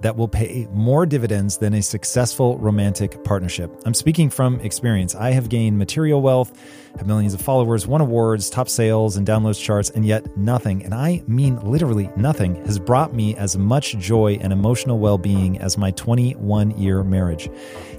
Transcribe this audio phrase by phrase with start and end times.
[0.00, 3.70] that will pay more dividends than a successful romantic partnership.
[3.84, 5.14] I'm speaking from experience.
[5.14, 6.52] I have gained material wealth,
[6.96, 10.94] have millions of followers, won awards, top sales, and downloads charts, and yet nothing, and
[10.94, 15.78] I mean literally nothing, has brought me as much joy and emotional well being as
[15.78, 17.48] my 21 year marriage.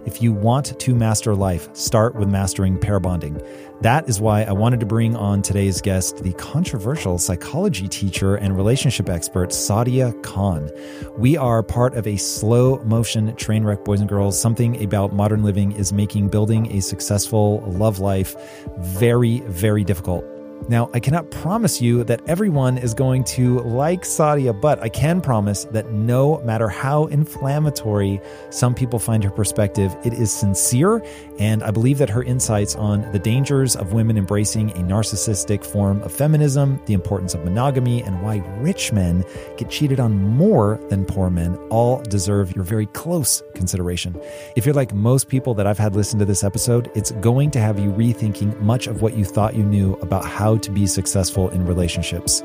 [0.05, 3.41] If you want to master life, start with mastering pair bonding.
[3.81, 8.57] That is why I wanted to bring on today's guest, the controversial psychology teacher and
[8.57, 10.69] relationship expert, Sadia Khan.
[11.17, 14.39] We are part of a slow motion train wreck, boys and girls.
[14.39, 18.35] Something about modern living is making building a successful love life
[18.79, 20.25] very, very difficult.
[20.67, 25.21] Now, I cannot promise you that everyone is going to like Sadia, but I can
[25.21, 31.03] promise that no matter how inflammatory some people find her perspective, it is sincere.
[31.39, 36.03] And I believe that her insights on the dangers of women embracing a narcissistic form
[36.03, 39.23] of feminism, the importance of monogamy, and why rich men
[39.57, 44.19] get cheated on more than poor men all deserve your very close consideration.
[44.55, 47.59] If you're like most people that I've had listen to this episode, it's going to
[47.59, 51.49] have you rethinking much of what you thought you knew about how to be successful
[51.49, 52.41] in relationships.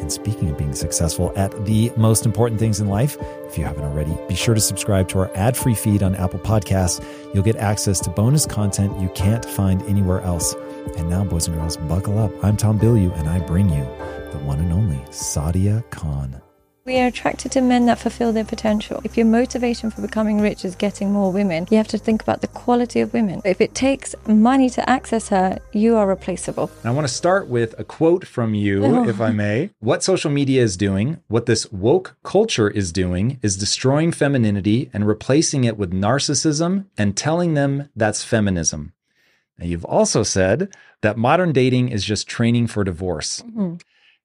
[0.00, 3.16] And speaking of being successful at the most important things in life,
[3.46, 6.40] if you haven't already, be sure to subscribe to our ad free feed on Apple
[6.40, 7.04] Podcasts.
[7.32, 10.54] You'll get access to bonus content you can't find anywhere else.
[10.96, 12.32] And now, boys and girls, buckle up.
[12.44, 13.84] I'm Tom Bilyeu, and I bring you
[14.32, 16.40] the one and only Sadia Khan.
[16.86, 19.00] We are attracted to men that fulfill their potential.
[19.04, 22.42] If your motivation for becoming rich is getting more women, you have to think about
[22.42, 23.40] the quality of women.
[23.42, 26.70] If it takes money to access her, you are replaceable.
[26.84, 29.08] I want to start with a quote from you, oh.
[29.08, 29.70] if I may.
[29.80, 35.06] What social media is doing, what this woke culture is doing, is destroying femininity and
[35.06, 38.92] replacing it with narcissism and telling them that's feminism.
[39.58, 43.40] Now, you've also said that modern dating is just training for divorce.
[43.40, 43.76] Mm-hmm.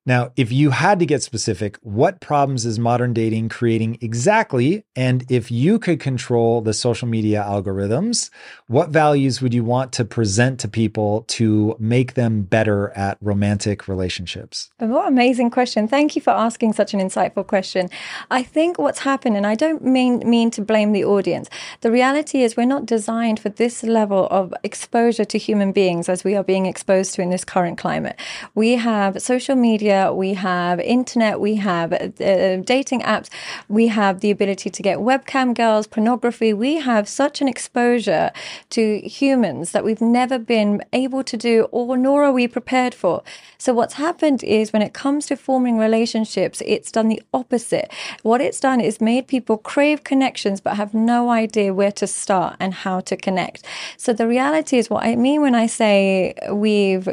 [0.10, 4.84] Now, if you had to get specific, what problems is modern dating creating exactly?
[4.96, 8.32] And if you could control the social media algorithms,
[8.66, 13.88] what values would you want to present to people to make them better at romantic
[13.88, 14.72] relationships?
[14.80, 15.88] What an amazing question.
[15.88, 17.88] Thank you for asking such an insightful question.
[18.32, 22.42] I think what's happened, and I don't mean, mean to blame the audience, the reality
[22.42, 26.44] is we're not designed for this level of exposure to human beings as we are
[26.44, 28.20] being exposed to in this current climate.
[28.56, 33.30] We have social media we have internet, we have uh, dating apps,
[33.68, 36.54] we have the ability to get webcam girls, pornography.
[36.54, 38.32] We have such an exposure
[38.72, 43.24] to humans that we've never been able to do, or nor are we prepared for.
[43.58, 47.92] So what's happened is when it comes to forming relationships, it's done the opposite.
[48.24, 52.56] What it's done is made people crave connections but have no idea where to start
[52.60, 53.66] and how to connect.
[53.98, 57.08] So the reality is what I mean when I say we've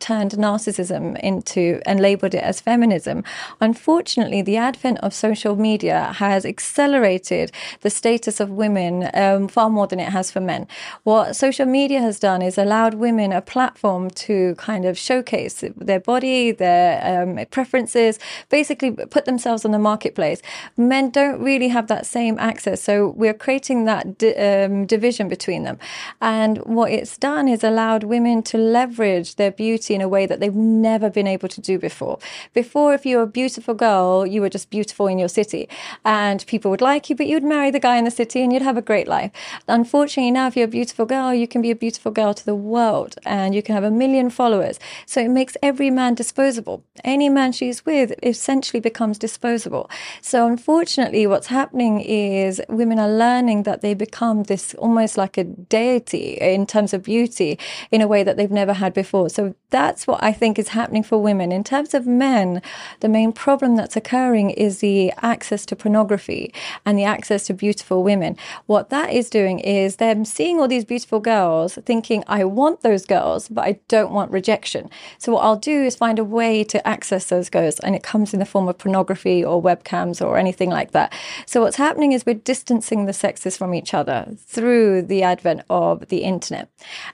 [0.00, 3.24] turned narcissism into and labeled it as feminism.
[3.60, 9.86] Unfortunately, the advent of social media has accelerated the status of women um, far more
[9.86, 10.66] than it has for men.
[11.04, 16.00] What social media has done is allowed women a platform to kind of showcase their
[16.00, 18.18] body, their um, preferences,
[18.48, 20.42] basically put themselves on the marketplace.
[20.76, 25.64] Men don't really have that same access, so we're creating that di- um, division between
[25.64, 25.78] them.
[26.20, 30.40] And what it's done is allowed women to leverage their beauty in a way that
[30.40, 32.11] they've never been able to do before.
[32.52, 35.68] Before, if you were a beautiful girl, you were just beautiful in your city
[36.04, 38.62] and people would like you, but you'd marry the guy in the city and you'd
[38.62, 39.30] have a great life.
[39.68, 42.54] Unfortunately, now if you're a beautiful girl, you can be a beautiful girl to the
[42.54, 44.78] world and you can have a million followers.
[45.06, 46.84] So it makes every man disposable.
[47.04, 49.90] Any man she's with essentially becomes disposable.
[50.20, 55.44] So unfortunately, what's happening is women are learning that they become this almost like a
[55.44, 57.58] deity in terms of beauty
[57.90, 59.28] in a way that they've never had before.
[59.28, 62.60] So that's what I think is happening for women in terms of of men,
[63.00, 66.52] the main problem that's occurring is the access to pornography
[66.84, 68.36] and the access to beautiful women.
[68.66, 73.06] What that is doing is them seeing all these beautiful girls, thinking, I want those
[73.06, 74.90] girls, but I don't want rejection.
[75.18, 78.32] So what I'll do is find a way to access those girls, and it comes
[78.34, 81.12] in the form of pornography or webcams or anything like that.
[81.46, 86.08] So what's happening is we're distancing the sexes from each other through the advent of
[86.08, 86.68] the internet.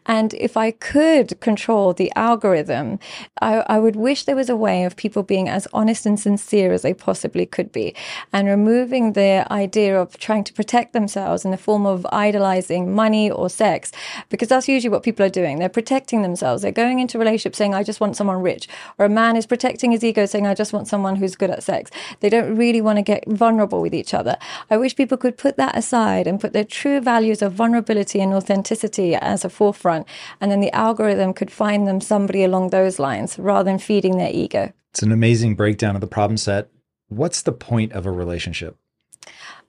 [0.07, 2.99] And if I could control the algorithm,
[3.43, 6.73] I, I would wish there was a way of people being as honest and sincere
[6.73, 7.95] as they possibly could be
[8.33, 13.31] and removing the idea of trying to protect themselves in the form of idolizing money
[13.31, 13.93] or sex,
[14.29, 15.59] because that's usually what people are doing.
[15.59, 16.63] They're protecting themselves.
[16.63, 18.69] They're going into relationships saying, I just want someone rich.
[18.99, 21.63] Or a man is protecting his ego saying, I just want someone who's good at
[21.63, 21.91] sex.
[22.21, 24.37] They don't really want to get vulnerable with each other.
[24.71, 28.33] I wish people could put that aside and put their true values of vulnerability and
[28.33, 30.07] authenticity as a forefront.
[30.41, 34.31] And then the algorithm could find them somebody along those lines rather than feeding their
[34.33, 34.68] ego.
[34.91, 36.71] It's an amazing breakdown of the problem set.
[37.09, 38.77] What's the point of a relationship?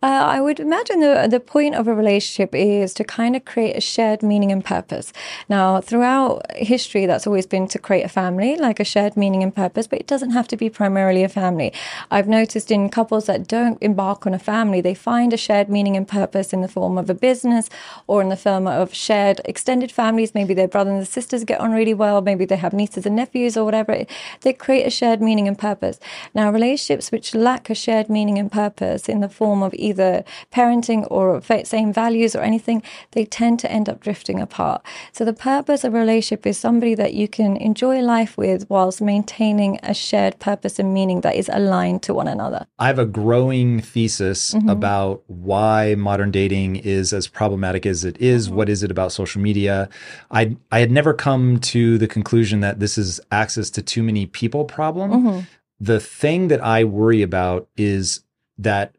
[0.02, 3.76] Uh, I would imagine the the point of a relationship is to kind of create
[3.76, 5.12] a shared meaning and purpose.
[5.50, 9.54] Now, throughout history, that's always been to create a family, like a shared meaning and
[9.54, 11.74] purpose, but it doesn't have to be primarily a family.
[12.10, 15.98] I've noticed in couples that don't embark on a family, they find a shared meaning
[15.98, 17.70] and purpose in the form of a business
[18.08, 20.34] or in the form of shared extended families.
[20.34, 22.22] Maybe their brothers and sisters get on really well.
[22.22, 24.06] Maybe they have nieces and nephews or whatever.
[24.42, 26.00] They create a shared meaning and purpose.
[26.34, 31.08] Now, relationships which lack a shared meaning and purpose in the form of either parenting
[31.10, 32.82] or same values or anything,
[33.12, 34.82] they tend to end up drifting apart.
[35.12, 39.02] So the purpose of a relationship is somebody that you can enjoy life with whilst
[39.02, 42.66] maintaining a shared purpose and meaning that is aligned to one another.
[42.78, 44.70] I have a growing thesis mm-hmm.
[44.70, 48.48] about why modern dating is as problematic as it is.
[48.48, 48.56] Mm-hmm.
[48.56, 49.90] What is it about social media?
[50.32, 54.26] I I had never come to the conclusion that this is access to too many
[54.26, 55.12] people problem.
[55.12, 55.40] Mm-hmm.
[55.80, 58.22] The thing that I worry about is
[58.58, 58.96] that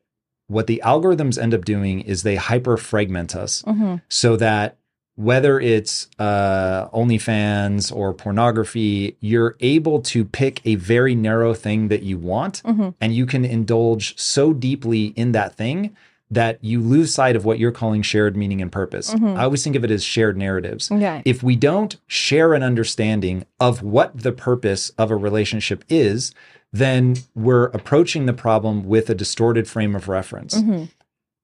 [0.50, 3.97] what the algorithms end up doing is they hyper fragment us mm-hmm.
[4.08, 4.76] so that
[5.14, 12.02] whether it's uh, OnlyFans or pornography, you're able to pick a very narrow thing that
[12.02, 12.88] you want mm-hmm.
[13.00, 15.94] and you can indulge so deeply in that thing
[16.32, 19.14] that you lose sight of what you're calling shared meaning and purpose.
[19.14, 19.38] Mm-hmm.
[19.38, 20.91] I always think of it as shared narratives.
[20.91, 21.23] Okay.
[21.25, 26.35] If we don't share an understanding of what the purpose of a relationship is,
[26.72, 30.55] then we're approaching the problem with a distorted frame of reference.
[30.55, 30.84] Mm-hmm.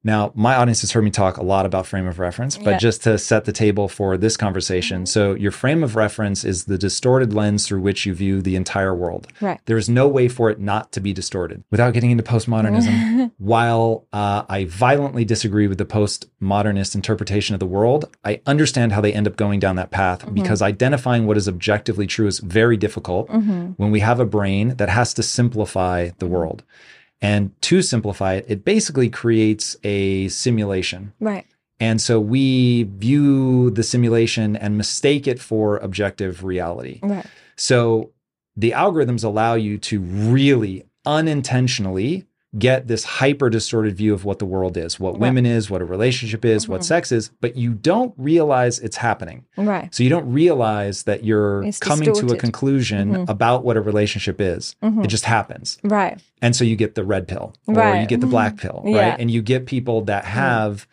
[0.06, 2.78] Now, my audience has heard me talk a lot about frame of reference, but yeah.
[2.78, 4.98] just to set the table for this conversation.
[4.98, 5.06] Mm-hmm.
[5.06, 8.94] So, your frame of reference is the distorted lens through which you view the entire
[8.94, 9.26] world.
[9.40, 9.58] Right.
[9.64, 11.64] There is no way for it not to be distorted.
[11.72, 17.66] Without getting into postmodernism, while uh, I violently disagree with the postmodernist interpretation of the
[17.66, 20.34] world, I understand how they end up going down that path mm-hmm.
[20.34, 23.70] because identifying what is objectively true is very difficult mm-hmm.
[23.72, 26.62] when we have a brain that has to simplify the world.
[27.20, 31.12] And to simplify it, it basically creates a simulation.
[31.18, 31.46] Right.
[31.80, 37.00] And so we view the simulation and mistake it for objective reality.
[37.02, 37.26] Right.
[37.56, 38.12] So
[38.56, 42.25] the algorithms allow you to really unintentionally
[42.58, 45.20] get this hyper distorted view of what the world is, what right.
[45.20, 46.72] women is, what a relationship is, mm-hmm.
[46.72, 49.44] what sex is, but you don't realize it's happening.
[49.56, 49.94] Right.
[49.94, 52.28] So you don't realize that you're it's coming distorted.
[52.28, 53.30] to a conclusion mm-hmm.
[53.30, 54.76] about what a relationship is.
[54.82, 55.02] Mm-hmm.
[55.02, 55.78] It just happens.
[55.82, 56.20] Right.
[56.42, 58.00] And so you get the red pill or right.
[58.00, 58.94] you get the black pill, right?
[58.94, 59.16] Yeah.
[59.18, 60.32] And you get people that mm-hmm.
[60.32, 60.86] have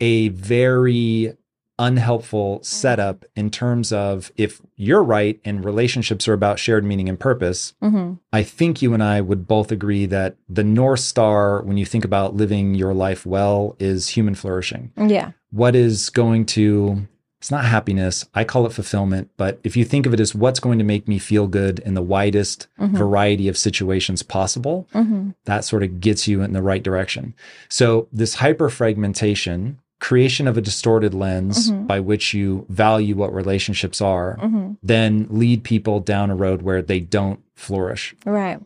[0.00, 1.36] a very
[1.78, 7.20] unhelpful setup in terms of if you're right and relationships are about shared meaning and
[7.20, 8.14] purpose, mm-hmm.
[8.32, 12.04] I think you and I would both agree that the North Star, when you think
[12.04, 14.92] about living your life well, is human flourishing.
[14.96, 15.32] Yeah.
[15.50, 17.06] What is going to,
[17.38, 20.60] it's not happiness, I call it fulfillment, but if you think of it as what's
[20.60, 22.96] going to make me feel good in the widest mm-hmm.
[22.96, 25.30] variety of situations possible, mm-hmm.
[25.44, 27.34] that sort of gets you in the right direction.
[27.68, 31.86] So this hyper fragmentation creation of a distorted lens mm-hmm.
[31.86, 34.72] by which you value what relationships are mm-hmm.
[34.82, 38.60] then lead people down a road where they don't flourish right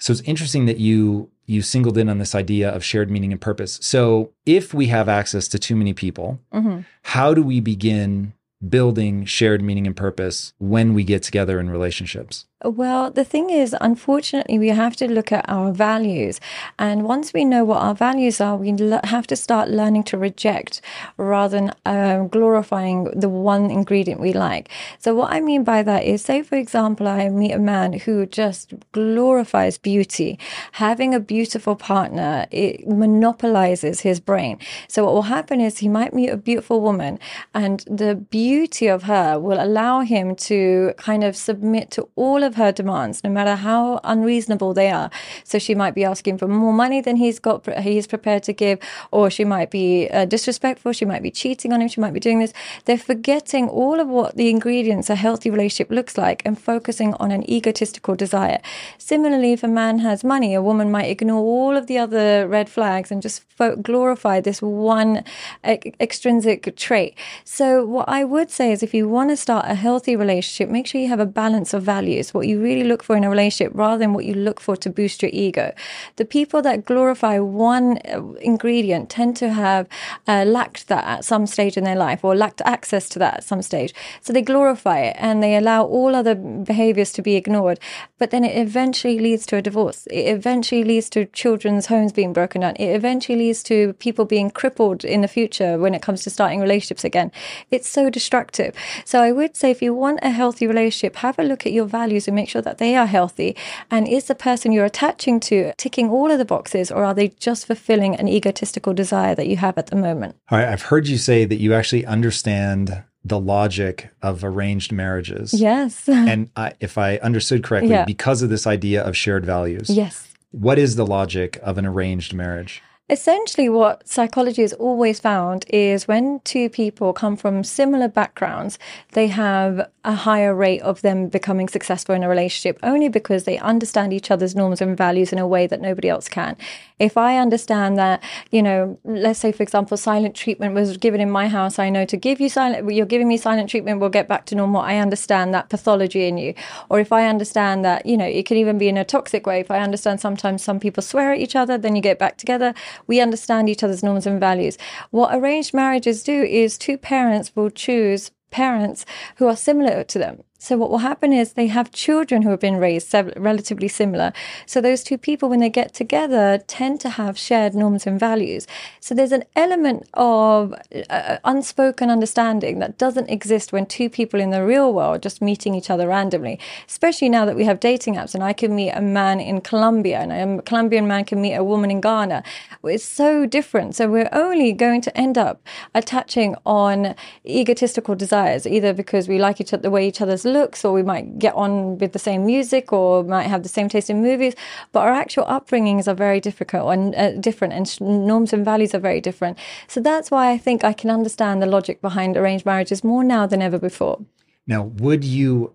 [0.00, 3.40] so it's interesting that you you singled in on this idea of shared meaning and
[3.40, 6.80] purpose so if we have access to too many people mm-hmm.
[7.02, 8.32] how do we begin
[8.68, 13.74] building shared meaning and purpose when we get together in relationships well, the thing is,
[13.80, 16.40] unfortunately, we have to look at our values.
[16.76, 18.74] And once we know what our values are, we
[19.04, 20.80] have to start learning to reject
[21.16, 24.70] rather than um, glorifying the one ingredient we like.
[24.98, 28.26] So, what I mean by that is, say, for example, I meet a man who
[28.26, 30.36] just glorifies beauty.
[30.72, 34.58] Having a beautiful partner, it monopolizes his brain.
[34.88, 37.20] So, what will happen is he might meet a beautiful woman,
[37.54, 42.47] and the beauty of her will allow him to kind of submit to all of
[42.56, 45.10] her demands, no matter how unreasonable they are.
[45.44, 48.78] So she might be asking for more money than he's got, he's prepared to give,
[49.10, 50.92] or she might be uh, disrespectful.
[50.92, 51.88] She might be cheating on him.
[51.88, 52.52] She might be doing this.
[52.84, 57.30] They're forgetting all of what the ingredients a healthy relationship looks like and focusing on
[57.30, 58.60] an egotistical desire.
[58.98, 62.68] Similarly, if a man has money, a woman might ignore all of the other red
[62.68, 65.24] flags and just fo- glorify this one
[65.66, 67.14] e- extrinsic trait.
[67.44, 70.86] So, what I would say is if you want to start a healthy relationship, make
[70.86, 73.72] sure you have a balance of values, what you really look for in a relationship
[73.74, 75.74] rather than what you look for to boost your ego.
[76.16, 79.88] The people that glorify one uh, ingredient tend to have
[80.28, 83.44] uh, lacked that at some stage in their life or lacked access to that at
[83.44, 83.92] some stage.
[84.22, 87.80] So they glorify it and they allow all other behaviors to be ignored.
[88.18, 90.06] But then it eventually leads to a divorce.
[90.06, 92.76] It eventually leads to children's homes being broken down.
[92.76, 96.60] It eventually leads to people being crippled in the future when it comes to starting
[96.60, 97.32] relationships again.
[97.72, 98.76] It's so destructive.
[99.04, 101.86] So I would say if you want a healthy relationship, have a look at your
[101.86, 103.56] values and make sure that they are healthy.
[103.90, 107.28] And is the person you're attaching to ticking all of the boxes or are they
[107.28, 110.36] just fulfilling an egotistical desire that you have at the moment?
[110.50, 110.68] All right.
[110.68, 115.52] I've heard you say that you actually understand the logic of arranged marriages.
[115.52, 116.08] Yes.
[116.08, 118.04] And I, if I understood correctly, Yeah.
[118.04, 120.28] because of this idea of shared values, yes.
[120.50, 122.82] what is the logic of an arranged marriage?
[123.10, 128.78] Essentially, what psychology has always found is when two people come from similar backgrounds,
[129.12, 133.58] they have a higher rate of them becoming successful in a relationship only because they
[133.58, 136.56] understand each other's norms and values in a way that nobody else can.
[136.98, 141.30] If I understand that, you know, let's say, for example, silent treatment was given in
[141.30, 144.28] my house, I know to give you silent, you're giving me silent treatment, we'll get
[144.28, 144.80] back to normal.
[144.80, 146.54] I understand that pathology in you.
[146.88, 149.60] Or if I understand that, you know, it can even be in a toxic way.
[149.60, 152.72] If I understand sometimes some people swear at each other, then you get back together.
[153.06, 154.78] We understand each other's norms and values.
[155.10, 159.04] What arranged marriages do is two parents will choose parents
[159.36, 160.42] who are similar to them.
[160.60, 164.32] So what will happen is they have children who have been raised relatively similar.
[164.66, 168.66] So those two people, when they get together, tend to have shared norms and values.
[168.98, 170.74] So there's an element of
[171.08, 175.76] uh, unspoken understanding that doesn't exist when two people in the real world just meeting
[175.76, 176.58] each other randomly.
[176.88, 180.18] Especially now that we have dating apps, and I can meet a man in Colombia,
[180.18, 182.42] and a Colombian man can meet a woman in Ghana.
[182.82, 183.94] It's so different.
[183.94, 185.62] So we're only going to end up
[185.94, 187.14] attaching on
[187.46, 191.02] egotistical desires, either because we like each other, the way each other's looks, or we
[191.02, 194.54] might get on with the same music, or might have the same taste in movies.
[194.92, 199.00] But our actual upbringings are very difficult and uh, different, and norms and values are
[199.00, 199.58] very different.
[199.86, 203.46] So that's why I think I can understand the logic behind arranged marriages more now
[203.46, 204.18] than ever before.
[204.66, 205.72] Now, would you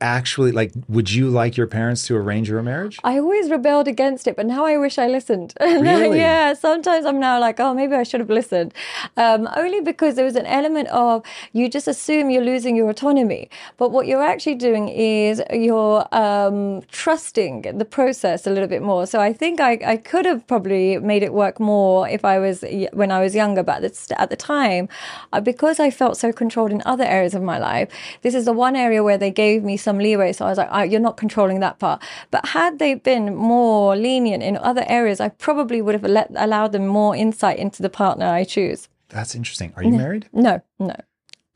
[0.00, 2.98] actually like, would you like your parents to arrange your marriage?
[3.02, 5.54] I always rebelled against it, but now I wish I listened.
[5.86, 6.18] Really?
[6.18, 8.74] yeah, sometimes I'm now like, oh, maybe I should have listened.
[9.16, 11.22] Um, only because there was an element of
[11.52, 13.48] you just assume you're losing your autonomy.
[13.76, 19.06] But what you're actually doing is you're um, trusting the process a little bit more.
[19.06, 22.64] So I think I, I could have probably made it work more if I was
[22.92, 23.62] when I was younger.
[23.62, 24.88] But at the, at the time,
[25.32, 27.88] uh, because I felt so controlled in other areas of my life,
[28.22, 30.32] this is the one area where they gave me some leeway.
[30.34, 32.02] So I was like, oh, you're not controlling that part.
[32.30, 36.72] But had they been more lenient in other areas, I probably would have let, allowed
[36.72, 38.88] them more insight into the partner I choose.
[39.08, 39.72] That's interesting.
[39.76, 39.98] Are you mm.
[39.98, 40.28] married?
[40.32, 40.96] No, no.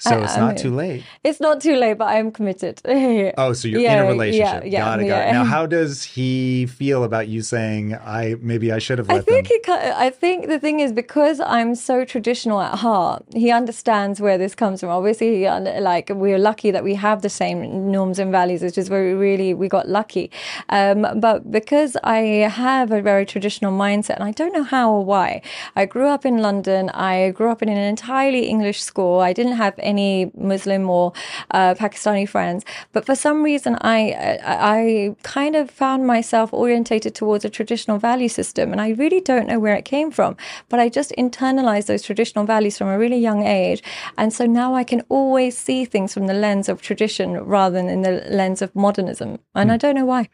[0.01, 1.03] So I- it's I'm not too late.
[1.23, 2.81] It's not too late, but I am committed.
[3.43, 4.63] Oh, so you're Yeah, in a relationship.
[4.65, 5.33] yeah, yeah, got it, got it.
[5.33, 9.49] Now, how does he feel about you saying, "I maybe I should have I think
[9.49, 9.59] them"?
[9.65, 14.39] ki- I think the thing is because I'm so traditional at heart, he understands where
[14.39, 14.89] this comes from.
[14.91, 15.49] Obviously, he,
[15.91, 19.13] like we're lucky that we have the same norms and values, which is where we
[19.29, 20.31] really we got lucky.
[20.79, 22.19] Um, but because I
[22.65, 25.43] have a very traditional mindset, and I don't know how or why,
[25.77, 26.89] I grew up in London.
[26.91, 29.21] I grew up in an entirely English school.
[29.21, 29.90] I didn't have any
[30.37, 31.13] Muslim or
[31.51, 37.45] uh, Pakistani friends, but for some reason, I, I kind of found myself orientated towards
[37.45, 40.37] a traditional value system, and I really don't know where it came from.
[40.69, 43.83] But I just internalized those traditional values from a really young age,
[44.19, 47.89] and so now I can always see things from the lens of tradition rather than
[47.89, 50.29] in the lens of modernism, and I don't know why.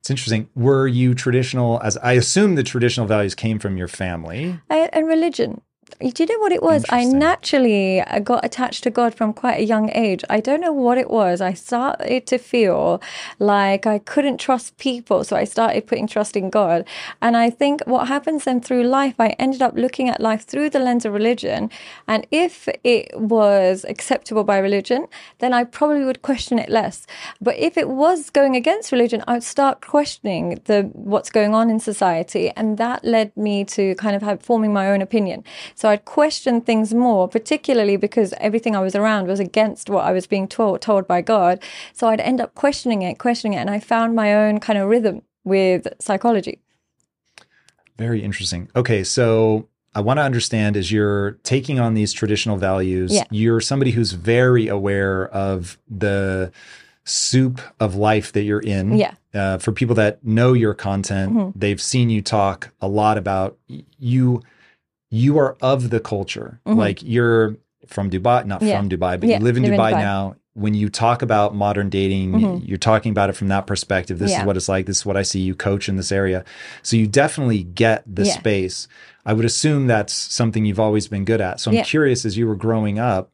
[0.00, 0.48] It's interesting.
[0.54, 1.80] Were you traditional?
[1.82, 4.58] As I assume, the traditional values came from your family.
[4.70, 5.60] I, and religion.
[5.98, 6.84] Do you know what it was?
[6.90, 10.24] I naturally uh, got attached to God from quite a young age.
[10.30, 11.40] I don't know what it was.
[11.40, 13.02] I started to feel
[13.38, 16.86] like I couldn't trust people, so I started putting trust in God.
[17.20, 20.70] And I think what happens then through life, I ended up looking at life through
[20.70, 21.70] the lens of religion.
[22.06, 25.06] And if it was acceptable by religion,
[25.38, 27.06] then I probably would question it less.
[27.40, 31.70] But if it was going against religion, I would start questioning the what's going on
[31.70, 35.44] in society, and that led me to kind of have forming my own opinion.
[35.80, 40.12] So I'd question things more, particularly because everything I was around was against what I
[40.12, 41.58] was being told, told by God.
[41.94, 43.62] So I'd end up questioning it, questioning it.
[43.62, 46.58] And I found my own kind of rhythm with psychology.
[47.96, 48.68] Very interesting.
[48.76, 53.24] Okay, so I want to understand as you're taking on these traditional values, Yeah.
[53.30, 56.52] you're somebody who's very aware of the
[57.06, 58.98] soup of life that you're in.
[58.98, 59.14] Yeah.
[59.32, 61.52] Uh, for people that know your content, Mhm.
[61.56, 63.56] they've seen you talk a lot about
[63.98, 64.42] you.
[65.10, 66.60] You are of the culture.
[66.66, 66.76] Mhm.
[66.76, 68.78] Like you're from Dubai, not Yeah.
[68.78, 69.98] from Dubai, but Yeah, you live in live in Dubai, Dubai.
[69.98, 70.36] now.
[70.54, 72.68] When you talk about modern dating, Mhm.
[72.68, 74.18] you're talking about it from that perspective.
[74.18, 74.86] This is what it's like.
[74.86, 76.44] This is what I see you coach in this area.
[76.82, 78.32] So you definitely get the Yeah.
[78.34, 78.88] space.
[79.24, 81.60] I would assume that's something you've always been good at.
[81.60, 81.84] So I'm Yeah.
[81.84, 83.30] curious as you were growing up,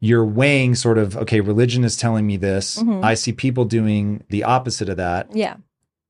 [0.00, 2.80] you're weighing sort of, okay, religion is telling me this.
[2.82, 3.04] Mhm.
[3.04, 5.28] I see people doing the opposite of that.
[5.34, 5.56] Yeah.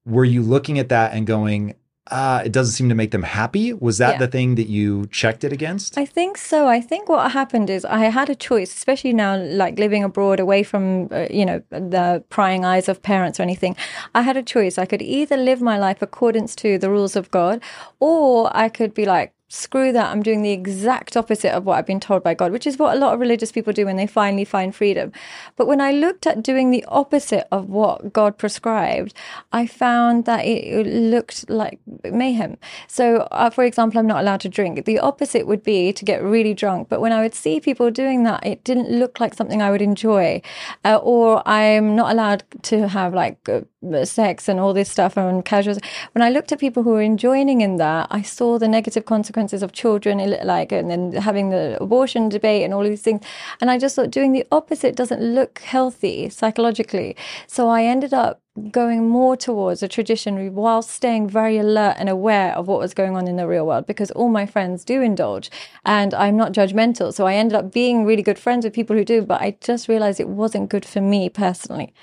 [0.07, 1.75] Were you looking at that and going,
[2.11, 3.73] ah, it doesn't seem to make them happy?
[3.73, 4.19] Was that Yeah.
[4.19, 5.97] the thing that you checked it against?
[5.99, 6.67] I think so.
[6.69, 10.63] I think what happened is I had a choice, especially now, like living abroad, away
[10.63, 13.77] from uh, you know the prying eyes of parents or anything.
[14.15, 14.79] I had a choice.
[14.79, 17.61] I could either live my life accordance to the rules of God,
[18.01, 19.33] or I could be like.
[19.53, 22.69] Screw that, I'm doing the exact opposite of what I've been told by God, which
[22.69, 25.11] is what a lot of religious people do when they finally find freedom.
[25.57, 29.13] But when I looked at doing the opposite of what God prescribed,
[29.51, 32.59] I found that it, looked like mayhem.
[32.87, 34.85] So, uh, for example, I'm not allowed to drink.
[34.85, 36.89] The opposite would be to get really drunk.
[36.89, 39.83] But when I would see people doing that, it didn't look like something I would
[39.83, 40.43] enjoy.
[40.85, 43.63] Uh, or I'm not allowed to have like uh,
[44.05, 45.77] sex and all this stuff and casual.
[46.13, 49.63] When I looked at people who were enjoying in that, I saw the negative consequences
[49.63, 53.25] of children, like, and then having the abortion debate and all these things.
[53.61, 57.17] And I just thought doing the opposite doesn't look healthy psychologically.
[57.47, 62.53] So I ended up going more towards a tradition while staying very alert and aware
[62.57, 65.51] of what was going on in the real world because all my friends do indulge
[65.87, 67.15] and I'm not judgmental.
[67.15, 69.89] So I ended up being really good friends with people who do, but I just
[69.89, 71.95] realized it wasn't good for me personally.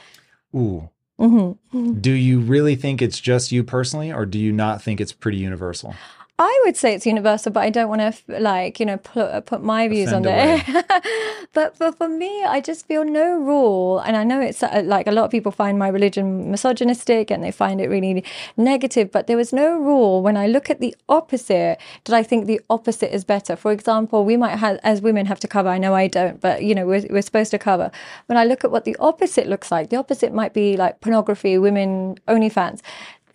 [0.55, 0.89] Ooh.
[1.17, 1.51] Hmm
[1.99, 5.37] Do you really think it's just you personally, or do you not think it's pretty
[5.37, 5.95] universal?
[6.39, 9.63] I would say it's universal, but I don't want to like you know put put
[9.63, 11.01] my views on Offend there.
[11.53, 15.07] but for for me, I just feel no rule, and I know it's uh, like
[15.07, 18.23] a lot of people find my religion misogynistic and they find it really
[18.55, 19.11] negative.
[19.11, 20.21] But there was no rule.
[20.21, 23.55] When I look at the opposite, did I think the opposite is better?
[23.55, 25.69] For example, we might have as women have to cover.
[25.69, 27.89] I know I don't, but you know we're we're supposed to cover.
[28.27, 31.57] When I look at what the opposite looks like, the opposite might be like pornography,
[31.57, 32.81] women OnlyFans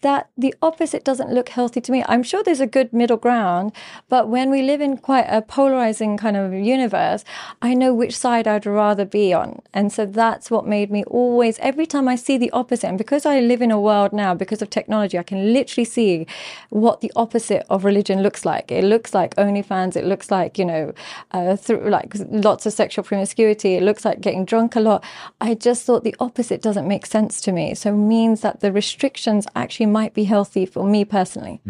[0.03, 2.05] that the opposite doesn't look healthy to me.
[2.07, 3.73] I'm sure there's a good middle ground,
[4.09, 7.25] but when we live in quite a polarizing kind of universe,
[7.61, 9.62] I know which side I'd rather be on.
[9.73, 13.25] And so that's what made me always, every time I see the opposite, and because
[13.25, 16.27] I live in a world now, because of technology, I can literally see
[16.71, 18.71] what the opposite of religion looks like.
[18.71, 20.93] It looks like OnlyFans, it looks like, you know,
[21.31, 25.05] uh, through like lots of sexual promiscuity, it looks like getting drunk a lot.
[25.41, 27.75] I just thought the opposite doesn't make sense to me.
[27.75, 31.61] So means that the restrictions actually might be healthy for me personally.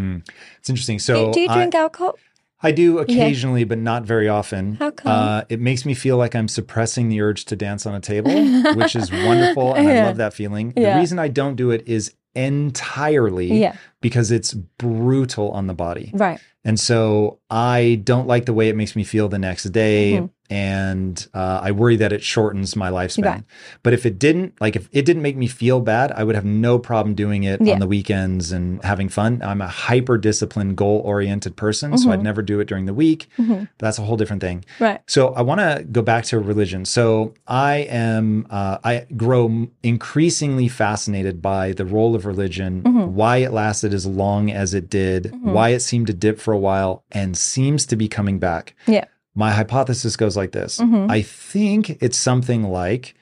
[0.59, 0.99] It's interesting.
[0.99, 2.17] So do you I- drink alcohol?
[2.65, 4.77] I do occasionally, but not very often.
[4.77, 5.11] How come?
[5.11, 8.31] Uh, it makes me feel like I'm suppressing the urge to dance on a table,
[8.77, 10.73] which is wonderful, and I love that feeling.
[10.77, 10.95] Yeah.
[10.95, 13.77] The reason I don't do it is entirely Yeah.
[14.03, 16.11] Because it's brutal on the body.
[16.13, 16.39] Right.
[16.65, 20.19] And so I don't like the way it makes me feel the next day.
[20.21, 20.31] Mhm.
[20.51, 23.25] And uh, I worry that it shortens my lifespan.
[23.25, 23.43] Right.
[23.83, 26.45] But if it didn't, like if it didn't make me feel bad, I would have
[26.45, 27.73] no problem doing it Yeah.
[27.73, 29.41] on the weekends and having fun.
[29.43, 31.97] I'm a hyper disciplined, goal oriented person.
[31.97, 32.25] So I'd Mhm.
[32.25, 33.29] never do it during the week.
[33.39, 33.67] Mhm.
[33.79, 34.63] That's a whole different thing.
[34.79, 35.01] Right.
[35.09, 36.85] So I want to go back to religion.
[36.85, 43.09] So I am, uh, I grow increasingly fascinated by the role of religion, Mhm.
[43.13, 45.53] why it lasted as long as it did, Mhm.
[45.53, 48.75] why it seemed to dip for a while and seems to be coming back.
[48.87, 49.05] Yeah.
[49.35, 51.11] My hypothesis goes like this Mhm.
[51.11, 53.15] I think it's something like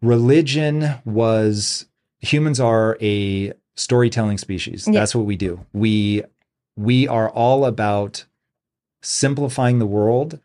[0.00, 1.86] religion was
[2.20, 4.86] humans are a storytelling species.
[4.86, 4.94] Yeah.
[5.00, 5.60] That's what we do.
[5.72, 6.22] We
[6.76, 8.24] we are all about
[9.02, 10.38] simplifying the world,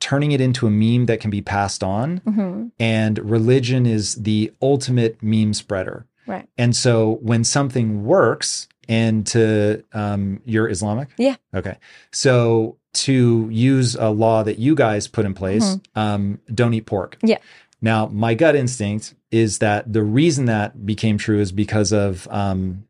[0.00, 4.52] turning it into a meme that can be passed on, hmm and religion is the
[4.60, 6.06] ultimate meme spreader.
[6.26, 6.48] Right.
[6.58, 11.36] And so when something works, and to um, you're Islamic, Yeah.
[11.54, 11.76] okay.
[12.12, 17.16] So to use a law that you guys put in place, um, don't eat pork.
[17.16, 17.26] Mm-hmm.
[17.26, 17.38] Yeah.
[17.82, 22.84] Now, my gut instinct is that the reason that became true is because of um,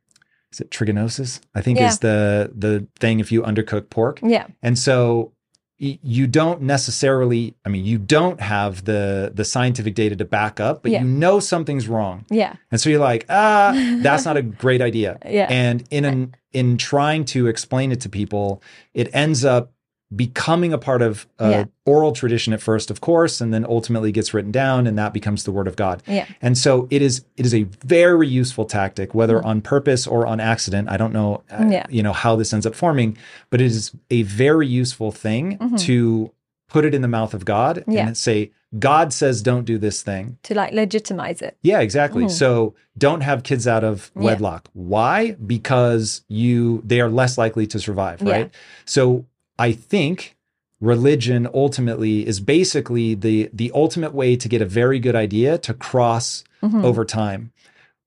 [0.52, 1.40] is it trichinosis?
[1.54, 1.88] I think Yeah.
[1.88, 4.20] is the the thing if you undercook pork.
[4.22, 4.46] Yeah.
[4.62, 5.32] And so
[5.78, 10.82] you don't necessarily i mean you don't have the the scientific data to back up
[10.82, 11.02] but Yeah.
[11.02, 12.54] you know something's wrong Yeah.
[12.70, 15.46] and so you're like ah that's not a great idea Yeah.
[15.50, 18.62] and in an in trying to explain it to people
[18.94, 19.72] it ends up
[20.14, 21.64] becoming a part of a Yeah.
[21.84, 25.42] oral tradition at first of course and then ultimately gets written down and that becomes
[25.42, 26.26] the word of god Yeah.
[26.40, 30.38] and so it is it is a very useful tactic whether on purpose or on
[30.38, 31.66] accident i don't know uh.
[31.68, 31.86] Yeah.
[31.90, 33.16] you know how this ends up forming
[33.50, 36.30] but it is a very useful thing to
[36.68, 37.98] put it in the mouth of god Mm-hmm.
[37.98, 41.56] And say god says don't do this thing To like legitimize it.
[41.62, 42.28] yeah, exactly.
[42.28, 44.22] So don't have kids out of Mm-hmm.
[44.24, 44.68] Wedlock.
[44.72, 45.32] Why?
[45.32, 48.52] Because you they are less likely to survive, right?
[48.84, 49.24] So
[49.58, 50.36] I think
[50.80, 55.74] religion ultimately is basically the the ultimate way to get a very good idea to
[55.74, 56.84] cross Mm-hmm.
[56.84, 57.52] over time.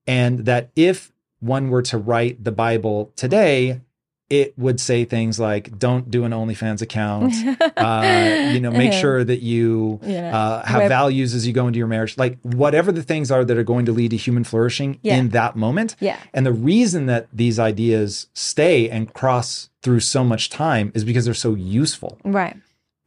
[0.08, 3.82] And that if one were to write the Bible today,
[4.30, 7.34] it would say things like don't do an OnlyFans account.
[7.78, 10.38] uh, you know, make sure that you Yeah.
[10.38, 12.16] uh, have Web- values as you go into your marriage.
[12.18, 15.16] Like whatever the things are that are going to lead to human flourishing Yeah.
[15.18, 15.96] in that moment.
[16.00, 16.18] Yeah.
[16.34, 21.26] And the reason that these ideas stay and cross through so much time is because
[21.26, 22.20] they're so useful.
[22.24, 22.56] Right.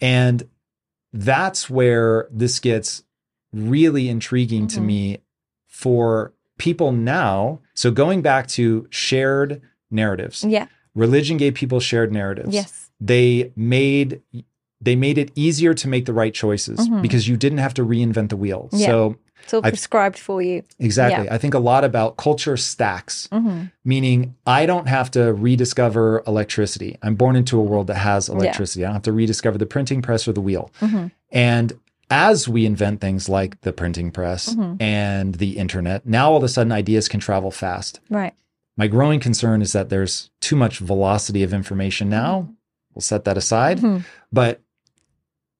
[0.00, 0.48] And
[1.12, 3.04] that's where this gets
[3.52, 4.74] really intriguing Mm-hmm.
[4.76, 5.18] to me
[5.68, 7.60] for people now.
[7.74, 10.66] So going back to shared narratives, Yeah.
[10.94, 12.54] Religion gave people shared narratives.
[12.54, 12.90] Yes.
[13.00, 14.22] They made
[14.80, 18.30] they made it easier to make the right choices because you didn't have to reinvent
[18.30, 18.64] the wheel.
[18.72, 18.76] Mm-hmm.
[18.78, 18.86] Yeah.
[18.86, 20.64] So It's all I- prescribed for you.
[20.80, 21.26] exactly.
[21.26, 21.34] Yeah.
[21.34, 23.66] I think a lot about culture stacks, Mm-hmm.
[23.84, 26.98] meaning I don't have to rediscover electricity.
[27.02, 28.84] I'm born into a world that has electricity.
[28.84, 30.72] I don't have to rediscover the printing press or the wheel.
[30.80, 31.06] Mm-hmm.
[31.30, 31.72] And
[32.10, 34.82] as we invent things like the printing press Mm-hmm.
[34.82, 38.00] and the internet, now all of a sudden ideas can travel fast.
[38.10, 38.34] Right.
[38.76, 42.48] My growing concern is that there's too much velocity of information now.
[42.94, 43.80] We'll set that aside.
[43.80, 44.04] Mhm.
[44.32, 44.60] But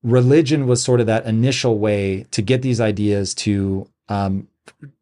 [0.02, 4.48] religion was sort of that initial way to get these ideas to, um,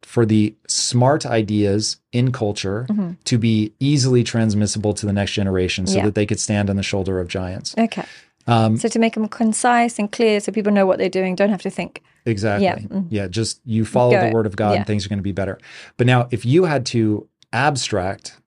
[0.03, 3.17] for the smart ideas in culture Mhm.
[3.25, 6.05] to be easily transmissible to the next generation so Yeah.
[6.07, 7.75] that they could stand on the shoulder of giants.
[7.79, 8.05] Okay.
[8.47, 11.51] Um, So to make them concise and clear so people know what they're doing, don't
[11.51, 12.03] have to think.
[12.27, 12.65] Exactly.
[12.65, 12.79] Yeah.
[13.11, 13.27] Yeah.
[13.27, 13.31] Mm.
[13.31, 14.77] just you follow Go the word of God Yeah.
[14.79, 15.59] and things are going to be better.
[15.97, 18.39] But now, if you had to abstract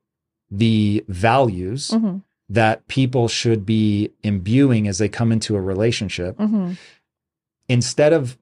[0.52, 2.22] the values Mhm.
[2.50, 6.78] that people should be imbuing as they come into a relationship, Mhm.
[7.68, 8.38] instead of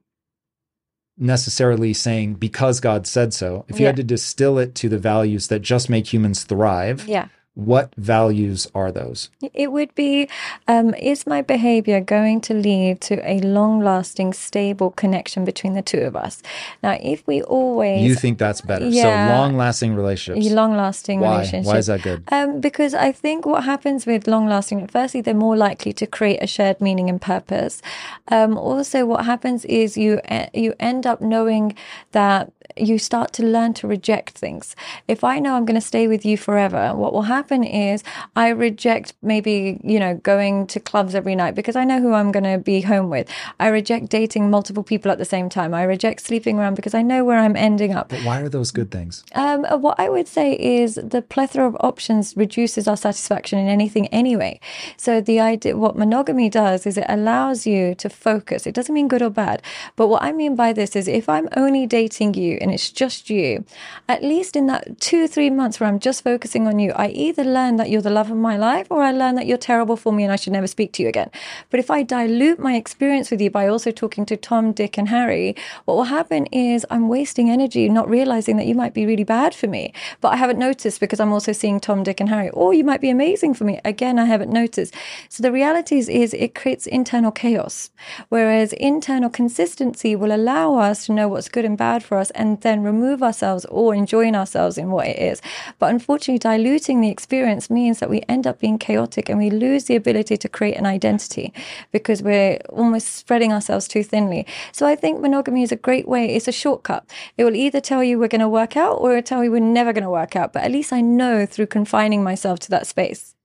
[1.18, 3.88] necessarily saying because God said so, if you Yeah.
[3.90, 7.28] had to distill it to the values that just make humans thrive, Yeah.
[7.54, 9.28] What values are those?
[9.52, 10.28] It would be
[10.66, 15.82] um, is my behavior going to lead to a long lasting, stable connection between the
[15.82, 16.42] two of us?
[16.82, 18.02] Now, if we always.
[18.02, 18.88] You think that's better.
[18.88, 19.28] Yeah.
[19.28, 20.50] So long lasting relationships.
[20.50, 21.36] long lasting Why?
[21.36, 21.66] relationship.
[21.66, 22.24] Why is that good?
[22.32, 26.38] Um, because I think what happens with long lasting, firstly, they're more likely to create
[26.42, 27.82] a shared meaning and purpose.
[28.28, 30.20] Um, also, what happens is you
[30.54, 31.76] you end up knowing
[32.12, 34.74] that you start to learn to reject things.
[35.08, 38.02] If I know I'm going to stay with you forever, what will happen is
[38.36, 42.32] I reject maybe you know going to clubs every night because I know who I'm
[42.32, 43.28] going to be home with.
[43.60, 45.74] I reject dating multiple people at the same time.
[45.74, 48.08] I reject sleeping around because I know where I'm ending up.
[48.08, 49.24] But why are those good things?
[49.34, 54.06] Um, what I would say is the plethora of options reduces our satisfaction in anything
[54.08, 54.60] anyway.
[54.96, 58.66] So the idea, what monogamy does is it allows you to focus.
[58.66, 59.62] It doesn't mean good or bad,
[59.96, 63.28] but what I mean by this is if I'm only dating you and it's just
[63.28, 63.64] you,
[64.08, 67.44] at least in that two three months where I'm just focusing on you, I either
[67.44, 70.12] learn that you're the love of my life or I learn that you're terrible for
[70.12, 71.30] me and I should never speak to you again.
[71.70, 75.08] But if I dilute my experience with you by also talking to Tom, Dick, and
[75.08, 79.24] Harry, what will happen is I'm wasting energy not realizing that you might be really
[79.24, 82.50] bad for me, but I haven't noticed because I'm also seeing Tom, Dick, and Harry.
[82.50, 83.80] Or you might be amazing for me.
[83.84, 84.94] Again, I haven't noticed.
[85.28, 87.90] So the reality is, is it creates internal chaos,
[88.28, 92.60] whereas internal consistency will allow us to know what's good and bad for us and
[92.62, 95.40] then remove ourselves or enjoying ourselves in what it is.
[95.78, 99.84] But unfortunately, diluting the experience means that we end up being chaotic and we lose
[99.84, 101.52] the ability to create an identity
[101.92, 104.44] because we're almost spreading ourselves too thinly.
[104.72, 106.34] So I think monogamy is a great way.
[106.34, 107.08] It's a shortcut.
[107.38, 109.60] It will either tell you we're going to work out or it'll tell you we're
[109.60, 110.52] never going to work out.
[110.52, 113.36] But at least I know through confining myself to that space.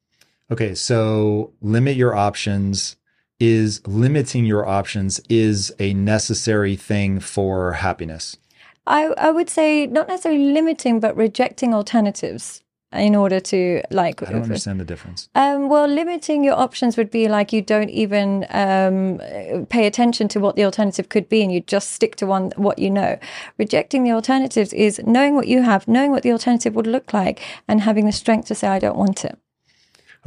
[0.51, 2.95] Okay, so limit your options
[3.39, 8.37] is limiting your options is a necessary thing for happiness.
[8.87, 14.31] I, I would say not necessarily limiting, but rejecting alternatives in order to like I
[14.31, 15.27] don't understand the difference.
[15.35, 19.19] Um, well, limiting your options would be like you don't even um,
[19.67, 22.79] pay attention to what the alternative could be, and you just stick to one what
[22.79, 23.19] you know.
[23.57, 27.41] Rejecting the alternatives is knowing what you have, knowing what the alternative would look like,
[27.67, 29.37] and having the strength to say, "I don't want it."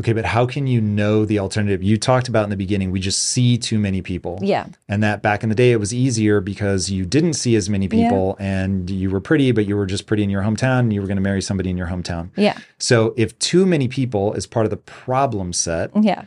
[0.01, 1.83] Okay, but how can you know the alternative?
[1.83, 4.39] You talked about in the beginning, we just see too many people.
[4.41, 4.67] Yeah.
[4.89, 7.87] And that back in the day, it was easier because you didn't see as many
[7.87, 11.03] people and you were pretty, but you were just pretty in your hometown and you
[11.03, 12.31] were going to marry somebody in your hometown.
[12.35, 12.57] Yeah.
[12.79, 16.25] So if too many people is part of the problem set, Yeah.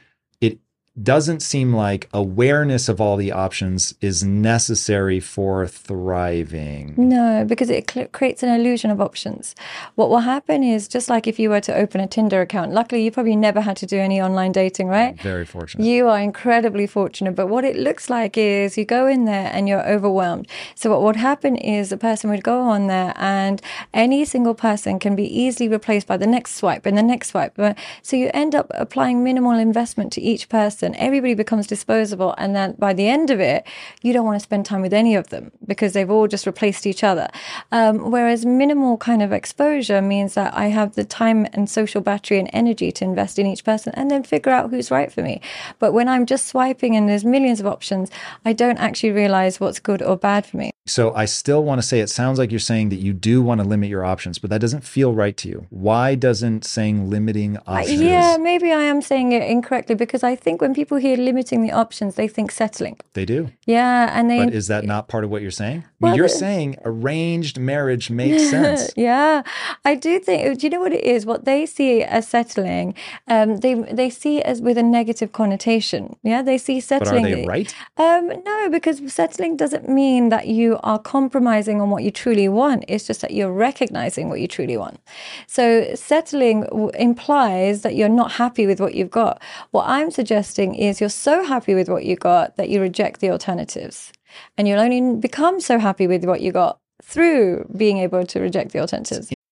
[1.01, 6.93] Doesn't seem like awareness of all the options is necessary for thriving.
[6.97, 9.55] No, because it cl- creates an illusion of options.
[9.95, 13.03] What will happen is just like if you were to open a Tinder account, luckily
[13.03, 15.19] you probably never had to do any online dating, right?
[15.19, 15.83] Very fortunate.
[15.83, 19.67] You are incredibly fortunate, but what it looks like is you go in there and
[19.67, 20.47] you're overwhelmed.
[20.75, 23.59] So what would happen is a person would go on there and
[23.95, 27.57] any single person can be easily replaced by the next swipe and the next swipe.
[28.03, 30.82] So you end up applying minimal investment to each person.
[30.83, 33.65] And everybody becomes disposable and then by the end of it,
[34.01, 36.85] you don't want to spend time with any of them because they've all just replaced
[36.85, 37.27] each other.
[37.71, 42.39] Um, whereas minimal kind of exposure means that I have the time and social battery
[42.39, 45.41] and energy to invest in each person and then figure out who's right for me.
[45.79, 48.11] But when I'm just swiping and there's millions of options,
[48.43, 50.72] I don't actually realize what's good or bad for me.
[50.85, 53.61] So I still want to say it sounds like you're saying that you do want
[53.61, 55.65] to limit your options, but that doesn't feel right to you.
[55.69, 58.01] Why doesn't saying limiting options?
[58.01, 61.71] Yeah, maybe I am saying it incorrectly because I think when people hear limiting the
[61.71, 62.99] options, they think settling.
[63.13, 63.49] They do.
[63.65, 65.85] Yeah, and they But is that not part of what you're saying?
[66.01, 68.91] Well, you're the- saying arranged marriage makes sense.
[68.97, 69.43] yeah,
[69.85, 70.59] I do think.
[70.59, 71.25] Do you know what it is?
[71.25, 72.93] What they see as settling,
[73.29, 76.17] um, they they see it as with a negative connotation.
[76.23, 77.23] Yeah, they see settling.
[77.23, 77.73] But are they right?
[77.95, 82.85] Um, no, because settling doesn't mean that you are compromising on what you truly want.
[82.87, 84.99] It's just that you're recognizing what you truly want.
[85.47, 89.41] So settling w- implies that you're not happy with what you've got.
[89.71, 93.29] What I'm suggesting is you're so happy with what you got that you reject the
[93.29, 94.11] alternatives,
[94.57, 98.71] and you'll only become so happy with what you got through being able to reject
[98.71, 99.31] the alternatives.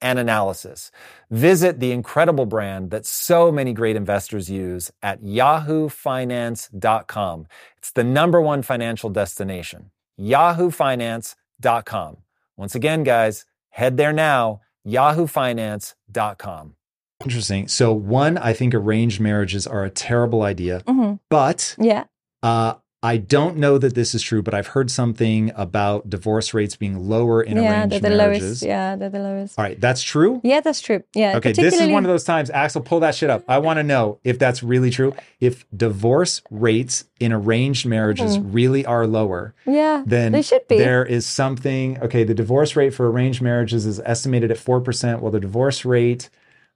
[0.00, 0.90] and analysis.
[1.30, 7.46] Visit the incredible brand that so many great investors use at yahoofinance.com.
[7.78, 9.90] It's the number one financial destination.
[10.20, 12.16] yahoofinance.com.
[12.56, 16.74] Once again, guys, head there now, yahoofinance.com.
[17.24, 17.68] Interesting.
[17.68, 22.04] So, one, I think arranged marriages are a terrible idea, hmm but Yeah.
[22.42, 26.76] uh, I don't know that this is true, but I've heard something about divorce rates
[26.76, 27.62] being lower in arranged marriages.
[27.62, 28.42] yeah, arranged they're the marriages.
[28.42, 28.62] lowest.
[28.62, 29.58] Yeah, they're the lowest.
[29.58, 30.40] All right, that's true.
[30.44, 31.02] Yeah, that's true.
[31.14, 31.38] Yeah.
[31.38, 33.44] Okay, this is one of those times, Axel, pull that shit up.
[33.48, 35.14] I want to know if that's really true.
[35.40, 38.52] If divorce rates in arranged marriages mm.
[38.52, 40.76] really are lower, Yeah, then they should be.
[40.76, 41.98] there is something.
[42.02, 46.28] Okay, the divorce rate for arranged marriages is estimated at 4%, while the divorce rate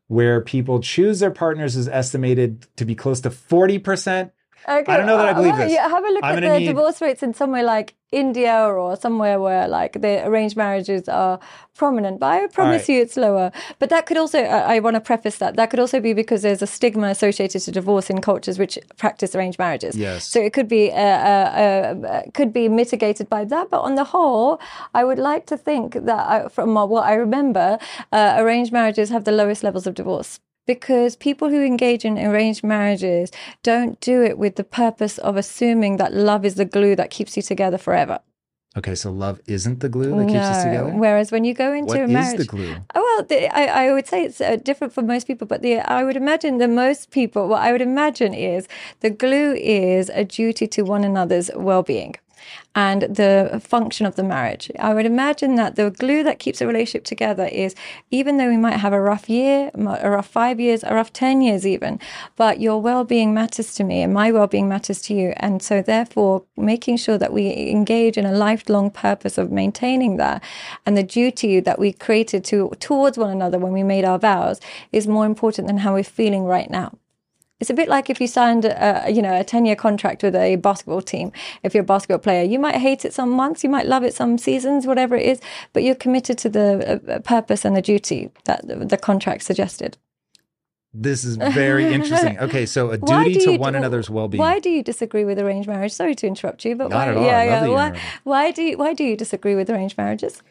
[0.09, 4.31] where people choose their partners is estimated to be close to 40%.
[4.67, 5.73] Okay, I don't know that I uh, believe well, this.
[5.73, 8.97] Yeah, have a look I'm at the need- divorce rates in somewhere like India or
[8.97, 11.39] somewhere where like the arranged marriages are
[11.75, 12.21] prominent.
[12.21, 12.95] But I promise right.
[12.95, 13.51] you it's lower.
[13.79, 16.43] But that could also, uh, I want to preface that, that could also be because
[16.43, 19.97] there's a stigma associated to divorce in cultures which practice arranged marriages.
[19.97, 20.27] Yes.
[20.27, 23.71] So it could be, uh, uh, uh, could be mitigated by that.
[23.71, 24.61] But on the whole,
[24.95, 27.79] I would like to think that I, from what I remember,
[28.13, 32.65] uh, arranged marriages have the lowest levels of divorce because people who engage in arranged
[32.65, 33.31] marriages
[33.63, 37.37] don't do it with the purpose of assuming that love is the glue that keeps
[37.37, 38.21] you together forever.
[38.77, 40.91] Okay, so love isn't the glue that keeps us together?
[40.91, 42.75] Whereas when you go into What a is the glue?
[42.97, 45.79] Oh, well, the, I, I would say it's uh, different for most people, but the
[45.79, 48.67] I would imagine that most people, what I would imagine is
[48.99, 52.17] the glue is a duty to one another's well-being
[52.75, 54.71] and the function of the marriage.
[54.79, 57.75] I would imagine that the glue that keeps a relationship together is
[58.11, 61.41] even though we might have a rough year, a rough five years, a rough 10
[61.41, 62.01] years even,
[62.37, 65.33] but your well being matters to me and my well being matters to you.
[65.37, 70.43] And so, therefore, making sure that we engage in a lifelong purpose of maintaining that
[70.85, 74.61] and the duty that we created to, towards one another when we made our vows
[74.93, 76.93] is more important than how we're feeling right now.
[77.61, 80.57] It's a bit like if you signed, a, you know, a ten-year contract with a
[80.57, 81.31] basketball team.
[81.63, 84.13] If you're a basketball player, you might hate it some months, you might love it
[84.13, 85.41] some seasons, whatever it is,
[85.73, 89.97] but you're committed to the uh, purpose and the duty that the, contract suggested.
[90.93, 92.39] This is very interesting.
[92.39, 94.41] Okay, so a duty to one another's well-being.
[94.41, 95.93] Why do you disagree with arranged marriage?
[95.93, 97.09] Sorry to interrupt you, but Not why?
[97.09, 97.25] at all.
[97.25, 97.75] Yeah, I love yeah.
[97.75, 100.43] Why, why do you, why do you disagree with arranged marriages?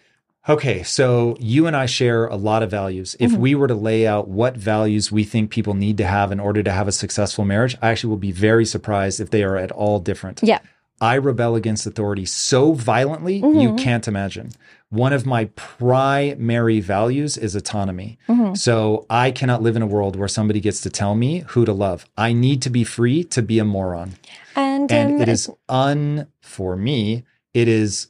[0.48, 3.14] Okay, so you and I share a lot of values.
[3.14, 3.24] Mm-hmm.
[3.34, 6.40] If we were to lay out what values we think people need to have in
[6.40, 9.56] order to have a successful marriage, I actually will be very surprised if they are
[9.56, 10.42] at all different.
[10.44, 10.60] Yeah.
[11.00, 13.60] I rebel against authority so violently, Mm-hmm.
[13.60, 14.52] you can't imagine.
[14.90, 18.20] One of my primary values is autonomy.
[18.28, 18.54] Mm-hmm.
[18.56, 21.74] So I cannot live in a world where somebody gets to tell me who to
[21.74, 22.06] love.
[22.18, 24.14] I need to be free to be a moron.
[24.56, 28.08] And, And um, it is un, for me, it is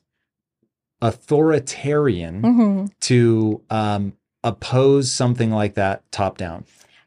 [1.04, 2.92] authoritarian mhm.
[3.02, 4.14] to um,
[4.44, 6.66] oppose something like that top down.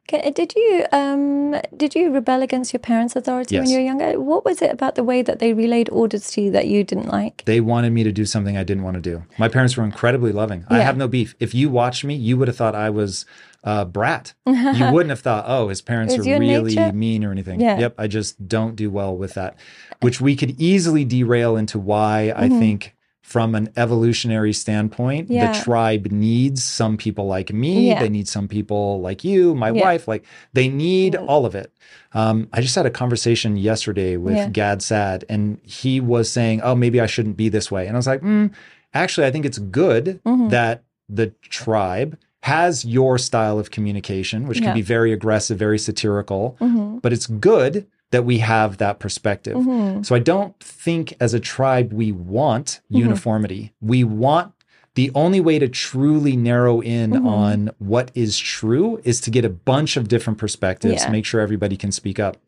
[0.09, 4.21] Okay, did you um did you rebel against your parents' authority when you were younger?
[4.21, 7.09] What was it about the way that they relayed orders to you that you didn't
[7.09, 7.45] like?
[7.45, 9.25] They wanted me to do something I didn't want to do.
[9.37, 10.65] My parents were incredibly loving.
[10.69, 11.35] I have no beef.
[11.41, 13.27] If you watched me, you would have thought I was
[13.65, 14.35] a brat.
[14.47, 16.93] you wouldn't have thought, oh, his parents are really nature.
[16.93, 17.61] mean or anything.
[17.61, 17.77] Yeah.
[17.81, 19.59] Yep, I just don't do well with that,
[20.03, 22.96] which we could easily derail into why I think.
[23.27, 25.31] From an evolutionary standpoint.
[25.31, 25.53] Yeah.
[25.53, 27.89] the tribe needs some people like me.
[27.89, 27.99] Yeah.
[28.01, 29.83] They need some people like you, my Yeah.
[29.83, 30.07] wife.
[30.07, 31.73] Like they need all of it.
[32.13, 34.53] Um, I just had a conversation yesterday with.
[34.53, 37.99] Gad Saad, and he was saying, "Oh, maybe I shouldn't be this way." And I
[37.99, 38.51] was like, mm,
[38.95, 40.49] "Actually, I think it's good Mm-hmm.
[40.51, 41.27] that the
[41.61, 46.99] tribe has your style of communication, which can be very aggressive, very satirical, Mm-hmm.
[47.03, 47.87] but it's good."
[48.17, 49.57] That we have that perspective.
[50.07, 52.97] So I don't think as a tribe we want Mm-hmm.
[52.97, 53.73] uniformity.
[53.83, 54.53] We want
[54.95, 57.27] the only way to truly narrow in Mm-hmm.
[57.29, 61.11] on what is true is to get a bunch of different perspectives, Yeah.
[61.11, 62.39] make sure everybody can speak up.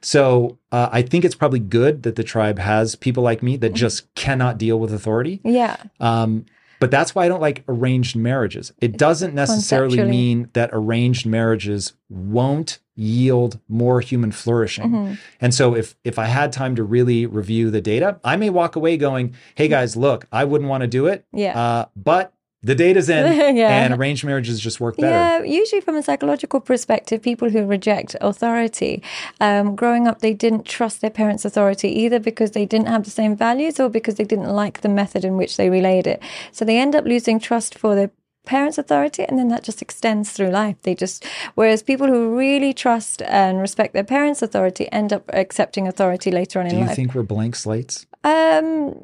[0.00, 3.60] So uh, I think it's probably good that the tribe has people like me Mm-hmm.
[3.60, 5.40] that just cannot deal with authority.
[5.44, 5.76] Yeah.
[6.00, 6.46] Um,
[6.80, 8.72] but that's why I don't like arranged marriages.
[8.80, 14.90] It doesn't necessarily mean that arranged marriages won't yield more human flourishing.
[14.90, 15.14] Mm-hmm.
[15.40, 18.76] And so if if I had time to really review the data, I may walk
[18.76, 21.24] away going, "Hey guys, look, I wouldn't want to do it.
[21.32, 21.58] Yeah.
[21.58, 23.24] Uh, but the data's in,
[23.56, 23.70] Yeah.
[23.84, 25.10] and arranged marriages just work better.
[25.10, 29.02] Yeah, usually from a psychological perspective, people who reject authority,
[29.40, 33.10] um, growing up, they didn't trust their parents' authority either because they didn't have the
[33.10, 36.22] same values or because they didn't like the method in which they relayed it.
[36.52, 38.10] So they end up losing trust for their
[38.44, 40.76] parents' authority, and then that just extends through life.
[40.82, 41.24] They just,
[41.54, 46.60] whereas people who really trust and respect their parents' authority end up accepting authority later
[46.60, 46.78] on in life.
[46.78, 46.96] Do you life.
[46.96, 48.06] think we're blank slates?
[48.24, 49.02] Um,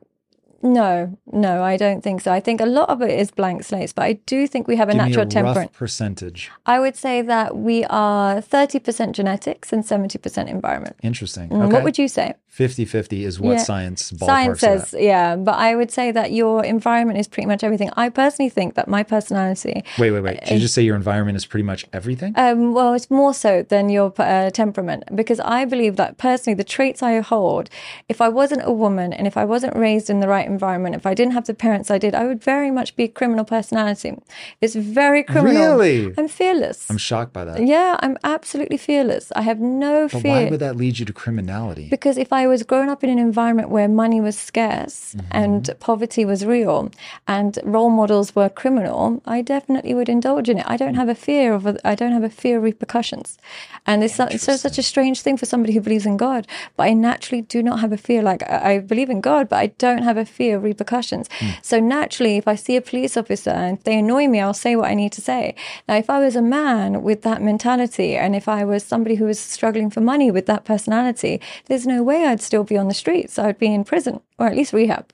[0.63, 2.33] no, no, I don't think so.
[2.33, 4.89] I think a lot of it is blank slates, but I do think we have
[4.89, 5.73] a Give natural me temperament.
[5.75, 6.51] percentage.
[6.65, 10.97] I would say that we are 30% genetics and 70% environment.
[11.03, 11.51] Interesting.
[11.51, 11.73] Mm, Okay.
[11.75, 12.35] What would you say?
[12.57, 13.57] 50-50 is what Yeah.
[13.59, 17.63] science ballparks Science says, yeah, but I would say that your environment is pretty much
[17.63, 17.91] everything.
[17.97, 20.41] I personally think that my personality, Wait, wait, wait.
[20.41, 22.33] Did you just say your environment is pretty much everything?
[22.37, 26.65] um, well, it's more so than your uh, temperament because I believe that personally, the
[26.65, 27.69] traits I hold,
[28.09, 31.05] if I wasn't a woman and if I wasn't raised in the right environment, if
[31.07, 34.15] I didn't have the parents I did, I would very much be a criminal personality.
[34.61, 35.77] It's very criminal.
[35.79, 36.15] Really?
[36.17, 36.89] I'm fearless.
[36.91, 37.67] I'm shocked by that.
[37.67, 39.31] yeah, I'm absolutely fearless.
[39.37, 40.31] I have no But fear.
[40.33, 41.89] why would that lead you to criminality?
[41.91, 45.27] Because if I was growing up in an environment where money was scarce Mm-hmm.
[45.43, 46.91] and poverty was real
[47.27, 50.65] and role models were criminal, I definitely would indulge in it.
[50.69, 53.39] I don't have a fear of I don't have a fear of repercussions,
[53.87, 56.47] and it's, so- it's so such a strange thing for somebody who believes in God.
[56.77, 58.23] But I naturally do not have a fear.
[58.23, 61.29] Like I, I believe in God, but I don't have a fear of repercussions.
[61.39, 61.51] Hmm.
[61.63, 64.91] So naturally, if I see a police officer and they annoy me, I'll say what
[64.91, 65.55] I need to say.
[65.89, 69.25] Now, if I was a man with that mentality, and if I was somebody who
[69.27, 72.95] was struggling for money with that personality, there's no way I'd still be on the
[72.95, 73.39] streets.
[73.39, 75.11] I'd be in prison or at least rehab.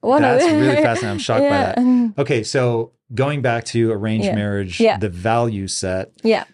[0.00, 1.08] One of That's the- really fascinating.
[1.10, 1.74] I'm shocked Yeah.
[1.74, 2.12] by that.
[2.22, 4.34] Okay, so going back to arranged Yeah.
[4.34, 4.96] marriage, Yeah.
[4.96, 6.10] the value set.
[6.22, 6.44] Yeah.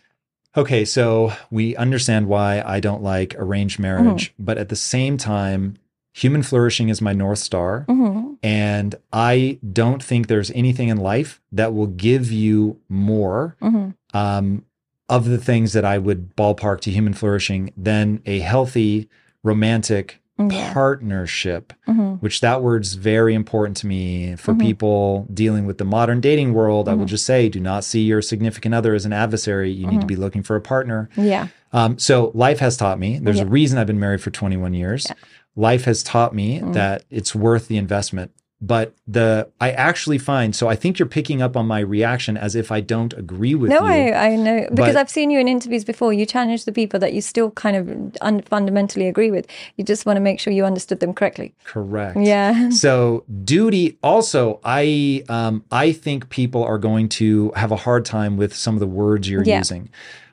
[0.56, 4.44] Okay, so we understand why I don't like arranged marriage, Mm-hmm.
[4.44, 5.76] but at the same time,
[6.12, 7.84] human flourishing is my North Star.
[7.88, 8.36] Mhm.
[8.42, 13.94] And I don't think there's anything in life that will give you more Mhm.
[14.12, 14.64] um,
[15.08, 19.08] of the things that I would ballpark to human flourishing than a healthy,
[19.44, 20.72] romantic Yeah.
[20.72, 22.20] partnership, Mhm.
[22.20, 24.60] which that word's very important to me for Mhm.
[24.60, 26.88] people dealing with the modern dating world.
[26.88, 27.08] I will Mhm.
[27.10, 29.70] just say, do not see your significant other as an adversary.
[29.70, 30.08] You need to Mhm.
[30.08, 31.08] be looking for a partner.
[31.16, 31.46] Yeah.
[31.72, 33.20] Um, so life has taught me.
[33.22, 35.06] There's a reason I've been married for 21 years.
[35.54, 36.72] Life has taught me Mm.
[36.72, 38.32] that it's worth the investment.
[38.60, 42.54] But the I actually find so I think you're picking up on my reaction as
[42.54, 44.12] if I don't agree with No, you.
[44.12, 46.12] I, I know because I've seen you in interviews before.
[46.14, 49.46] You challenge the people that you still kind of un- fundamentally agree with.
[49.76, 51.54] You just want to make sure you understood them correctly.
[51.64, 52.16] Correct.
[52.18, 52.70] Yeah.
[52.70, 58.36] So duty also I um I think people are going to have a hard time
[58.38, 59.58] with some of the words you're Yeah.
[59.58, 59.90] using.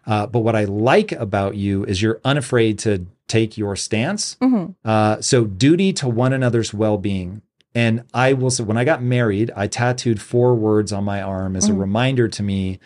[0.07, 4.35] Uh, but what I like about you is you're unafraid to take your stance.
[4.41, 4.75] Mhm.
[4.85, 7.41] Uh, so duty to one another's well-being.
[7.73, 11.55] And I will say, when I got married, I tattooed four words on my arm
[11.55, 11.79] as a mm.
[11.79, 12.79] reminder to me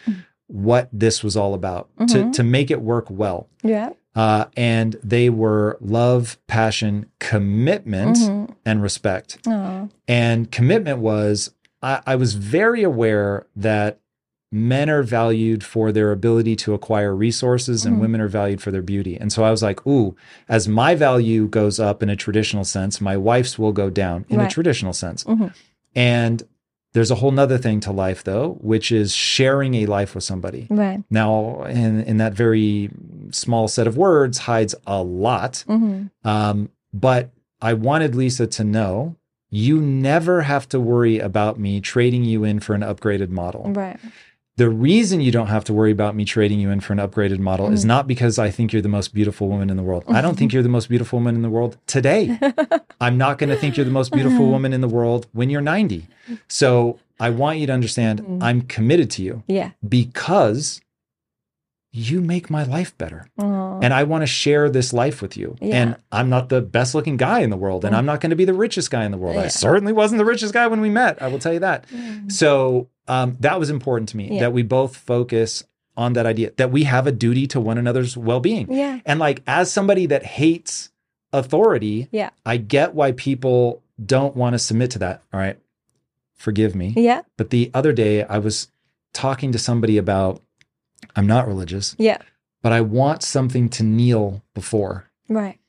[0.47, 2.31] what this was all about to, mm-hmm.
[2.31, 3.49] to make it work well.
[3.63, 3.93] Yeah.
[4.15, 8.53] Uh, and they were love, passion, commitment, mm-hmm.
[8.65, 9.39] and respect.
[9.47, 9.89] Oh.
[10.07, 13.99] And commitment was, I, I was very aware that
[14.55, 18.81] men are valued for their ability to acquire resources and women are valued for their
[18.81, 19.17] beauty.
[19.17, 20.15] And so I was like, ooh,
[20.47, 24.39] as my value goes up in a traditional sense, my wife's will go down in
[24.39, 25.25] a traditional sense.
[25.93, 26.41] And
[26.93, 30.67] there's a whole nother thing to life though, which is sharing a life with somebody.
[30.69, 31.03] Right.
[31.09, 32.89] Now, in, in that very
[33.31, 35.65] small set of words hides a lot.
[35.67, 36.09] Mhm.
[36.23, 37.31] Um, but
[37.61, 39.17] I wanted Lisa to know
[39.49, 43.71] you never have to worry about me trading you in for an upgraded model.
[43.73, 43.99] Right.
[44.57, 47.39] The reason you don't have to worry about me trading you in for an upgraded
[47.39, 47.87] model is mm.
[47.89, 50.05] not because I think you're the most beautiful woman in the world.
[50.07, 52.39] I don't think you're the most beautiful woman in the world today.
[53.01, 55.61] I'm not going to think you're the most beautiful woman in the world when you're
[55.61, 56.07] 90.
[56.47, 58.41] So I want you to understand mm.
[58.41, 59.71] I'm committed to you Yeah.
[59.87, 60.79] because
[61.97, 63.25] you make my life better.
[63.37, 63.79] Oh.
[63.81, 65.55] And I want to share this life with you.
[65.61, 65.75] Yeah.
[65.81, 68.35] And I'm not the best looking guy in the world, and I'm not going to
[68.35, 69.37] be the richest guy in the world.
[69.37, 71.21] I certainly wasn't the richest guy when we met.
[71.21, 71.85] I will tell you that.
[72.27, 74.39] So um, that was important to me Yeah.
[74.41, 75.63] that we both focus
[75.95, 78.71] on that idea that we have a duty to one another's well being.
[78.73, 78.99] Yeah.
[79.05, 80.91] And like, as somebody that hates
[81.31, 82.31] authority, Yeah.
[82.45, 85.21] I get why people don't want to submit to that.
[85.33, 85.57] All right.
[86.33, 86.93] Forgive me.
[86.97, 87.21] Yeah.
[87.37, 88.67] But the other day, I was
[89.13, 90.41] talking to somebody about
[91.15, 92.17] I'm not religious, Yeah.
[92.61, 95.05] but I want something to kneel before.
[95.29, 95.59] Right.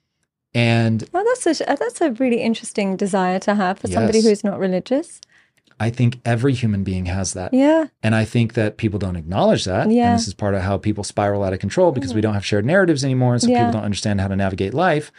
[0.55, 4.59] And Well, that's a that's a really interesting desire to have for somebody who's not
[4.59, 5.21] religious.
[5.79, 7.53] I think every human being has that.
[7.53, 7.89] Yeah.
[8.03, 9.91] And I think that people don't acknowledge that.
[9.91, 10.11] Yeah.
[10.13, 12.47] And this is part of how people spiral out of control because we don't have
[12.47, 13.35] shared narratives anymore.
[13.35, 13.59] And so Yeah.
[13.67, 15.13] people don't understand how to navigate life.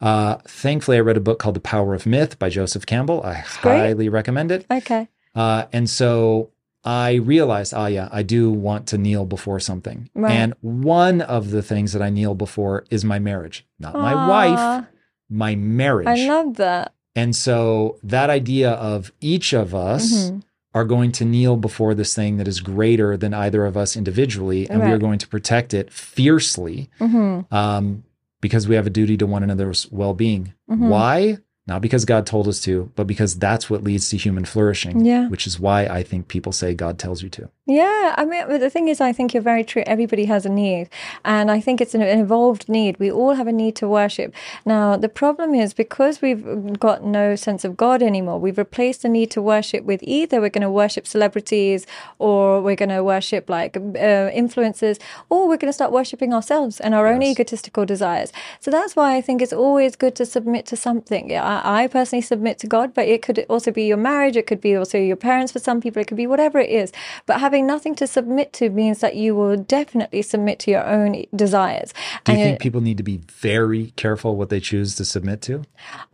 [0.00, 3.22] Uh, thankfully, I read a book called The Power of Myth by Joseph Campbell.
[3.22, 3.78] I great.
[3.78, 4.66] highly recommend it.
[4.68, 5.06] Okay.
[5.36, 6.50] Uh, and so
[6.84, 10.08] I realized, oh yeah, I do want to kneel before something.
[10.14, 10.32] Right.
[10.32, 14.86] And one of the things that I kneel before is my marriage, not my wife,
[15.28, 16.08] my marriage.
[16.08, 16.94] I love that.
[17.16, 20.42] and so that idea of each of us Mhm.
[20.74, 24.70] are going to kneel before this thing that is greater than either of us individually,
[24.70, 28.04] and we are going to protect it fiercely hmm um,
[28.40, 30.54] because we have a duty to one another's well being.
[30.70, 30.88] Mhm.
[30.88, 31.38] Why?
[31.66, 35.28] Not because God told us to, but because that's what leads to human flourishing, Yeah.
[35.28, 37.48] which is why I think people say God tells you to.
[37.66, 39.84] Yeah, I mean, but the thing is, I think you're very true.
[39.86, 40.88] Everybody has a need,
[41.24, 42.98] and I think it's an, evolved need.
[42.98, 44.34] We all have a need to worship.
[44.66, 49.08] Now, the problem is because we've got no sense of God anymore, we've replaced the
[49.08, 51.86] need to worship with either we're going to worship celebrities,
[52.18, 54.98] or we're going to worship like uh, influencers,
[55.28, 58.32] or we're going to start worshiping ourselves and our own egotistical desires.
[58.58, 61.30] So that's why I think it's always good to submit to something.
[61.30, 64.60] Yeah, I, personally submit to God, but it could also be your marriage, it could
[64.60, 66.92] be also your parents for some people, it could be whatever it is.
[67.26, 71.24] But having nothing to submit to means that you will definitely submit to your own
[71.34, 71.92] desires.
[72.24, 75.42] Do you And think people need to be very careful what they choose to submit
[75.42, 75.64] to?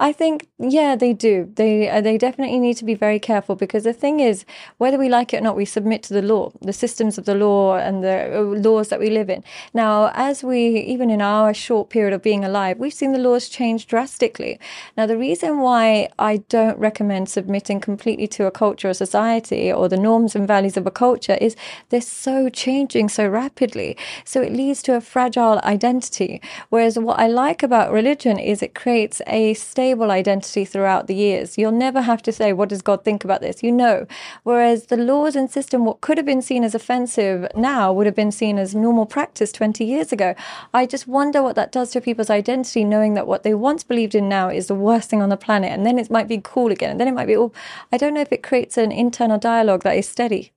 [0.01, 1.53] I think, yeah, they do.
[1.57, 4.45] They uh, they definitely need to be very careful because the thing is,
[4.79, 7.35] whether we like it or not, we submit to the law, the systems of the
[7.35, 9.43] law, and the uh, laws that we live in.
[9.75, 13.49] Now, as we, even in our short period of being alive, we've seen the laws
[13.49, 14.59] change drastically.
[14.97, 19.89] Now, the reason why I don't recommend submitting completely to a culture or society or
[19.89, 21.57] the norms and values of a culture is
[21.89, 23.97] they're so changing so rapidly.
[24.25, 26.41] So it leads to a fragile identity.
[26.69, 31.59] Whereas what I like about religion is it creates a stable identity throughout the years.
[31.59, 33.63] You'll never have to say, what does God think about this?
[33.65, 34.07] You know.
[34.45, 38.21] Whereas the laws and system, what could have been seen as offensive now would have
[38.23, 40.35] been seen as normal practice 20 years ago.
[40.73, 44.15] I just wonder what that does to people's identity, knowing that what they once believed
[44.15, 45.71] in now is the worst thing on the planet.
[45.73, 46.91] And then it might be cool again.
[46.93, 47.53] And then it might be, oh,
[47.93, 50.53] I don't know if it creates an internal dialogue that is steady.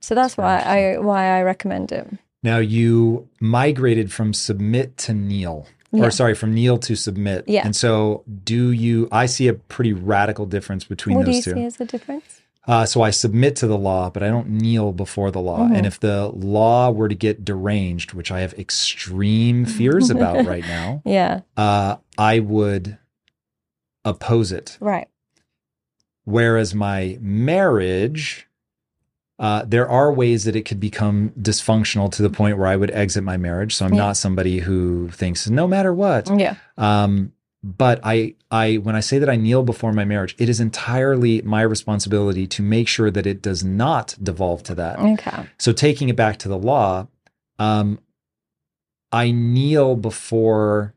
[0.00, 2.08] So that's very why I why I recommend it.
[2.42, 5.66] Now, you migrated from submit to kneel.
[5.92, 6.04] Yeah.
[6.06, 7.44] Or sorry, from kneel to submit.
[7.46, 7.62] Yeah.
[7.64, 9.08] And so, do you?
[9.12, 11.52] I see a pretty radical difference between What do you those two.
[11.54, 12.40] see as the difference?
[12.66, 15.60] Uh, so I submit to the law, but I don't kneel before the law.
[15.60, 15.74] Mm-hmm.
[15.74, 20.64] And if the law were to get deranged, which I have extreme fears about right
[20.64, 22.96] now, Yeah, uh, I would
[24.04, 24.76] oppose it.
[24.80, 25.08] right.
[26.24, 28.46] Whereas my marriage,
[29.38, 32.90] uh, there are ways that it could become dysfunctional to the point where I would
[32.90, 33.74] exit my marriage.
[33.74, 33.98] So I'm Yeah.
[33.98, 36.30] not somebody who thinks no matter what.
[36.38, 37.32] Yeah, Um,
[37.62, 41.42] but I, I, when I say that I kneel before my marriage, it is entirely
[41.42, 44.98] my responsibility to make sure that it does not devolve to that.
[44.98, 45.46] okay.
[45.58, 47.08] So taking it back to the law,
[47.58, 47.98] um,
[49.12, 50.94] I kneel before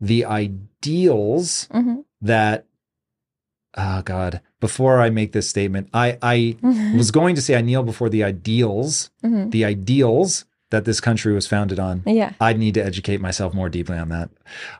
[0.00, 2.66] the ideals hmm that,
[3.76, 6.56] oh God, before I make this statement, I, I
[6.96, 11.32] was going to say I kneel before the ideals, hmm the ideals that this country
[11.32, 12.02] was founded on.
[12.04, 14.28] Yeah, I'd need to educate myself more deeply on that.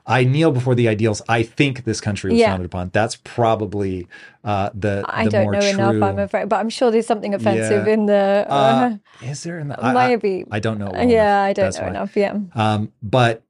[0.05, 2.49] I kneel before the ideals I think this country was Yeah.
[2.51, 2.91] founded upon.
[2.93, 4.07] That's probably
[4.43, 5.69] uh, the I the don't know true.
[5.69, 6.03] enough.
[6.03, 7.93] I'm afraid, but I'm sure there's something offensive Yeah.
[7.93, 8.45] in the.
[8.47, 10.45] uh, is there in the I- I, maybe.
[10.51, 10.91] I don't know.
[10.91, 11.49] well yeah, enough.
[11.49, 11.89] I don't That's know why.
[11.89, 12.15] enough.
[12.15, 12.37] Yeah.
[12.53, 13.41] Um, but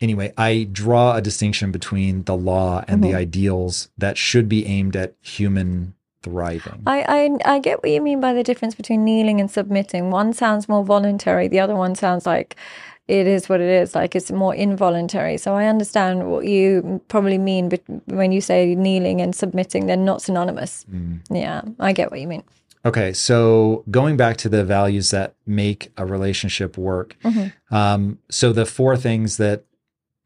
[0.00, 3.16] anyway, I draw a distinction between the law and the Mhm.
[3.16, 6.82] ideals that should be aimed at human thriving.
[6.86, 7.04] I,
[7.46, 10.10] I I get what you mean by the difference between kneeling and submitting.
[10.10, 11.48] One sounds more voluntary.
[11.48, 12.56] The other one sounds like
[13.06, 13.94] it is what it is.
[13.94, 15.38] Like it's more involuntary.
[15.38, 17.70] So I understand what you probably mean
[18.06, 19.86] when you say kneeling and submitting.
[19.86, 20.84] They're not synonymous.
[20.92, 21.20] Mm.
[21.30, 22.42] Yeah, I get what you mean.
[22.84, 27.16] Okay, so going back to the values that make a relationship work.
[27.24, 27.52] Mhm.
[27.70, 29.62] Um, so the four things that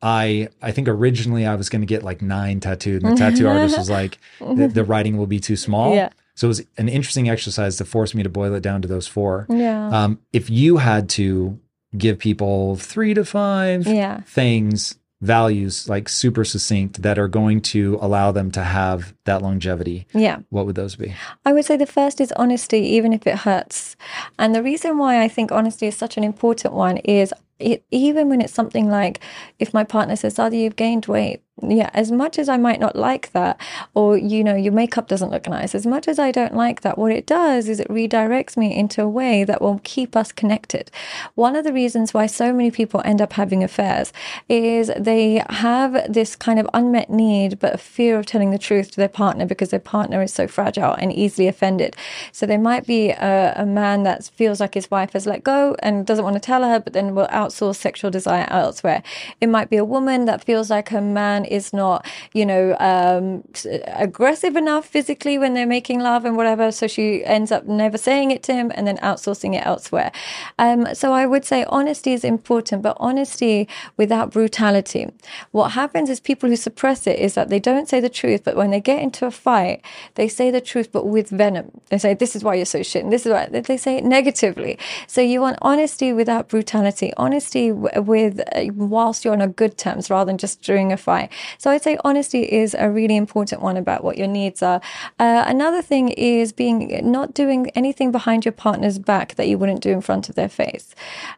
[0.03, 3.47] I I think originally I was going to get like nine tattooed, and the tattoo
[3.49, 5.95] artist was like, the, the writing will be too small.
[5.95, 6.11] Yeah.
[6.35, 9.07] So it was an interesting exercise to force me to boil it down to those
[9.07, 9.47] four.
[9.49, 9.89] Yeah.
[9.89, 11.59] Um, if you had to
[11.97, 14.23] give people three to five Yeah.
[14.23, 20.07] things, values, like super succinct, that are going to allow them to have that longevity,
[20.15, 20.39] yeah.
[20.49, 21.15] what would those be?
[21.45, 23.95] I would say the first is honesty, even if it hurts.
[24.39, 27.33] And the reason why I think honesty is such an important one is
[27.63, 29.21] it, even when it's something like
[29.59, 31.43] if my partner says, Sadi, you've gained weight.
[31.65, 33.61] Yeah, as much as I might not like that,
[33.95, 36.99] or you know, your makeup doesn't look nice, as much as I don't like that,
[36.99, 40.91] what it does is it redirects me into a way that will keep us connected.
[41.37, 44.13] One of the reasons why so many people end up having affairs
[44.49, 48.91] is they have this kind of unmet need, but a fear of telling the truth
[48.93, 51.95] to their partner because their partner is so fragile and easily offended.
[52.33, 55.77] So there might be a, a man that feels like his wife has let go
[55.79, 59.05] and doesn't want to tell her, but then will outsource sexual desire elsewhere.
[59.41, 63.45] It might be a woman that feels like her man is not, you know, um,
[63.87, 66.73] aggressive enough physically when they're making love and whatever.
[66.73, 70.13] So she ends up never saying it to him and then outsourcing it elsewhere.
[70.59, 75.09] Um, so I would say honesty is important, but honesty without brutality.
[75.51, 78.57] What happens is people who suppress it is that they don't say the truth, but
[78.57, 79.83] when they get into a fight,
[80.15, 81.71] they say the truth, but with venom.
[81.89, 83.05] They say, This is why you're so shit.
[83.05, 84.79] And this is why they say it negatively.
[85.07, 90.11] So you want honesty without brutality, honesty with uh, whilst you're on a good terms
[90.11, 91.32] rather than just during a fight.
[91.59, 94.81] So I'd say honesty is a really important one about what your needs are.
[95.19, 99.81] Uh, another thing is being not doing anything behind your partner's back that you wouldn't
[99.81, 100.95] do in front of their face.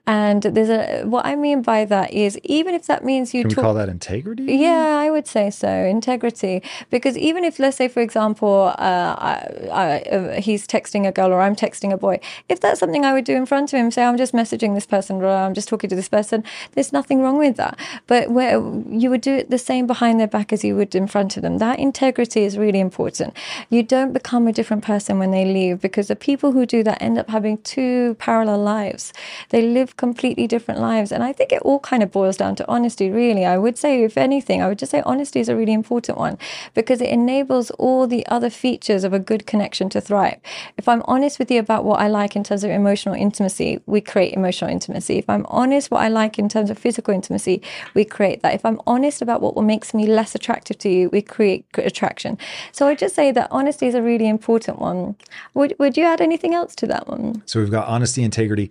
[0.06, 3.48] And there's a what I mean by that is even if that means you Can
[3.48, 4.44] we talk, call that integrity?
[4.44, 5.68] yeah, I would say so.
[5.68, 6.62] Integrity.
[6.90, 11.32] Because even if, let's say, for example, uh, I, I, uh, he's texting a girl
[11.32, 13.90] or I'm texting a boy, if that's something I would do in front of him,
[13.90, 17.22] say, I'm just messaging this person or I'm just talking to this person, there's nothing
[17.22, 17.78] wrong with that.
[18.06, 18.54] But where
[18.88, 21.42] you would do it the same behind their back as you would in front of
[21.42, 21.58] them.
[21.58, 23.34] That integrity is really important.
[23.70, 27.02] You don't become a different person when they leave because the people who do that
[27.02, 29.12] end up having two parallel lives.
[29.50, 31.12] They live completely different lives.
[31.12, 33.44] And I think it all kind of boils down to honesty, really.
[33.44, 36.38] I would say, if anything, I would just say honesty is a really important one
[36.74, 40.40] because it enables all the other features of a good connection to thrive.
[40.76, 44.00] If I'm honest with you about what I like in terms of emotional intimacy, we
[44.00, 45.18] create emotional intimacy.
[45.18, 47.62] If I'm honest what I like in terms of physical intimacy,
[47.94, 48.54] we create that.
[48.54, 52.32] If I'm honest about what makes me less attractive to you, we create attraction.
[52.70, 55.16] So I just say that honesty is a really important one.
[55.54, 57.42] Would would you add anything else to that one?
[57.50, 58.66] So we've got honesty, integrity.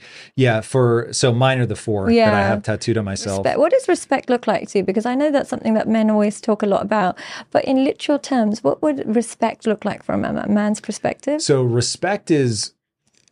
[0.46, 3.40] Yeah, for so mine are the four that I have tattooed on myself.
[3.40, 3.60] Respect.
[3.60, 4.84] What does respect look like to you?
[4.92, 7.18] Because I know that's something that men always talk a lot about.
[7.52, 11.42] But in literal terms, what would respect look like from a man's perspective?
[11.42, 12.74] So respect is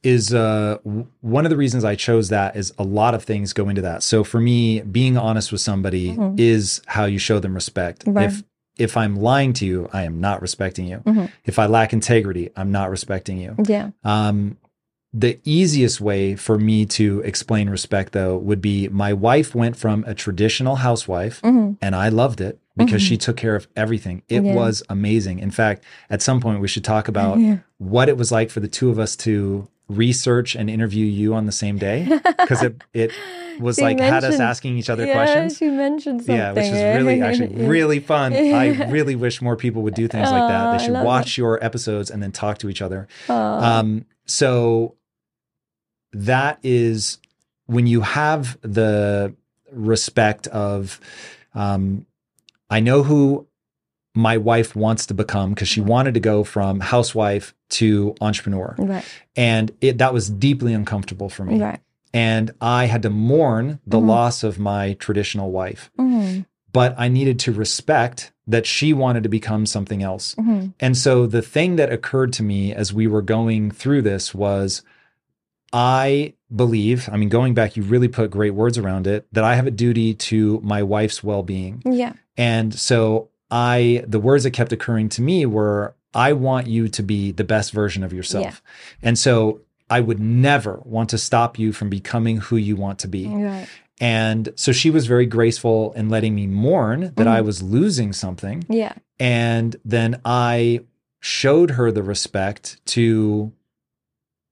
[0.03, 3.53] is uh w- one of the reasons I chose that is a lot of things
[3.53, 4.01] go into that.
[4.03, 8.01] So for me, being honest with somebody is how you show them respect.
[8.05, 8.13] Mm-hmm.
[8.17, 8.27] Right.
[8.31, 8.43] If
[8.77, 10.97] if I'm lying to you, I am not respecting you.
[10.99, 11.25] Mm-hmm.
[11.45, 13.55] If I lack integrity, I'm not respecting you.
[13.67, 13.91] Yeah.
[14.03, 14.57] Um,
[15.13, 20.05] the easiest way for me to explain respect, though, would be my wife went from
[20.07, 21.73] a traditional housewife, Mm-hmm.
[21.81, 24.23] and I loved it because she took care of everything.
[24.29, 24.55] It Yeah.
[24.55, 25.39] was amazing.
[25.39, 27.57] In fact, at some point, we should talk about Yeah.
[27.77, 31.45] what it was like for the two of us to research and interview you on
[31.45, 32.07] the same day
[32.39, 33.11] because it it
[33.59, 35.57] was like had us asking each other yeah, questions.
[35.57, 36.35] She mentioned something.
[36.35, 38.33] Yeah, which is really actually really fun.
[38.33, 40.77] I really wish more people would do things like that.
[40.77, 43.07] They should watch your episodes and then talk to each other.
[43.29, 44.95] Um, so
[46.13, 47.19] that is
[47.65, 49.33] when you have the
[49.71, 50.99] respect of,
[51.53, 52.05] um,
[52.69, 53.47] I know who
[54.13, 59.05] my wife wants to become because she wanted to go from housewife to entrepreneur, Right.
[59.35, 61.59] and it that was deeply uncomfortable for me.
[61.61, 61.79] Right.
[62.13, 64.07] And I had to mourn the Mhm.
[64.07, 66.41] loss of my traditional wife, Mm-hmm.
[66.73, 70.35] but I needed to respect that she wanted to become something else.
[70.35, 70.67] Mm-hmm.
[70.81, 74.81] And so the thing that occurred to me as we were going through this was
[75.73, 79.55] I believe, I mean, going back, you really put great words around it, that I
[79.55, 81.81] have a duty to my wife's well being.
[81.85, 82.11] Yeah.
[82.35, 87.03] And so I, the words that kept occurring to me were, I want you to
[87.03, 88.61] be the best version of yourself.
[89.03, 93.07] And so I would never want to stop you from becoming who you want to
[93.07, 93.27] be.
[93.27, 93.67] Right.
[93.99, 98.65] And so she was very graceful in letting me mourn that I was losing something.
[98.67, 98.93] Yeah.
[99.19, 100.81] And then I
[101.19, 103.51] showed her the respect to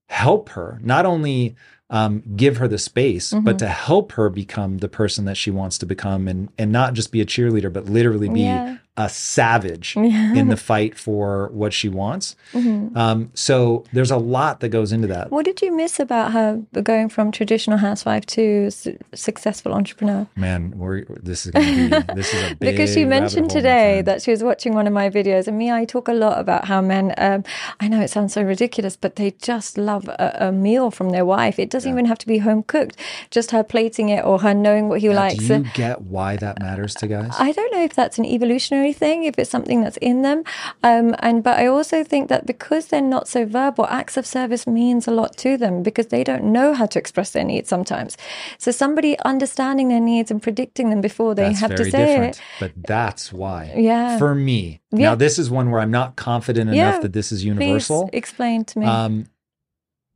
[0.08, 1.56] help her, not only
[1.90, 3.46] um, give her the space, Mm-hmm.
[3.46, 6.94] but to help her become the person that she wants to become and, and not
[6.94, 8.78] just be a cheerleader, but literally be Yeah.
[9.00, 10.34] A savage Yeah.
[10.36, 12.36] in the fight for what she wants.
[12.54, 12.96] Mhm.
[12.96, 15.32] Um, so there's a lot that goes into that.
[15.32, 20.28] What did you miss about her going from traditional housewife to su- successful entrepreneur?
[20.36, 24.02] Man, we're, this is going to be, this is a big because she mentioned today
[24.02, 26.66] that she was watching one of my videos and me i talk a lot about
[26.66, 27.44] how men um,
[27.80, 31.26] i know it sounds so ridiculous but they just love a, a meal from their
[31.26, 32.96] wife it doesn't even have to be home cooked
[33.32, 36.36] just her plating it or her knowing what he Now, likes Do you get why
[36.38, 37.32] that matters to guys?
[37.40, 40.44] I don't know if that's an evolutionary thing, if it's something that's in them,
[40.84, 44.66] um, and but I also think that because they're not so verbal, acts of service
[44.68, 48.18] means a lot to them because they don't know how to express their needs sometimes.
[48.58, 52.38] So somebody understanding their needs and predicting them before they that's have to say different,
[52.38, 52.42] it.
[52.60, 53.74] but that's why.
[53.76, 54.18] Yeah.
[54.18, 54.82] For me.
[54.92, 55.10] Yeah.
[55.10, 56.90] Now, this is one where I'm not confident Yeah.
[56.90, 58.08] enough that this is universal.
[58.10, 58.86] Please explain to me.
[58.86, 59.26] Um,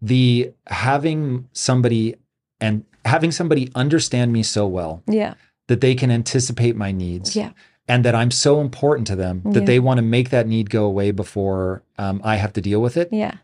[0.01, 2.15] the having somebody
[2.59, 5.34] and having somebody understand me so well yeah,
[5.67, 7.36] that they can anticipate my needs.
[7.36, 7.51] yeah,
[7.88, 9.65] And that I'm so important to them that Yeah.
[9.65, 12.95] they want to make that need go away before um, I have to deal with
[12.97, 13.09] it.
[13.11, 13.36] yeah,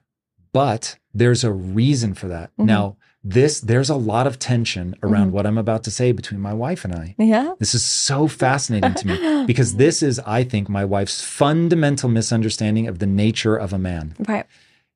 [0.54, 2.50] but there's a reason for that.
[2.58, 2.66] Mhm.
[2.66, 6.54] Now, this there's a lot of tension around what I'm about to say between my
[6.54, 7.16] wife and I.
[7.18, 7.52] Yeah.
[7.60, 12.88] This is so fascinating to me because this is, I think, my wife's fundamental misunderstanding
[12.88, 14.16] of the nature of a man.
[14.26, 14.46] Right.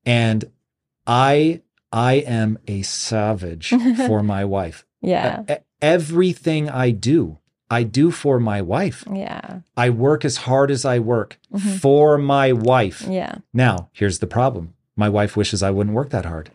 [0.05, 0.45] And
[1.05, 3.69] I I am a savage
[4.07, 4.85] for my wife.
[5.01, 5.43] Yeah.
[5.51, 7.37] E- Everything I do,
[7.69, 9.03] I do for my wife.
[9.11, 9.59] Yeah.
[9.75, 11.79] I work as hard as I work Mhm.
[11.79, 13.05] for my wife.
[13.09, 13.35] Yeah.
[13.53, 14.73] Now, here's the problem.
[14.95, 16.51] My wife wishes I wouldn't work that hard.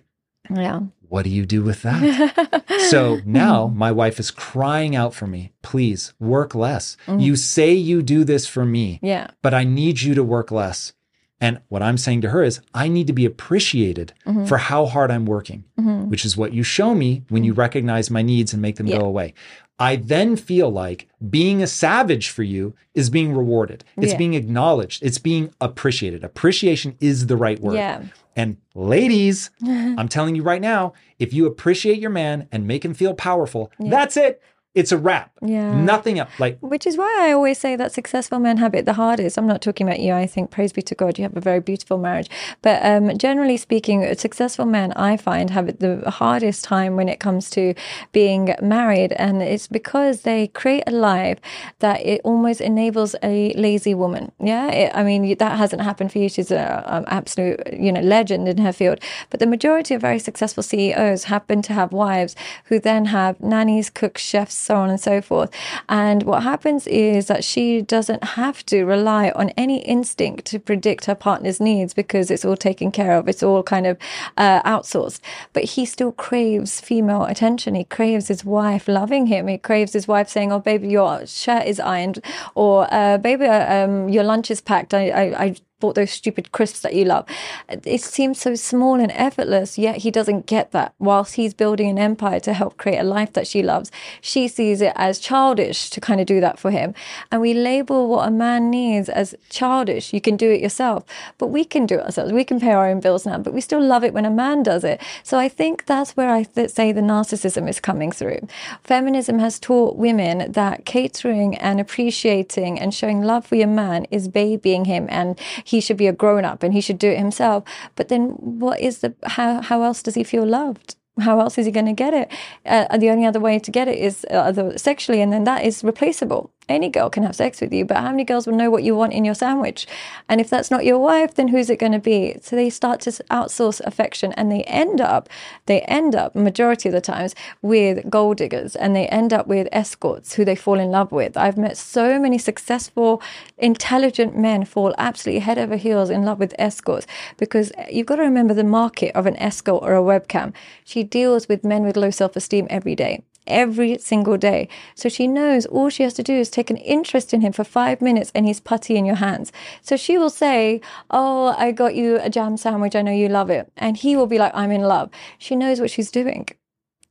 [0.54, 0.80] Yeah.
[1.08, 2.64] What do you do with that?
[2.90, 6.96] So now my wife is crying out for me, please work less.
[7.06, 7.20] Mm-hmm.
[7.20, 9.26] You say you do this for me, yeah.
[9.42, 10.94] but I need you to work less.
[11.40, 14.46] And what I'm saying to her is, I need to be appreciated mm-hmm.
[14.46, 16.08] for how hard I'm working, mm-hmm.
[16.08, 18.98] which is what you show me when you recognize my needs and make them Yeah.
[19.00, 19.34] go away.
[19.78, 23.84] I then feel like being a savage for you is being rewarded.
[23.96, 24.18] It's Yeah.
[24.18, 25.02] being acknowledged.
[25.04, 26.24] It's being appreciated.
[26.24, 27.74] Appreciation is the right word.
[27.74, 28.02] Yeah.
[28.34, 32.94] And ladies, I'm telling you right now, if you appreciate your man and make him
[32.94, 34.42] feel powerful, that's it.
[34.78, 35.32] It's a wrap.
[35.42, 35.74] Yeah.
[35.74, 36.30] Nothing else.
[36.38, 39.36] Like, Which is why I always say that successful men have it the hardest.
[39.36, 40.12] I'm not talking about you.
[40.12, 42.30] I think, praise be to God, you have a very beautiful marriage.
[42.62, 47.18] But um, generally speaking, successful men, I find, have it the hardest time when it
[47.18, 47.74] comes to
[48.12, 49.14] being married.
[49.14, 51.40] And it's because they create a life
[51.80, 54.30] that it almost enables a lazy woman.
[54.38, 54.68] Yeah.
[54.68, 56.28] It, I mean, that hasn't happened for you.
[56.28, 59.00] She's an absolute, you know, legend in her field.
[59.30, 63.90] But the majority of very successful CEOs happen to have wives who then have nannies,
[63.90, 65.50] cooks, chefs, so on and so forth.
[65.88, 71.06] And what happens is that she doesn't have to rely on any instinct to predict
[71.06, 73.28] her partner's needs because it's all taken care of.
[73.28, 73.96] It's all kind of
[74.36, 75.20] uh, outsourced.
[75.54, 77.74] But he still craves female attention.
[77.74, 79.48] He craves his wife loving him.
[79.48, 82.18] He craves his wife saying, "Oh, baby, your shirt is ironed,"
[82.54, 86.80] or uh, "Baby, um, your lunch is packed." I, I, I bought those stupid crisps
[86.80, 87.24] that you love.
[87.68, 90.94] It seems so small and effortless, yet he doesn't get that.
[90.98, 94.80] Whilst he's building an empire to help create a life that she loves, she sees
[94.80, 96.94] it as childish to kind of do that for him.
[97.30, 100.12] And we label what a man needs as childish.
[100.12, 101.04] You can do it yourself,
[101.38, 102.32] but we can do it ourselves.
[102.32, 104.64] We can pay our own bills now, but we still love it when a man
[104.64, 105.00] does it.
[105.22, 108.48] So I think that's where I th- say the narcissism is coming through.
[108.82, 114.26] Feminism has taught women that catering and appreciating and showing love for your man is
[114.26, 115.38] babying him and
[115.68, 117.62] he should be a grown up and he should do it himself.
[117.94, 120.96] But then what is the how how else does he feel loved?
[121.20, 122.32] How else is he going to get it?
[122.64, 125.82] Uh, the only other way to get it is uh, sexually, and then that is
[125.82, 126.52] replaceable.
[126.68, 128.94] Any girl can have sex with you, but how many girls will know what you
[128.94, 129.86] want in your sandwich?
[130.28, 132.36] And if that's not your wife, then who's it going to be?
[132.42, 135.28] So they start to outsource affection, and they end up,
[135.66, 139.68] they end up majority of the times with gold diggers, and they end up with
[139.72, 141.36] escorts who they fall in love with.
[141.36, 143.22] I've met so many successful,
[143.56, 147.06] intelligent men fall absolutely head over heels in love with escorts
[147.36, 150.52] because you've got to remember the market of an escort or a webcam.
[150.84, 154.68] She deals with men with low self-esteem every day every single day.
[154.94, 157.64] So she knows all she has to do is take an interest in him for
[157.64, 159.52] five minutes and he's putty in your hands.
[159.82, 160.80] So she will say,
[161.10, 162.94] Oh, I got you a jam sandwich.
[162.94, 163.70] I know you love it.
[163.76, 165.10] And he will be like, I'm in love.
[165.38, 166.48] She knows what she's doing.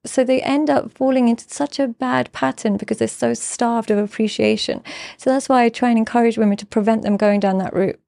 [0.05, 3.97] So they end up falling into such a bad pattern because they're so starved of
[3.97, 4.81] appreciation.
[5.17, 7.99] So that's why I try and encourage women to prevent them going down that route.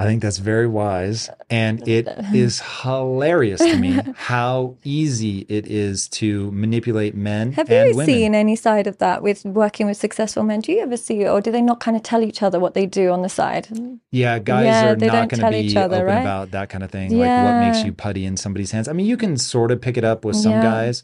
[0.00, 1.28] I think that's very wise.
[1.50, 7.90] And it is hilarious to me how easy it is to manipulate men Have and
[7.90, 8.06] you women.
[8.06, 10.60] seen any side of that with working with successful men?
[10.60, 12.86] Do you ever see or do they not kind of tell each other what they
[12.86, 13.66] do on the side?
[14.12, 16.20] Yeah, guys Yeah, are not going to be other, open right?
[16.20, 17.18] about that kind of thing.
[17.18, 18.86] Like what makes you putty in somebody's hands.
[18.86, 20.62] I mean, you can sort of pick it up with some Yeah.
[20.62, 21.02] guys,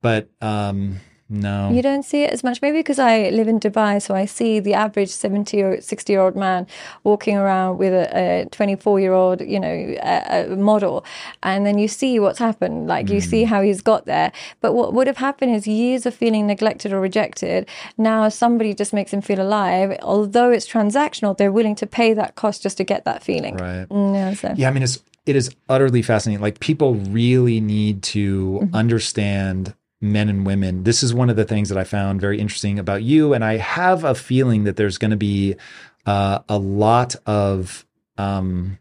[0.00, 1.70] but um, no.
[1.72, 4.60] You don't see it as much, maybe because I live in Dubai, so I see
[4.60, 6.66] the average 70 or 60 year old man
[7.04, 11.04] walking around with a 24 year old, you know, a, a model.
[11.42, 12.86] And then you see what's happened.
[12.86, 14.32] Like you see how he's got there.
[14.60, 17.68] But what would have happened is years of feeling neglected or rejected.
[17.98, 19.98] Now somebody just makes him feel alive.
[20.02, 23.56] Although it's transactional, they're willing to pay that cost just to get that feeling.
[23.56, 23.86] Right.
[23.88, 24.54] Mm, Yeah, so.
[24.56, 26.40] Yeah, I mean, it's it is utterly fascinating.
[26.40, 28.74] Like people really need to Mm-hmm.
[28.74, 30.84] understand men and women.
[30.84, 33.56] This is one of the things that I found very interesting about you, and I
[33.56, 35.56] have a feeling that there's going to be
[36.06, 37.84] uh, a lot of
[38.16, 38.78] um,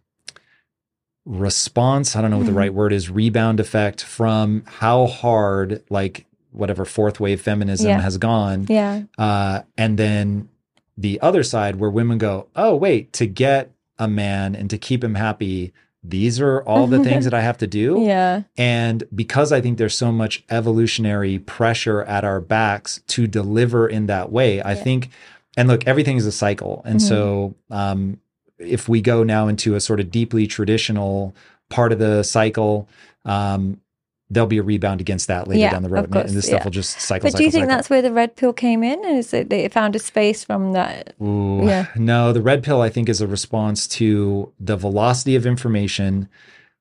[1.25, 2.15] response.
[2.15, 2.57] I don't know what the Mm-hmm.
[2.57, 3.09] right word is.
[3.09, 8.01] Rebound effect from how hard, like whatever fourth wave feminism Yeah.
[8.01, 9.03] has gone, Yeah.
[9.17, 10.49] uh, and then
[10.97, 15.03] the other side where women go, oh, wait, to get a man and to keep
[15.03, 15.73] him happy,
[16.09, 18.01] these are all the things that I have to do.
[18.01, 18.43] Yeah.
[18.57, 24.07] And because I think there's so much evolutionary pressure at our backs to deliver in
[24.07, 25.09] that way, I think,
[25.57, 26.83] and look, everything is a cycle.
[26.85, 28.19] And so, um,
[28.59, 31.35] if we go now into a sort of deeply traditional
[31.69, 32.87] part of the cycle,
[33.25, 33.81] um,
[34.29, 36.45] there'll be a rebound against that later Yeah, down the road, and- course, and this
[36.47, 36.63] stuff yeah.
[36.65, 37.29] will just cycle.
[37.29, 37.75] But do you think cycle.
[37.77, 39.03] that's where the red pill came in?
[39.05, 41.13] And is it they found a space from that?
[41.21, 41.85] Ooh, Yeah.
[41.95, 46.27] No, the red pill, I think, is a response to the velocity of information,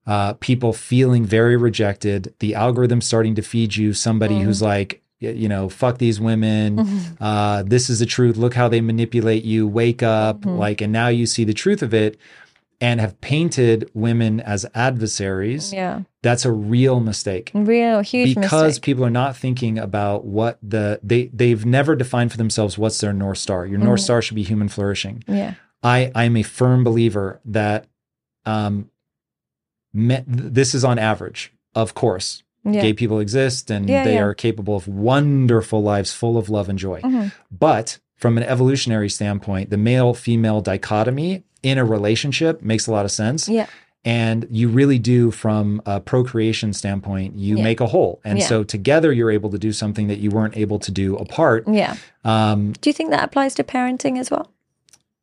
[0.05, 4.43] uh, people feeling very rejected, the algorithm starting to feed you somebody Mm.
[4.43, 6.75] who's like, you know, fuck these women.
[6.77, 7.23] Mm-hmm.
[7.23, 8.37] Uh, this is the truth.
[8.37, 9.67] Look how they manipulate you.
[9.67, 10.41] Wake up.
[10.41, 10.57] Mm-hmm.
[10.59, 12.17] Like, and now you see the truth of it
[12.79, 15.73] and have painted women as adversaries.
[15.73, 18.83] Yeah, That's a real mistake real huge because mistake.
[18.83, 23.13] people are not thinking about what the they they've never defined for themselves what's their
[23.13, 23.65] north star.
[23.65, 24.03] Your north Mhm.
[24.03, 25.23] star should be human flourishing.
[25.27, 27.85] yeah, I I'm a firm believer that
[28.45, 28.89] um
[29.93, 31.53] me, this is on average.
[31.73, 34.23] Of course, yeah, gay people exist and Yeah, they yeah.
[34.23, 37.01] are capable of wonderful lives full of love and joy.
[37.01, 37.31] Mhm.
[37.51, 43.05] But from an evolutionary standpoint, the male female dichotomy in a relationship makes a lot
[43.05, 43.47] of sense.
[43.49, 43.67] yeah,
[44.05, 47.63] And you really do, from a procreation standpoint, you Yeah.
[47.63, 48.19] make a whole.
[48.23, 48.45] And Yeah.
[48.47, 51.65] so together you're able to do something that you weren't able to do apart.
[51.67, 51.95] yeah.
[52.23, 54.49] Um, Do you think that applies to parenting as well?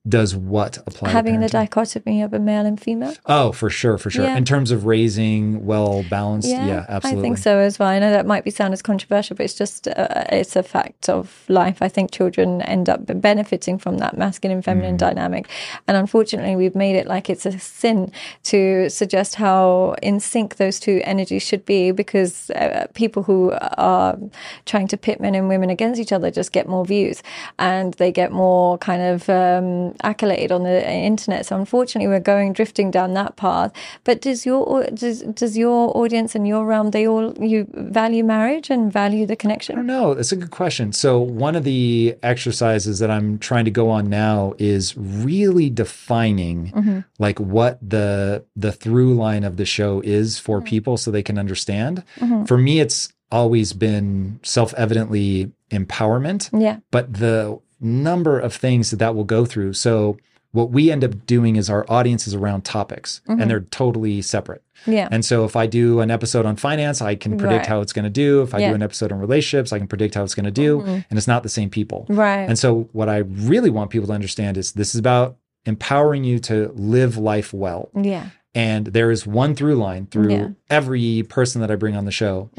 [0.06, 1.08] Does what apply?
[1.08, 3.14] to Having the dichotomy of a male and female.
[3.26, 4.24] Oh, for sure, for sure.
[4.24, 4.36] Yeah.
[4.36, 7.20] In terms of raising well balanced, yeah, absolutely.
[7.20, 7.88] I think so as well.
[7.88, 11.08] I know that might be sound as controversial, but it's just uh, it's a fact
[11.08, 11.78] of life.
[11.80, 14.64] I think children end up benefiting from that masculine Mm.
[14.64, 15.48] feminine dynamic,
[15.88, 18.12] and unfortunately, we've made it like it's a sin
[18.44, 24.18] to suggest how in sync those two energies should be, because uh, people who are
[24.66, 27.22] trying to pit men and women against each other just get more views,
[27.58, 31.46] and they get more kind of um, accolade on the internet.
[31.46, 33.72] So unfortunately, we're going drifting down that path.
[34.04, 38.70] But does your does does your audience and your realm they all you value marriage
[38.70, 39.86] and value the I don't connection?
[39.86, 40.14] know.
[40.14, 40.92] That's a good question.
[40.92, 46.72] So one of the exercises that I'm trying to go on now is really defining
[46.74, 46.98] Mm-hmm.
[47.18, 50.66] like what the the through line of the show is for Mm-hmm.
[50.66, 52.02] people so they can understand.
[52.46, 59.14] For me, it's always been self-evidently empowerment, Yeah, but the number of things that that
[59.14, 59.72] will go through.
[59.74, 60.16] So
[60.52, 63.40] what we end up doing is our audience is around topics Mm-hmm.
[63.40, 64.62] and they're totally separate.
[64.86, 67.66] yeah, And so if I do an episode on finance, I can predict Right.
[67.66, 68.42] how it's going to do.
[68.42, 68.68] If I Yeah.
[68.68, 70.80] do an episode on relationships, I can predict how it's going to do.
[70.82, 72.06] And it's not the same people.
[72.08, 72.48] right.
[72.48, 76.38] And so what I really want people to understand is this is about empowering you
[76.40, 77.88] to live life well.
[78.00, 80.48] yeah, And there is one through line through Yeah.
[80.70, 82.50] every person that I bring on the show.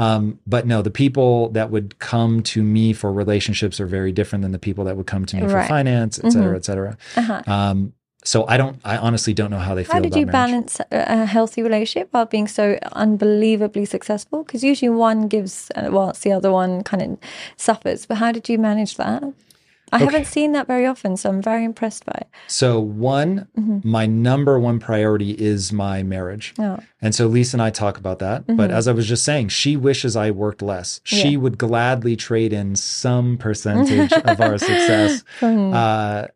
[0.00, 4.42] Um, but no, the people that would come to me for relationships are very different
[4.44, 6.96] than the people that would come to me for finance, et cetera, et cetera.
[7.16, 7.42] Uh-huh.
[7.46, 7.92] Um,
[8.24, 10.32] so I don't, I honestly don't know how they feel How did you marriage.
[10.32, 14.38] balance a a healthy relationship while being so unbelievably successful?
[14.44, 17.10] Because usually one gives uh, whilst the other one kind of
[17.56, 18.06] suffers.
[18.08, 19.22] But how did you manage that?
[19.92, 22.28] I haven't seen that very often, so I'm very impressed by it.
[22.46, 23.48] So one,
[23.84, 26.54] my number one priority is my marriage.
[26.58, 26.78] Oh.
[27.02, 28.44] And so Lisa and I talk about that.
[28.56, 31.00] But as I was just saying, she wishes I worked less.
[31.04, 31.38] She Yeah.
[31.38, 36.26] would gladly trade in some percentage of our success uh,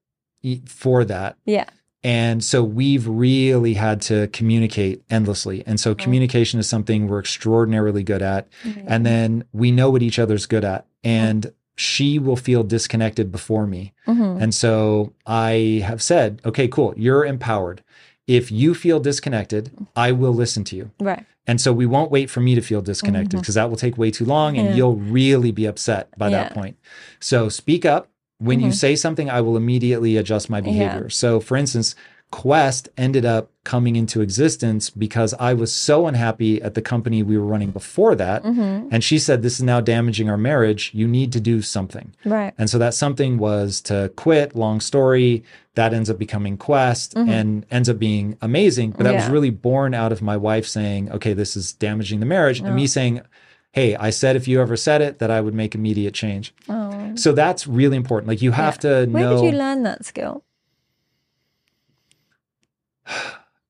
[0.43, 1.37] e- for that.
[1.45, 1.67] Yeah,
[2.03, 5.63] And so we've really had to communicate endlessly.
[5.67, 8.49] And so communication is something we're extraordinarily good at.
[8.87, 10.87] And then we know what each other's good at.
[11.03, 13.93] And she will feel disconnected before me.
[14.07, 14.43] Mm-hmm.
[14.43, 17.83] And so I have said, okay, cool, you're empowered.
[18.27, 20.91] If you feel disconnected, I will listen to you.
[21.01, 21.25] right.
[21.47, 24.11] And so we won't wait for me to feel disconnected because that will take way
[24.11, 24.71] too long and Mm-hmm.
[24.71, 24.77] Yeah.
[24.79, 26.45] you'll really be upset by that Yeah.
[26.49, 26.55] Mm-hmm.
[26.61, 26.77] point.
[27.21, 28.09] So speak up.
[28.39, 31.09] When you say something, I will immediately adjust my behavior.
[31.11, 31.95] So, for instance,
[32.35, 37.39] Quest ended up coming into existence because I was so unhappy at the company we
[37.39, 38.43] were running before that.
[38.43, 38.89] Mm-hmm.
[38.91, 40.91] And she said, This is now damaging our marriage.
[40.93, 42.13] You need to do something.
[42.25, 42.53] Right.
[42.59, 45.45] And so that something was to quit, long story.
[45.77, 48.91] That ends up becoming Quest and ends up being amazing.
[48.91, 49.33] But that was Mm-hmm.
[49.33, 52.59] Really born out of my wife saying, okay, this is damaging the marriage.
[52.59, 52.75] And Oh.
[52.75, 53.21] me saying,
[53.71, 56.53] hey, I said if you ever said it, that I would make immediate change.
[56.69, 57.13] Oh.
[57.15, 58.27] So that's really important.
[58.29, 60.43] Like you have to Where know did you learn that skill?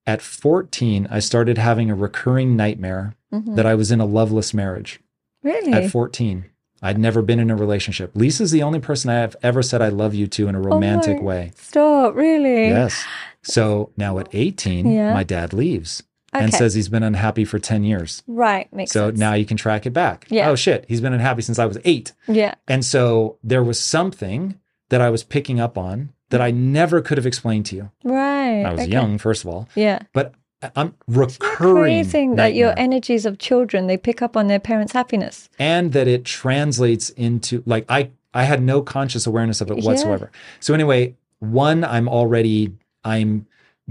[0.07, 3.57] At 14, I started having a recurring nightmare Mm-hmm.
[3.57, 5.01] that I was in a loveless marriage
[5.43, 5.72] Really?
[5.72, 6.45] at 14.
[6.80, 8.12] I'd never been in a relationship.
[8.14, 11.16] Lisa's the only person I have ever said I love you to in a romantic
[11.18, 11.51] Oh way.
[11.57, 12.68] Stop, really?
[12.68, 13.05] Yes.
[13.43, 15.12] So now at 18, Yeah.
[15.12, 18.22] my dad leaves and says he's been unhappy for 10 years.
[18.28, 19.18] Right, makes So sense.
[19.18, 20.26] now you can track it back.
[20.30, 20.49] Yeah.
[20.51, 22.12] Oh shit, he's been unhappy since I was eight.
[22.28, 24.61] yeah, And so there was something
[24.91, 27.91] that I was picking up on that I never could have explained to you.
[28.03, 28.64] right.
[28.64, 28.91] I was okay.
[28.91, 30.01] young, first of all, Yeah.
[30.12, 30.35] but
[30.76, 31.95] I'm recurring.
[31.95, 35.49] Amazing that your energies of children they pick up on their parents' happiness.
[35.59, 40.30] and that it translates into like I I had no conscious awareness of it whatsoever.
[40.32, 40.39] Yeah.
[40.61, 42.72] So anyway, one I'm already
[43.05, 43.47] I'm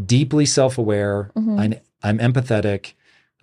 [0.06, 1.32] deeply self-aware.
[1.38, 1.60] Mm-hmm.
[1.60, 2.94] I'm I'm empathetic.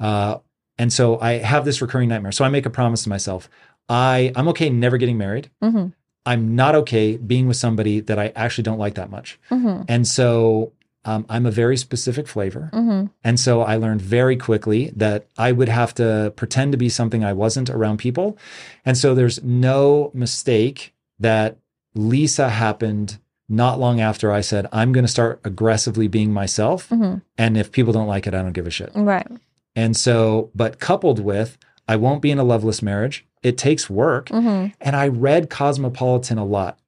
[0.01, 0.39] Uh
[0.79, 2.33] and so I have this recurring nightmare.
[2.33, 3.49] So I make a promise to myself.
[3.89, 5.51] I I'm okay never getting married.
[5.63, 5.87] Mm-hmm.
[6.27, 9.39] I'm not okay being with somebody that I actually don't like that much.
[9.51, 9.85] Mm-hmm.
[9.89, 10.73] And so
[11.05, 12.71] um, I'm a very specific flavor.
[12.73, 13.07] Mm-hmm.
[13.25, 17.25] And so I learned very quickly that I would have to pretend to be something
[17.25, 18.37] I wasn't around people.
[18.85, 21.57] And so there's no mistake that
[21.95, 23.19] Lisa happened
[23.49, 26.89] not long after I said, I'm going to start aggressively being myself.
[26.91, 27.19] Mm-hmm.
[27.37, 28.93] And if people don't like it, I don't give a shit.
[28.95, 29.27] Right.
[29.75, 31.57] And so, but coupled with,
[31.91, 33.27] I won't be in a loveless marriage.
[33.43, 34.29] It takes work.
[34.29, 34.73] Mm-hmm.
[34.81, 36.79] And I read Cosmopolitan a lot.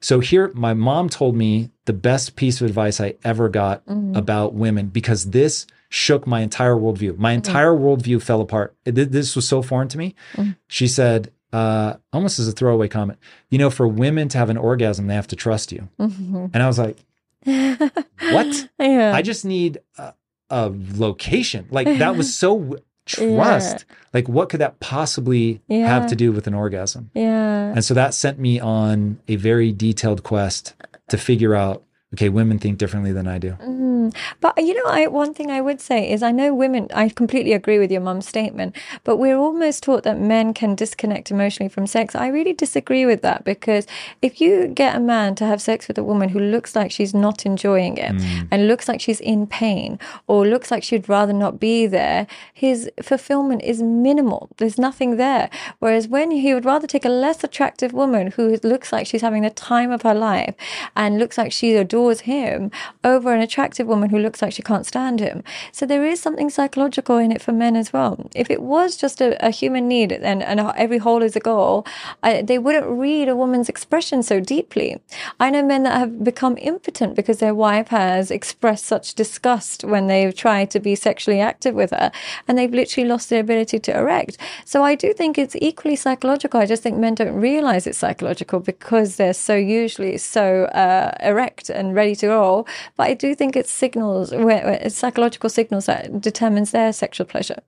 [0.00, 4.16] So here, my mom told me the best piece of advice I ever got Mm-hmm.
[4.16, 7.18] about women because this shook my entire worldview.
[7.18, 8.74] My entire worldview fell apart.
[8.86, 10.14] It- this was so foreign to me.
[10.36, 10.52] Mm-hmm.
[10.68, 13.18] She said, uh, almost as a throwaway comment,
[13.50, 15.88] you know, for women to have an orgasm, they have to trust you.
[15.98, 16.46] Mm-hmm.
[16.54, 16.96] And I was like,
[17.44, 18.68] what?
[18.78, 19.12] Yeah.
[19.14, 20.14] I just need a,
[20.48, 21.66] a location.
[21.70, 22.78] Like that was so
[23.16, 23.84] trust.
[24.14, 25.86] Like what could that possibly Yeah.
[25.86, 27.10] have to do with an orgasm?
[27.14, 27.72] yeah.
[27.74, 30.74] And so that sent me on a very detailed quest
[31.08, 31.82] to figure out
[32.14, 33.52] okay, women think differently than I do.
[33.52, 34.14] Mm.
[34.40, 36.88] But you know, I one thing I would say is I know women.
[36.94, 41.30] I completely agree with your mum's statement, but we're almost taught that men can disconnect
[41.30, 42.14] emotionally from sex.
[42.14, 43.86] I really disagree with that because
[44.22, 47.14] if you get a man to have sex with a woman who looks like she's
[47.14, 48.14] not enjoying it
[48.50, 52.90] and looks like she's in pain or looks like she'd rather not be there, his
[53.02, 54.48] fulfillment is minimal.
[54.56, 55.50] There's nothing there.
[55.78, 59.42] Whereas when he would rather take a less attractive woman who looks like she's having
[59.42, 60.54] the time of her life
[60.96, 62.70] and looks like she adores him
[63.04, 65.42] over an attractive woman who looks like she can't stand him.
[65.72, 68.28] So there is something psychological in it for men as well.
[68.34, 71.86] If it was just a, a human need and, and every hole is a goal,
[72.22, 75.00] I, they wouldn't read a woman's expression so deeply.
[75.38, 80.06] I know men that have become impotent because their wife has expressed such disgust when
[80.06, 82.10] they've tried to be sexually active with her
[82.48, 84.38] and they've literally lost their ability to erect.
[84.64, 86.60] So I do think it's equally psychological.
[86.60, 91.70] I just think men don't realize it's psychological because they're so usually so uh, erect
[91.70, 92.66] and ready to roll.
[92.96, 97.26] But I do think it's signals, where, where it's psychological signals that determines their sexual
[97.26, 97.60] pleasure.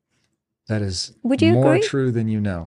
[0.69, 1.87] That is Would you more agree?
[1.87, 2.67] true than you know.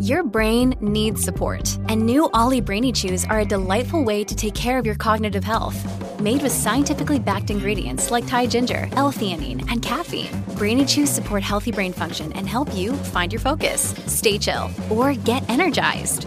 [0.00, 4.54] Your brain needs support, and new OLLY Brainy Chews are a delightful way to take
[4.54, 5.78] care of your cognitive health.
[6.20, 11.70] Made with scientifically backed ingredients like Thai ginger, L-theanine, and caffeine, Brainy Chews support healthy
[11.70, 16.26] brain function and help you find your focus, stay chill, or get energized.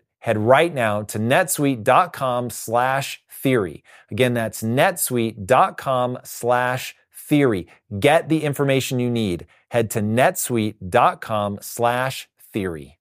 [0.21, 3.83] Head right now to netsuite.com slash theory.
[4.09, 7.67] Again, that's netsuite.com slash theory.
[7.99, 9.45] Get the information you need.
[9.69, 12.97] Head to netsuite.com slash theory.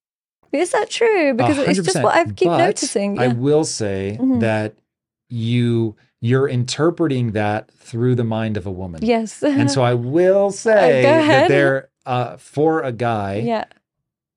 [0.53, 1.33] Is that true?
[1.35, 3.19] Because it's just what I keep But noticing.
[3.19, 4.41] I will say Mhm.
[4.41, 4.75] that
[5.29, 9.01] you you're interpreting that through the mind of a woman.
[9.03, 9.43] yes.
[9.43, 13.65] And so I will say go that they're uh, for a guy, yeah.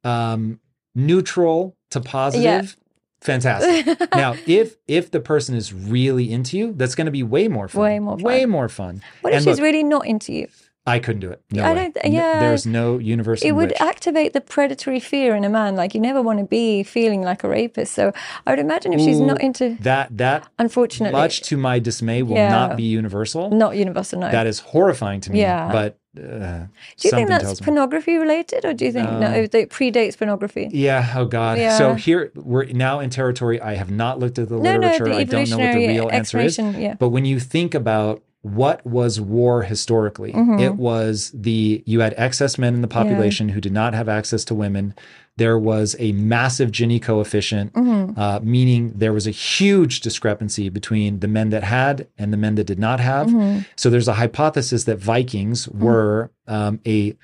[0.06, 0.60] um,
[0.96, 2.78] neutral to positive,
[3.22, 4.12] fantastic.
[4.16, 7.68] now, if if the person is really into you, that's going to be way more
[7.68, 7.82] fun.
[7.82, 8.50] Way more Way fun.
[8.50, 9.02] more fun.
[9.22, 10.48] What if And she's look, really not into you?
[10.86, 11.42] I couldn't do it.
[11.52, 11.92] No I way.
[11.96, 12.40] don't- yeah.
[12.42, 13.82] There's no universe It would which.
[13.82, 15.76] activate the predatory fear in a man.
[15.78, 17.94] Like you never want to be feeling like a rapist.
[17.94, 18.12] So
[18.46, 22.36] I would imagine if she's not into, that that unfortunately, much to my dismay will
[22.36, 22.50] Yeah.
[22.50, 23.50] not be universal.
[23.50, 24.20] not universal.
[24.20, 24.30] No.
[24.30, 25.40] That is horrifying to me.
[25.40, 25.72] Yeah.
[25.72, 26.68] But uh,
[26.98, 29.32] do you think that's pornography related, or do you think no, No.
[29.32, 30.70] it predates pornography?
[30.74, 31.14] Yeah.
[31.16, 31.60] Oh God.
[31.60, 31.78] Yeah.
[31.78, 33.62] So here we're now in territory.
[33.62, 35.06] I have not looked at the No, no, literature.
[35.06, 36.58] the I don't know what the real answer is.
[36.60, 36.96] yeah.
[37.00, 40.60] But when you think about what was war historically, Mm-hmm.
[40.60, 44.44] it was the you had excess men in the population who did not have access
[44.46, 44.94] to women.
[45.38, 48.20] There was a massive Gini coefficient, Mm-hmm.
[48.20, 52.56] uh, meaning there was a huge discrepancy between the men that had and the men
[52.56, 53.28] that did not have.
[53.28, 53.62] Mm-hmm.
[53.76, 57.16] So there's a hypothesis that Vikings were um, a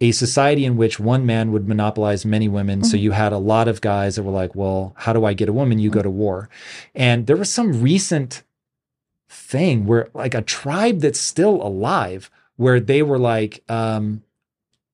[0.00, 2.84] a society in which one man would monopolize many women.
[2.84, 5.48] So you had a lot of guys that were like, well, how do I get
[5.48, 5.80] a woman?
[5.80, 6.48] You go to war.
[6.94, 8.44] And there was some recent
[9.28, 14.22] thing where like a tribe that's still alive where they were like um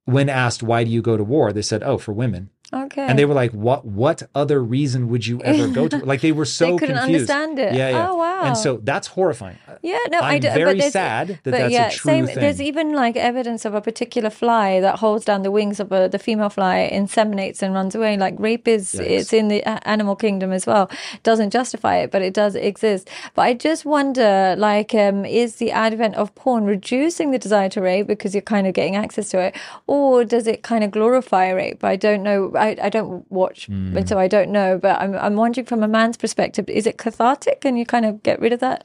[0.04, 1.52] when asked why do you go to war?
[1.52, 3.02] they said oh for women Okay.
[3.08, 6.32] and they were like what what other reason would you ever go to like they
[6.32, 7.74] were so they couldn't confused understand it.
[7.74, 8.42] yeah yeah Oh wow.
[8.44, 10.50] and so that's horrifying Yeah, no, I I'm do.
[10.50, 12.26] very but sad that but that's yeah, a true same.
[12.26, 12.36] thing.
[12.42, 16.08] There's even like evidence of a particular fly that holds down the wings of a,
[16.08, 18.16] the female fly, inseminates and runs away.
[18.16, 19.10] Like rape is, Yikes.
[19.16, 20.90] it's in the animal kingdom as well.
[21.22, 23.08] Doesn't justify it, but it does exist.
[23.34, 27.80] But I just wonder, like, um, is the advent of porn reducing the desire to
[27.80, 29.54] rape because you're kind of getting access to it,
[29.86, 31.84] or does it kind of glorify rape?
[31.84, 32.52] I don't know.
[32.64, 33.96] I, I don't watch, Hmm.
[33.96, 34.78] and so I don't know.
[34.78, 37.60] But I'm I'm wondering from a man's perspective, is it cathartic?
[37.62, 38.84] Can you kind of get rid of that?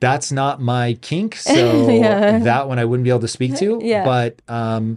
[0.00, 2.38] that's not my kink so Yeah.
[2.38, 4.02] that one i wouldn't be able to speak to Yeah.
[4.02, 4.96] but um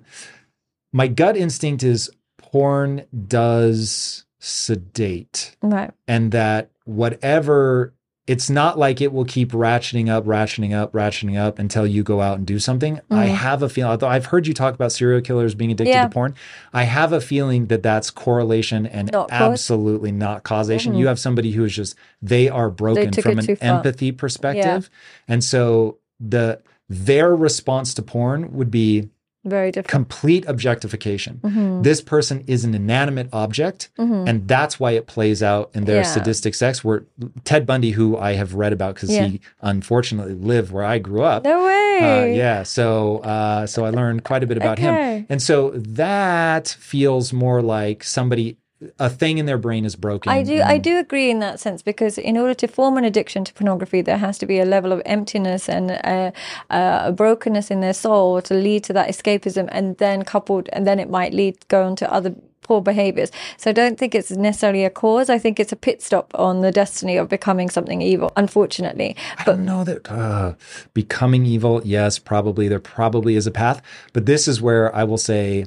[0.93, 5.91] my gut instinct is porn does sedate Right.
[6.07, 7.93] and that whatever
[8.25, 12.21] it's not like it will keep ratcheting up ratcheting up ratcheting up until you go
[12.21, 13.01] out and do something.
[13.11, 13.35] I mm-hmm.
[13.35, 16.03] have a feeling although i've heard you talk about serial killers being addicted Yeah.
[16.03, 16.35] to porn.
[16.71, 19.41] I have a feeling that that's correlation and Not cause.
[19.41, 20.93] absolutely not causation.
[20.93, 21.07] You mm-hmm.
[21.09, 24.89] have somebody who is just they are broken took from an empathy perspective.
[25.27, 29.09] And so the their response to porn would be
[29.45, 29.89] Very different.
[29.89, 31.39] complete objectification.
[31.43, 31.81] Mm-hmm.
[31.81, 36.03] This person is an inanimate object, and that's why it plays out in their Yeah.
[36.03, 36.83] sadistic sex.
[36.83, 37.03] Where
[37.43, 39.25] Ted Bundy, who I have read about because Yeah.
[39.25, 41.43] he unfortunately lived where I grew up.
[41.43, 41.99] no way.
[42.01, 46.67] Uh, yeah, so uh, so I learned quite a bit about him, and so that
[46.79, 48.57] feels more like somebody
[48.99, 50.31] a thing in their brain is broken.
[50.31, 53.43] I do, I do agree in that sense because in order to form an addiction
[53.45, 56.31] to pornography, there has to be a level of emptiness and uh,
[56.69, 60.85] uh, a brokenness in their soul to lead to that escapism, and then coupled, and
[60.87, 63.31] then it might lead go on to other poor behaviors.
[63.57, 65.29] So I don't think it's necessarily a cause.
[65.29, 68.31] I think it's a pit stop on the destiny of becoming something evil.
[68.35, 70.55] Unfortunately, I don't know that uh,
[70.93, 73.81] becoming evil, yes, probably there probably is a path,
[74.13, 75.65] but this is where I will say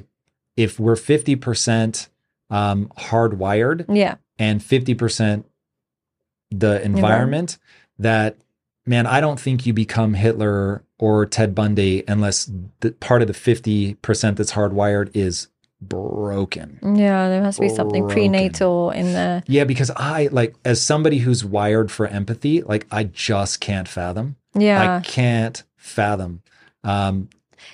[0.55, 2.07] if we're 50%
[2.49, 5.43] um, hardwired yeah, and 50%
[6.51, 7.57] the environment,
[7.99, 8.37] that
[8.85, 13.33] man, I don't think you become Hitler or Ted Bundy unless the part of the
[13.33, 16.79] 50% that's hardwired is broken.
[16.81, 19.43] yeah, there must be something prenatal in there.
[19.45, 24.37] Yeah, because I like as somebody who's wired for empathy, like I just can't fathom.
[24.55, 24.97] Yeah.
[24.97, 26.41] I can't fathom.
[26.83, 27.29] Um,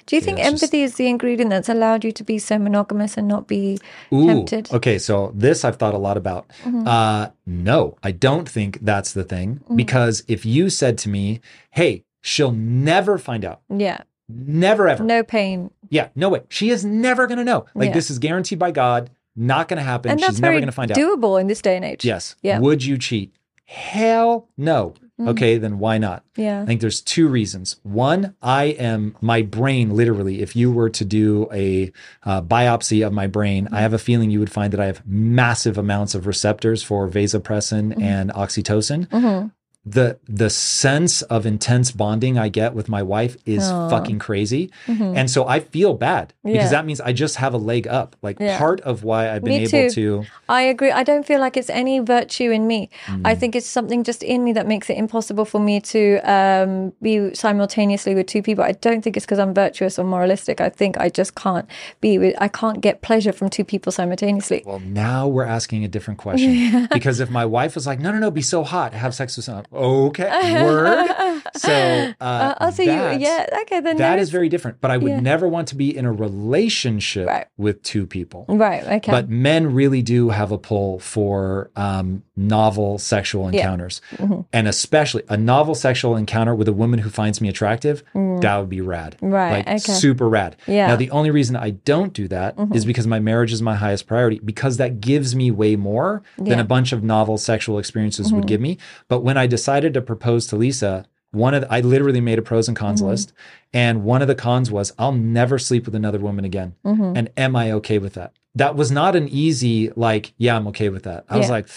[0.05, 2.57] Do you think it's just- empathy is the ingredient that's allowed you to be so
[2.59, 3.79] monogamous and not be
[4.11, 4.65] ooh, tempted?
[4.65, 4.75] Mm-hmm.
[4.77, 6.51] okay, so this I've thought a lot about.
[6.65, 11.39] Uh, no, I don't think that's the thing because if you said to me,
[11.71, 13.99] "Hey, she'll never find out, Yeah.
[14.29, 15.71] never ever," No pain.
[15.89, 17.65] yeah, no way, she is never going to know.
[17.75, 17.93] Like Yeah.
[17.93, 20.11] this is guaranteed by God, not going to happen.
[20.11, 20.97] And that's She's never going to find out.
[20.97, 22.05] doable in this day and age.
[22.05, 22.35] Yes.
[22.41, 22.55] Yeah.
[22.55, 22.63] Mm-hmm.
[22.65, 23.33] Would you cheat?
[23.65, 24.93] Hell no.
[25.19, 25.29] Mm-hmm.
[25.29, 26.23] Okay, then why not?
[26.35, 26.63] Yeah.
[26.63, 27.79] I think there's two reasons.
[27.83, 30.41] One, I am my brain literally.
[30.41, 31.91] If you were to do a
[32.23, 33.75] uh, biopsy of my brain, I mm-hmm.
[33.77, 37.91] have a feeling you would find that I have massive amounts of receptors for vasopressin
[37.91, 38.01] mm-hmm.
[38.01, 39.51] and oxytocin.
[39.85, 44.71] The the sense of intense bonding I get with my wife is fucking crazy.
[44.87, 46.55] And so I feel bad because Mm-hmm.
[46.55, 46.69] Yeah.
[46.69, 48.15] that means I just have a leg up.
[48.21, 48.57] Like Yeah.
[48.57, 49.89] part of why I've been Me able too.
[49.89, 50.91] to I agree.
[50.91, 52.89] I don't feel like it's any virtue in me.
[53.07, 53.21] Mm.
[53.25, 56.93] I think it's something just in me that makes it impossible for me to um,
[57.01, 58.63] be simultaneously with two people.
[58.63, 60.61] I don't think it's because I'm virtuous or moralistic.
[60.61, 61.67] I think I just can't
[62.01, 62.35] be with.
[62.39, 64.63] I can't get pleasure from two people simultaneously.
[64.65, 66.87] Well, now we're asking a different question.
[66.93, 69.45] Because if my wife was like, no, no, no, be so hot, have sex with
[69.45, 69.65] someone.
[69.73, 71.41] Okay, word.
[71.55, 71.71] So
[72.21, 74.79] uh, Uh, so you, yeah, okay, then that is very different.
[74.81, 75.19] But I would Yeah.
[75.19, 77.47] never want to be in a relationship Right.
[77.57, 78.45] with two people.
[78.47, 78.83] right.
[78.83, 84.01] Okay, But men really do have a pull for um, novel sexual encounters.
[84.17, 84.41] Mm-hmm.
[84.51, 88.69] And especially a novel sexual encounter with a woman who finds me attractive, that would
[88.69, 89.17] be rad.
[89.21, 89.31] Mm.
[89.33, 89.77] Right, Like okay.
[89.93, 90.55] super rad.
[90.67, 90.83] Yeah.
[90.83, 90.89] Mm-hmm.
[90.91, 94.07] Now, the only reason I don't do that is because my marriage is my highest
[94.07, 96.53] priority, because that gives me way more than Yeah.
[96.53, 96.61] Mm-hmm.
[96.61, 98.77] a bunch of novel sexual experiences would give me.
[99.07, 102.41] But when I decided to propose to Lisa, one of the, I literally made a
[102.41, 102.85] pros and Mm-hmm.
[102.85, 103.33] cons list,
[103.73, 106.75] and one of the cons was I'll never sleep with another woman again.
[106.85, 107.13] Mm-hmm.
[107.17, 108.33] And am I okay with that?
[108.55, 111.23] That was not an easy like, yeah, I'm okay with that.
[111.29, 111.67] I was like,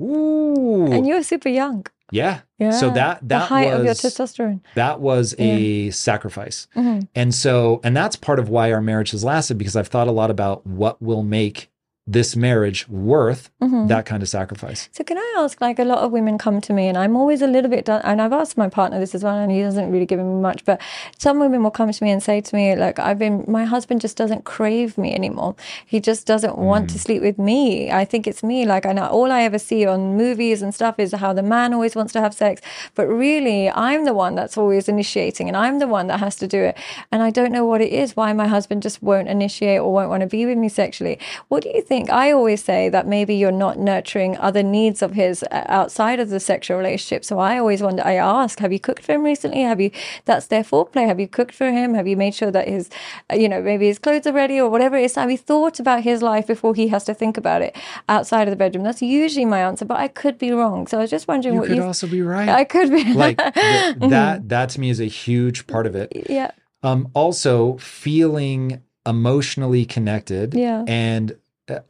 [0.00, 1.86] ooh, and you're super young.
[2.10, 2.40] yeah.
[2.58, 2.70] Yeah.
[2.70, 4.60] So that the that height of your was testosterone.
[4.74, 6.66] that was a sacrifice.
[6.74, 7.00] Mm-hmm.
[7.14, 10.12] And so, and that's part of why our marriage has lasted because I've thought a
[10.12, 11.70] lot about what will make
[12.06, 13.88] this marriage worth Mm-hmm.
[13.88, 14.88] that kind of sacrifice.
[14.92, 17.42] So can I ask, like a lot of women come to me and I'm always
[17.42, 19.90] a little bit, done, and I've asked my partner this as well and he doesn't
[19.90, 20.80] really give me much, but
[21.18, 24.02] some women will come to me and say to me, like, I've been, my husband
[24.02, 25.56] just doesn't crave me anymore.
[25.84, 27.90] He just doesn't want to sleep with me.
[27.90, 28.66] I think it's me.
[28.66, 31.72] Like, I know all I ever see on movies and stuff is how the man
[31.74, 32.60] always wants to have sex,
[32.94, 36.46] but really I'm the one that's always initiating and I'm the one that has to
[36.46, 36.76] do it.
[37.10, 40.10] And I don't know what it is, why my husband just won't initiate or won't
[40.10, 41.18] want to be with me sexually.
[41.48, 41.95] What do you think?
[42.04, 46.28] I always say that maybe you're not nurturing other needs of his uh, outside of
[46.30, 47.24] the sexual relationship.
[47.24, 49.62] So I always wonder, I ask, have you cooked for him recently?
[49.62, 49.90] Have you,
[50.24, 51.06] that's their foreplay.
[51.06, 51.94] Have you cooked for him?
[51.94, 52.90] Have you made sure that his,
[53.32, 55.14] uh, you know, maybe his clothes are ready or whatever it is?
[55.16, 57.74] Have you thought about his life before he has to think about it
[58.08, 58.84] outside of the bedroom?
[58.84, 60.86] That's usually my answer, but I could be wrong.
[60.86, 62.48] So I was just wondering You what could you, also be right.
[62.48, 66.12] I could be like th- that that to me is a huge part of it.
[66.28, 66.50] yeah.
[66.82, 70.84] Um also feeling emotionally connected Yeah.
[70.86, 71.36] and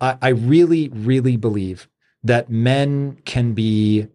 [0.01, 1.89] I, I really really believe
[2.23, 4.09] that men can be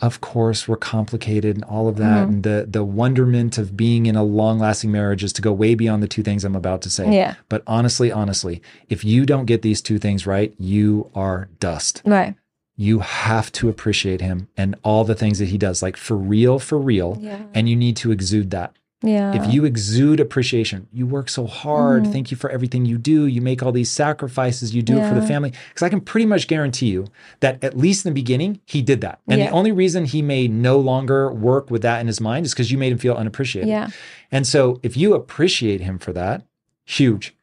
[0.00, 2.32] of course we're complicated and all of that Mm-hmm.
[2.32, 5.74] and the the wonderment of being in a long lasting marriage is to go way
[5.74, 7.34] beyond the two things i'm about to say Yeah.
[7.50, 12.34] but honestly honestly if you don't get these two things right you are dust Right.
[12.76, 16.58] you have to appreciate him and all the things that he does like for real
[16.58, 17.42] for real Yeah.
[17.52, 19.34] and you need to exude that Yeah.
[19.40, 22.02] if you exude appreciation, you work so hard.
[22.02, 22.12] Mm-hmm.
[22.12, 23.26] Thank you for everything you do.
[23.26, 24.74] You make all these sacrifices.
[24.74, 25.52] You do it for the family.
[25.68, 27.06] Because I can pretty much guarantee you
[27.38, 29.20] that at least in the beginning, he did that.
[29.28, 29.46] And Yeah.
[29.46, 32.72] the only reason he may no longer work with that in his mind is because
[32.72, 33.68] you made him feel unappreciated.
[33.68, 33.90] Yeah.
[34.32, 36.42] And so if you appreciate him for that,
[36.84, 37.36] huge.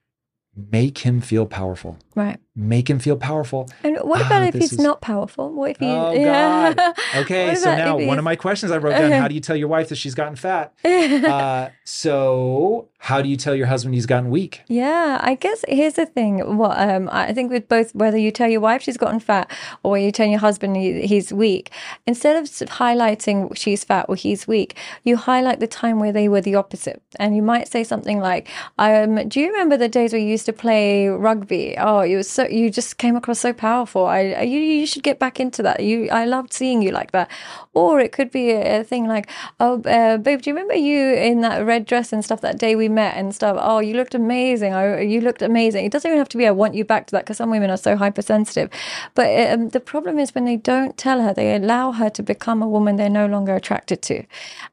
[0.72, 1.98] Make him feel powerful.
[2.16, 2.40] Right.
[2.56, 3.70] Make him feel powerful.
[3.84, 5.52] And what about Ah, if he's is- not powerful?
[5.52, 5.88] What if he?
[5.88, 6.74] Oh yeah.
[6.74, 6.96] God.
[7.18, 9.68] Okay, so now one of my questions I wrote down: How do you tell your
[9.68, 10.74] wife that she's gotten fat?
[10.86, 14.62] uh, so how do you tell your husband he's gotten weak?
[14.68, 16.58] Yeah, I guess here's the thing.
[16.58, 19.52] What um, I think with both, whether you tell your wife she's gotten fat
[19.84, 21.72] or you tell your husband he, he's weak,
[22.08, 26.42] instead of highlighting she's fat or he's weak, you highlight the time where they were
[26.42, 27.02] the opposite.
[27.20, 28.48] And you might say something like,
[28.78, 31.76] um, "Do you remember the days we used to play rugby?
[31.78, 34.06] Oh, you so you just came across so powerful.
[34.08, 35.82] I- you you should get back into that.
[35.82, 37.30] You I loved seeing you like that."
[37.74, 39.30] Or it could be a, a thing like,
[39.60, 42.76] "Oh, uh, babe, do you remember you in that red dress and stuff that day
[42.76, 43.58] we met and stuff?
[43.62, 44.74] Oh, you looked amazing.
[44.74, 45.86] I, you looked amazing.
[45.86, 47.70] It doesn't even have to be I want you back to that because some women
[47.72, 48.70] are so hypersensitive.
[49.16, 52.62] But um, the problem is when they don't tell her, they allow her to become
[52.64, 54.24] a woman they're no longer attracted to.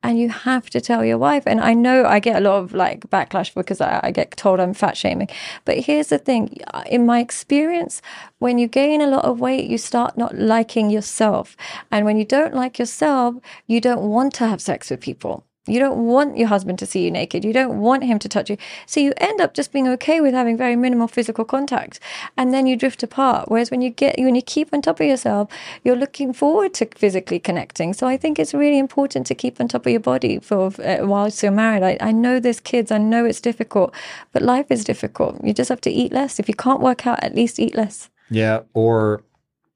[0.02, 1.44] And you have to tell your wife.
[1.46, 4.60] And I know I get a lot of like backlash because I, I get told
[4.60, 5.28] I'm fat shaming.
[5.64, 6.58] But here's the thing
[6.90, 8.02] in my experience,
[8.38, 11.56] when you gain a lot of weight, you start not liking yourself.
[11.90, 13.36] And when you don't like yourself,
[13.66, 15.46] you don't want to have sex with people.
[15.68, 17.44] You don't want your husband to see you naked.
[17.44, 18.56] You don't want him to touch you.
[18.84, 22.00] So you end up just being okay with having very minimal physical contact.
[22.36, 23.48] And then you drift apart.
[23.48, 25.48] Whereas when you get, when you keep on top of yourself,
[25.84, 27.92] you're looking forward to physically connecting.
[27.92, 31.06] So I think it's really important to keep on top of your body for uh,
[31.06, 31.84] whilst you're married.
[31.84, 32.90] I, I know there's kids.
[32.90, 33.94] I know it's difficult,
[34.32, 35.44] but life is difficult.
[35.44, 36.40] You just have to eat less.
[36.40, 38.10] If you can't work out, at least eat less.
[38.30, 39.22] Yeah, or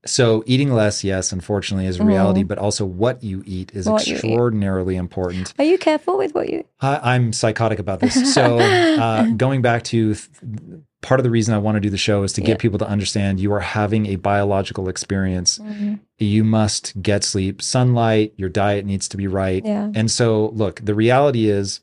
[0.07, 3.87] So eating less, yes, unfortunately, is a reality, but also what you eat is.
[3.89, 4.25] What you eat.
[4.25, 5.53] extraordinarily important.
[5.59, 6.65] Are you careful with what you?
[6.81, 8.17] I, I'm psychotic about this.
[8.35, 10.27] So uh, going back to th-
[11.03, 12.49] part of the reason I want to do the show is to Yeah.
[12.49, 15.59] get people to understand you are having a biological experience.
[15.59, 15.95] Mm-hmm.
[16.19, 18.33] You must get sleep, sunlight.
[18.37, 19.65] Your diet needs to be right.
[19.65, 19.91] Yeah.
[19.95, 21.81] And so, look, the reality is,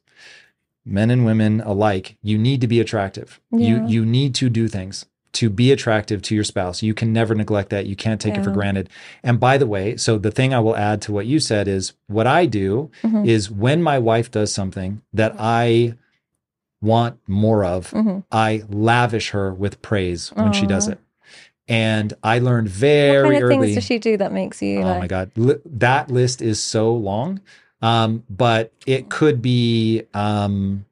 [0.86, 3.40] men and women alike, you need to be attractive.
[3.52, 3.68] Yeah.
[3.68, 6.82] You you need to do things to be attractive to your spouse.
[6.84, 7.86] You can never neglect that.
[7.88, 8.90] You can't take it for granted.
[9.24, 11.94] And by the way, so the thing I will add to what you said is
[12.08, 13.28] what I do Mhm.
[13.28, 15.96] is when my wife does something that I
[16.82, 18.24] want more of, Mhm.
[18.32, 21.00] I lavish her with praise when she does it.
[21.68, 23.66] And I learned What very kind of early.
[23.68, 25.00] things does she do that makes you Oh like?
[25.00, 27.40] my god, Li- that list is so long.
[27.82, 30.86] Um, but it could be um,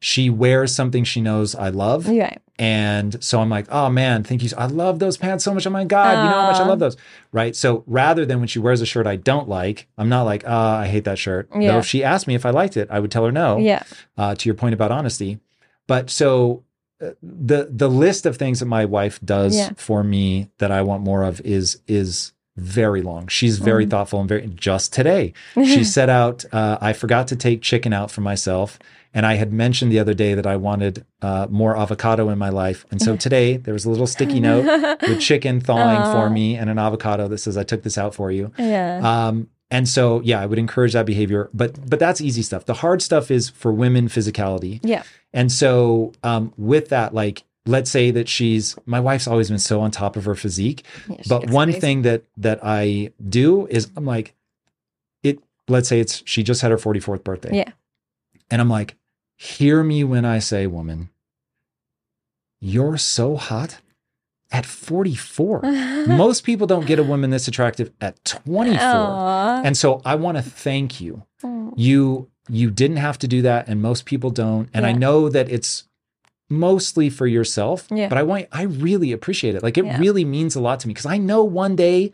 [0.00, 2.34] she wears something she knows I love, Yeah.
[2.58, 4.50] And so I'm like, oh man, thank you.
[4.58, 5.66] I love those pants so much.
[5.66, 6.96] Oh my god, you know how much I love those,
[7.32, 7.54] right?
[7.54, 10.78] So rather than when she wears a shirt I don't like, I'm not like, ah,
[10.80, 11.48] I hate that shirt.
[11.58, 11.72] Yeah.
[11.72, 13.58] Though if she asked me if I liked it, I would tell her no.
[13.58, 13.82] Yeah.
[14.16, 15.38] Uh, to your point about honesty,
[15.86, 16.64] but so.
[17.00, 19.70] uh, The the list of things that my wife does Yeah.
[19.76, 23.26] for me that I want more of is is very long.
[23.28, 23.90] She's very Mm.
[23.90, 25.32] thoughtful and very just today.
[25.54, 28.78] She set out uh, I forgot to take chicken out for myself
[29.14, 32.50] and I had mentioned the other day that I wanted uh, more avocado in my
[32.50, 32.84] life.
[32.90, 36.68] And so today there was a little sticky note with chicken thawing for me and
[36.68, 38.52] an avocado that says I took this out for you.
[38.58, 39.00] Yeah.
[39.28, 42.64] Um, and so yeah, I would encourage that behavior, but but that's easy stuff.
[42.66, 44.80] The hard stuff is for women physicality.
[44.82, 45.02] yeah.
[45.34, 49.80] And so um, with that, like let's say that she's my wife's always been so
[49.80, 50.84] on top of her physique.
[51.08, 51.80] Yeah, But one crazy.
[51.80, 54.34] thing that that I do is I'm like,
[55.22, 55.38] it.
[55.68, 57.58] Let's say it's she just had her 44th birthday.
[57.58, 57.72] Yeah.
[58.50, 58.96] And I'm like,
[59.36, 61.10] hear me when I say, woman,
[62.60, 63.78] you're so hot
[64.50, 65.60] at 44.
[66.06, 68.78] Most people don't get a woman this attractive at 24.
[68.80, 69.62] Aw.
[69.62, 71.24] And so I want to thank you.
[71.44, 71.74] Mm.
[71.76, 74.70] You you didn't have to do that and most people don't.
[74.72, 75.84] And I know that it's
[76.50, 78.08] mostly for yourself, Yeah.
[78.08, 79.62] but I want I really appreciate it.
[79.62, 79.98] Like it Yeah.
[79.98, 82.10] really means a lot to me because I know one day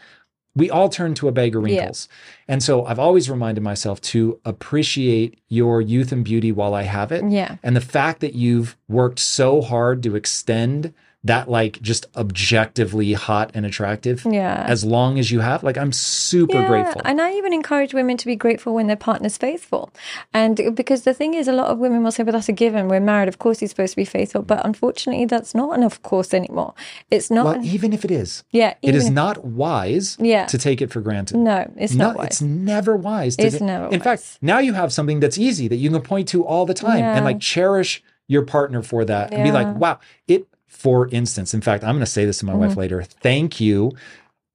[0.56, 1.76] we all turn to a bag of Yeah.
[1.78, 2.08] wrinkles.
[2.46, 7.10] And so I've always reminded myself to appreciate your youth and beauty while I have
[7.12, 7.24] it.
[7.28, 7.56] Yeah.
[7.62, 10.92] And the fact that you've worked so hard to extend
[11.24, 14.64] that like just objectively hot and attractive Yeah.
[14.68, 17.00] as long as you have, like I'm super Yeah, grateful.
[17.04, 19.90] And I even encourage women to be grateful when their partner's faithful.
[20.34, 22.88] And because the thing is, a lot of women will say, but that's a given.
[22.88, 23.28] We're married.
[23.28, 24.42] Of course, he's supposed to be faithful.
[24.42, 26.74] But unfortunately, that's not an of course anymore.
[27.10, 27.44] It's not.
[27.46, 28.74] well, an- even if it is, yeah.
[28.82, 30.44] it is not wise Yeah.
[30.46, 31.38] to take it for granted.
[31.38, 32.26] No, it's No, not wise.
[32.26, 33.36] it's never wise.
[33.36, 36.02] To It's ta- never In fact, now you have something that's easy that you can
[36.02, 39.74] point to all the time and like cherish your partner for that and be like,
[39.76, 39.98] wow,
[40.28, 40.46] it.
[40.74, 42.80] For instance, in fact, I'm going to say this to my wife Mm-hmm.
[42.80, 43.02] later.
[43.02, 43.92] Thank you.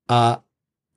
[0.07, 0.37] Uh,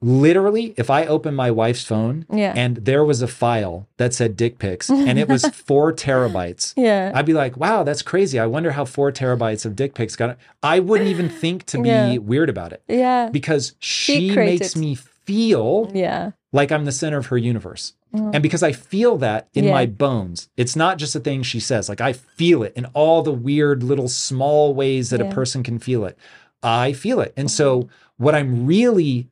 [0.00, 2.52] literally, if I open my wife's phone Yeah.
[2.56, 7.12] and there was a file that said dick pics and it was four terabytes, yeah.
[7.14, 8.38] I'd be like, wow, that's crazy.
[8.38, 10.38] I wonder how four terabytes of dick pics got it.
[10.62, 12.16] I wouldn't even think to be Yeah.
[12.18, 13.28] weird about it yeah.
[13.30, 16.32] because she makes me feel Yeah.
[16.52, 17.92] like I'm the center of her universe.
[18.14, 19.68] And because I feel that in Mm.
[19.68, 19.72] Yeah.
[19.74, 21.88] my bones, it's not just a thing she says.
[21.88, 25.30] Like I feel it in all the weird little small ways that a Yeah.
[25.30, 25.34] Mm.
[25.34, 26.16] person can feel it.
[26.62, 27.32] I feel it.
[27.36, 29.28] And so what I'm really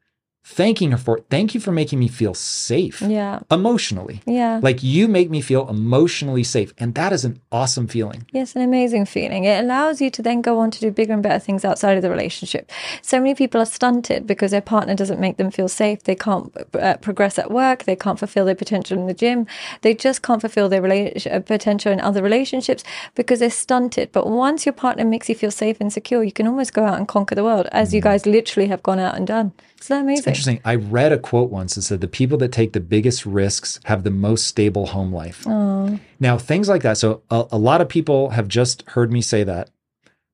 [0.51, 1.25] thanking her for, it.
[1.31, 3.39] thank you for making me feel safe Yeah.
[3.51, 4.21] emotionally.
[4.27, 4.59] Yeah.
[4.63, 6.73] Like you make me feel emotionally safe.
[6.79, 8.27] And that is an awesome feeling.
[8.33, 9.45] Yes, an amazing feeling.
[9.45, 12.03] It allows you to then go on to do bigger and better things outside of
[12.03, 12.71] the relationship.
[13.03, 16.03] So many people are stunted because their partner doesn't make them feel safe.
[16.03, 17.85] They can't uh, progress at work.
[17.85, 19.47] They can't fulfill their potential in the gym.
[19.83, 22.83] They just can't fulfill their rela- uh, potential in other relationships
[23.15, 24.11] because they're stunted.
[24.13, 26.99] But once your partner makes you feel safe and secure, you can almost go out
[26.99, 29.53] and conquer the world, as you guys literally have gone out and done.
[29.81, 30.25] Isn't that amazing?
[30.31, 30.61] Interesting.
[30.65, 34.05] I read a quote once that said the people that take the biggest risks have
[34.05, 35.47] the most stable home life.
[35.47, 36.99] Now, things like that.
[36.99, 39.71] So, a, a lot of people have just heard me say that.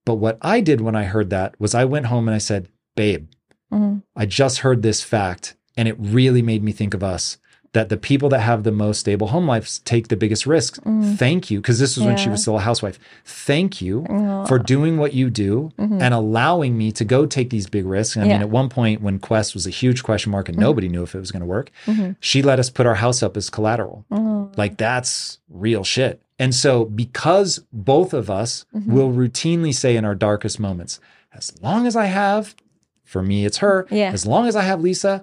[0.05, 2.69] But what I did when I heard that was I went home and I said,
[2.97, 3.29] Babe,
[3.73, 4.03] Mhm.
[4.15, 5.57] I just heard this fact.
[5.77, 7.37] And it really made me think of us
[7.73, 10.79] that the people that have the most stable home lives take the biggest risks.
[11.17, 11.61] Thank you.
[11.61, 12.33] Because this was when she Mm.
[12.33, 12.99] Was still a housewife.
[13.25, 14.47] Thank you Aw.
[14.47, 18.17] for doing what you do and allowing me to go take these big risks.
[18.17, 18.43] I mean, Mm-hmm.
[18.43, 21.19] At one point when Quest was a huge question mark and nobody knew if it
[21.19, 22.13] was going to work, Mm-hmm.
[22.21, 24.05] she let us put our house up as collateral.
[24.57, 26.23] Like that's real shit.
[26.39, 28.95] And so because both of us Mm-hmm.
[28.95, 30.99] will routinely say in our darkest moments,
[31.33, 32.55] as long as I have,
[33.05, 34.11] for me it's her, Yeah.
[34.13, 35.23] as long as I have Lisa,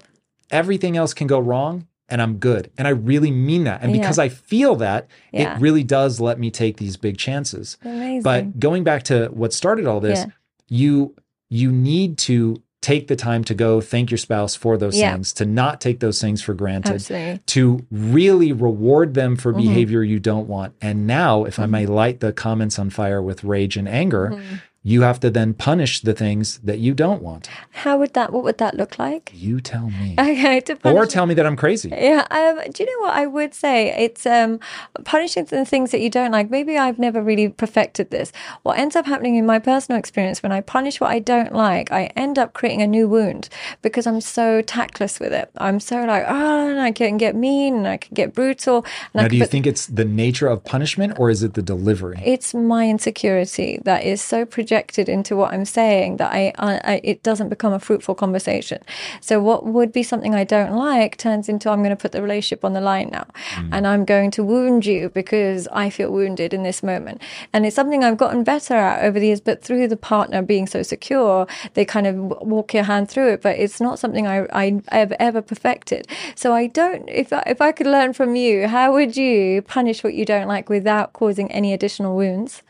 [0.52, 2.70] everything else can go wrong and I'm good.
[2.78, 3.82] And I really mean that.
[3.82, 3.98] And Yeah.
[4.02, 5.56] because I feel that, Yeah.
[5.58, 7.78] it really does let me take these big chances.
[7.84, 8.22] Amazing.
[8.22, 10.26] But going back to what started all this, Yeah.
[10.70, 11.16] you
[11.50, 15.14] you need to take the time to go thank your spouse for those Yeah.
[15.14, 17.40] things, to not take those things for granted, Absolutely.
[17.46, 19.62] to really reward them for Mm-hmm.
[19.68, 20.74] behavior you don't want.
[20.82, 24.56] And now, if I may light the comments on fire with rage and anger, Mm-hmm.
[24.86, 27.48] You have to then punish the things that you don't want.
[27.72, 28.34] How would that?
[28.34, 29.32] What would that look like?
[29.34, 30.16] You tell me.
[30.34, 31.90] Okay, to Or tell me that I'm crazy.
[31.90, 33.94] Yeah, um, do you know what I would say?
[33.98, 34.60] It's um,
[35.06, 36.50] punishing the things that you don't like.
[36.50, 38.32] Maybe I've never really perfected this.
[38.64, 41.92] What ends up happening in my personal experience when I punish what I don't like,
[41.92, 43.48] I end up creating a new wound
[43.82, 45.50] because I'm so tactless with it.
[45.58, 48.86] I'm so like, oh, and I can get mean and I can get brutal.
[49.14, 52.20] Now, do you put- think it's the nature of punishment or is it the delivery?
[52.26, 57.24] it's my insecurity that is so into what I'm saying that I, I, I it
[57.24, 58.80] doesn't become a fruitful conversation.
[59.22, 62.22] So what would be something I don't like turns into I'm going to put the
[62.22, 63.70] relationship on the line now, mm.
[63.72, 67.22] and I'm going to wound you because I feel wounded in this moment.
[67.54, 69.42] And it's something I've gotten better at over the years.
[69.42, 73.42] But through the partner being so secure, they kind of walk your hand through it.
[73.42, 76.08] But it's not something I I have ever perfected.
[76.36, 77.08] So I don't.
[77.10, 80.48] If I, if I could learn from you, how would you punish what you don't
[80.48, 82.64] like without causing any additional wounds?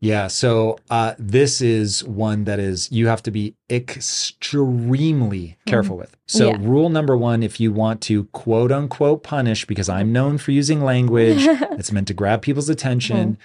[0.00, 0.28] Yeah.
[0.28, 3.54] So uh, this is one that is you have to be
[4.28, 6.16] extremely careful with.
[6.26, 6.62] So Mm-hmm.
[6.62, 6.68] Yeah.
[6.68, 10.82] rule number one, if you want to quote unquote punish, because I'm known for using
[10.84, 11.44] language
[11.76, 13.38] that's meant to grab people's attention.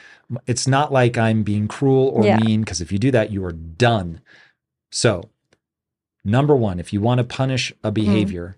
[0.47, 2.39] It's not like I'm being cruel or Mm-hmm.
[2.39, 2.45] Yeah.
[2.45, 4.21] mean, because if you do that, you are done.
[4.91, 5.29] So
[6.23, 7.93] number one, if you want to punish a Mm-hmm.
[7.93, 8.55] behavior,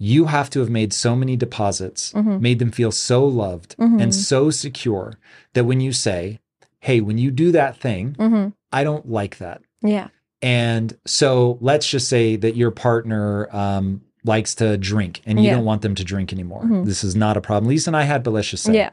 [0.00, 4.00] you have to have made so many deposits, made them feel so loved Mm-hmm.
[4.00, 5.14] and so secure
[5.54, 6.40] that when you say,
[6.80, 8.48] Hey, when you do that thing, Mm-hmm.
[8.72, 9.62] I don't like that.
[9.82, 10.08] Yeah.
[10.42, 15.54] And so let's just say that your partner um, likes to drink and you Yeah.
[15.56, 16.62] don't want them to drink anymore.
[16.84, 17.68] This is not a problem.
[17.68, 18.90] Lisa and I had, but let's just say, Yeah.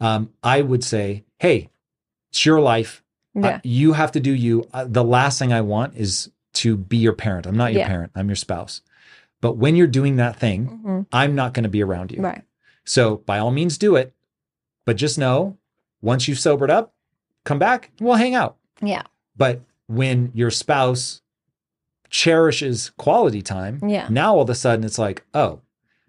[0.00, 1.70] um, I would say, Hey,
[2.30, 3.02] it's your life.
[3.36, 3.60] Uh, Yeah.
[3.64, 4.66] you have to do you.
[4.74, 7.46] Uh, the last thing I want is to be your parent.
[7.46, 7.88] I'm not your Yeah.
[7.88, 8.82] parent, I'm your spouse.
[9.40, 11.06] But when you're doing that thing, Mhm.
[11.12, 12.20] I'm not going to be around you.
[12.20, 12.42] Right.
[12.84, 14.12] So by all means, do it.
[14.84, 15.56] But just know
[16.02, 16.92] once you've sobered up,
[17.48, 18.56] come back, we'll hang out.
[18.82, 19.02] Yeah.
[19.36, 21.22] But when your spouse
[22.10, 24.06] cherishes quality time, Yeah.
[24.10, 25.60] now all of a sudden it's like, oh,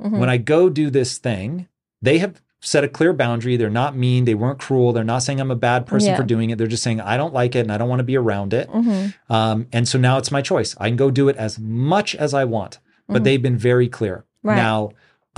[0.01, 0.19] Mhm.
[0.19, 1.67] when I go do this thing,
[2.01, 3.55] they have set a clear boundary.
[3.55, 4.25] They're not mean.
[4.25, 4.91] They weren't cruel.
[4.91, 6.17] They're not saying I'm a bad person Yeah.
[6.17, 6.57] for doing it.
[6.57, 8.69] They're just saying I don't like it and I don't want to be around it.
[8.69, 9.13] Mhm.
[9.29, 10.75] Um, and so now it's my choice.
[10.77, 14.25] I can go do it as much as I want, but they've been very clear.
[14.43, 14.49] Mm-hmm.
[14.49, 14.55] Right.
[14.57, 14.89] Now,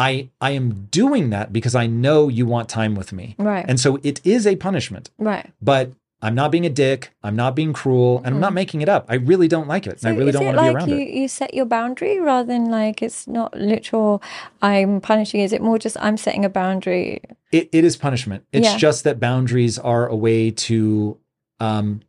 [0.02, 3.36] I I am doing that because I know you want time with me.
[3.38, 3.66] Right.
[3.68, 5.48] And so it is a punishment, right.
[5.62, 5.92] but
[6.24, 7.12] I'm not being a dick.
[7.24, 9.06] I'm not being cruel, and I'm not making it up.
[9.10, 9.98] I really don't like it.
[9.98, 10.00] Mm-hmm.
[10.00, 11.10] So and I really don't want to like be around you, it.
[11.10, 14.22] you set your boundary rather than like it's not literal
[14.62, 15.42] I'm punishing?
[15.42, 17.22] Is it more just I'm setting a boundary?
[17.52, 17.70] it.
[17.72, 18.46] It is punishment.
[18.52, 18.78] It's Yeah.
[18.78, 21.18] just that boundaries are a way to
[21.60, 22.02] um,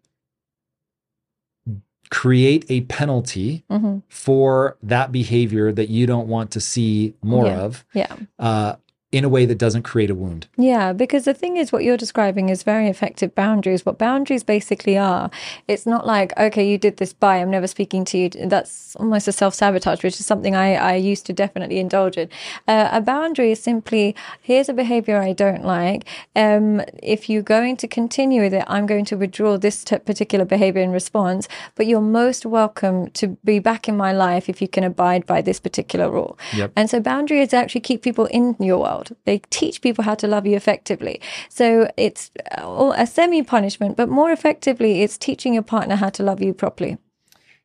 [2.12, 7.60] create a penalty hmm for that behavior that you don't want to see more Yeah.
[7.66, 8.14] of Yeah.
[8.38, 8.74] uh,
[9.12, 10.46] in a way that doesn't create a wound.
[10.56, 13.84] Yeah, because the thing is, what you're describing is very effective boundaries.
[13.84, 15.30] What boundaries basically are,
[15.68, 18.30] it's not like, okay, you did this, bye, I'm never speaking to you.
[18.30, 22.30] That's almost a self sabotage, which is something I, I used to definitely indulge in.
[22.66, 26.06] Uh, a boundary is simply, here's a behavior I don't like.
[26.34, 30.46] Um, if you're going to continue with it, I'm going to withdraw this t- particular
[30.46, 34.68] behavior in response, but you're most welcome to be back in my life if you
[34.68, 36.38] can abide by this particular rule.
[36.54, 36.72] Yep.
[36.76, 39.01] And so boundaries actually keep people in your world.
[39.24, 41.20] They teach people how to love you effectively.
[41.48, 46.22] So it's uh, a semi punishment, but more effectively, it's teaching your partner how to
[46.22, 46.98] love you properly.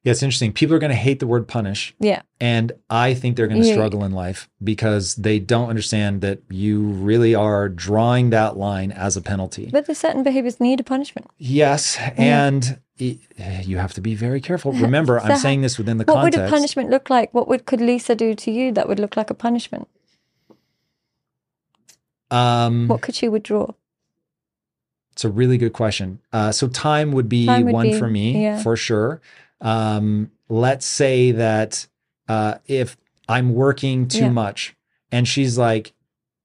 [0.03, 0.53] Yeah, it's interesting.
[0.53, 1.93] People are going to hate the word punish.
[1.99, 2.22] Yeah.
[2.39, 3.73] And I think they're going to Yeah.
[3.73, 9.18] struggle in life because they don't understand that you really are drawing that line as
[9.18, 9.69] a penalty.
[9.69, 11.27] But there's certain behaviors need a punishment.
[11.38, 11.97] yes.
[12.15, 13.18] And it,
[13.65, 14.72] you have to be very careful.
[14.72, 16.38] Remember, I'm saying this within the context.
[16.38, 17.34] What would a punishment look like?
[17.34, 19.88] What would could Lisa do to you that would look like a punishment?
[22.31, 23.71] Um, What could she withdraw?
[25.13, 26.19] It's a really good question.
[26.31, 28.61] Uh, so time would be Time would one be- for me yeah.
[28.61, 29.19] for sure.
[29.61, 31.87] Um, let's say that
[32.27, 32.97] uh, if
[33.27, 34.29] I'm working too Yeah.
[34.29, 34.75] much
[35.11, 35.93] and she's like,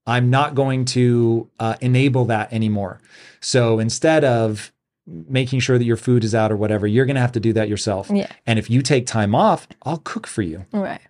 [0.06, 3.00] I'm not going to uh, enable that anymore.
[3.40, 4.72] So instead of
[5.06, 7.52] making sure that your food is out or whatever, you're going to have to do
[7.52, 8.10] that yourself.
[8.12, 8.28] Yeah.
[8.46, 10.64] And if you take time off, I'll cook for you.
[10.72, 11.00] Right.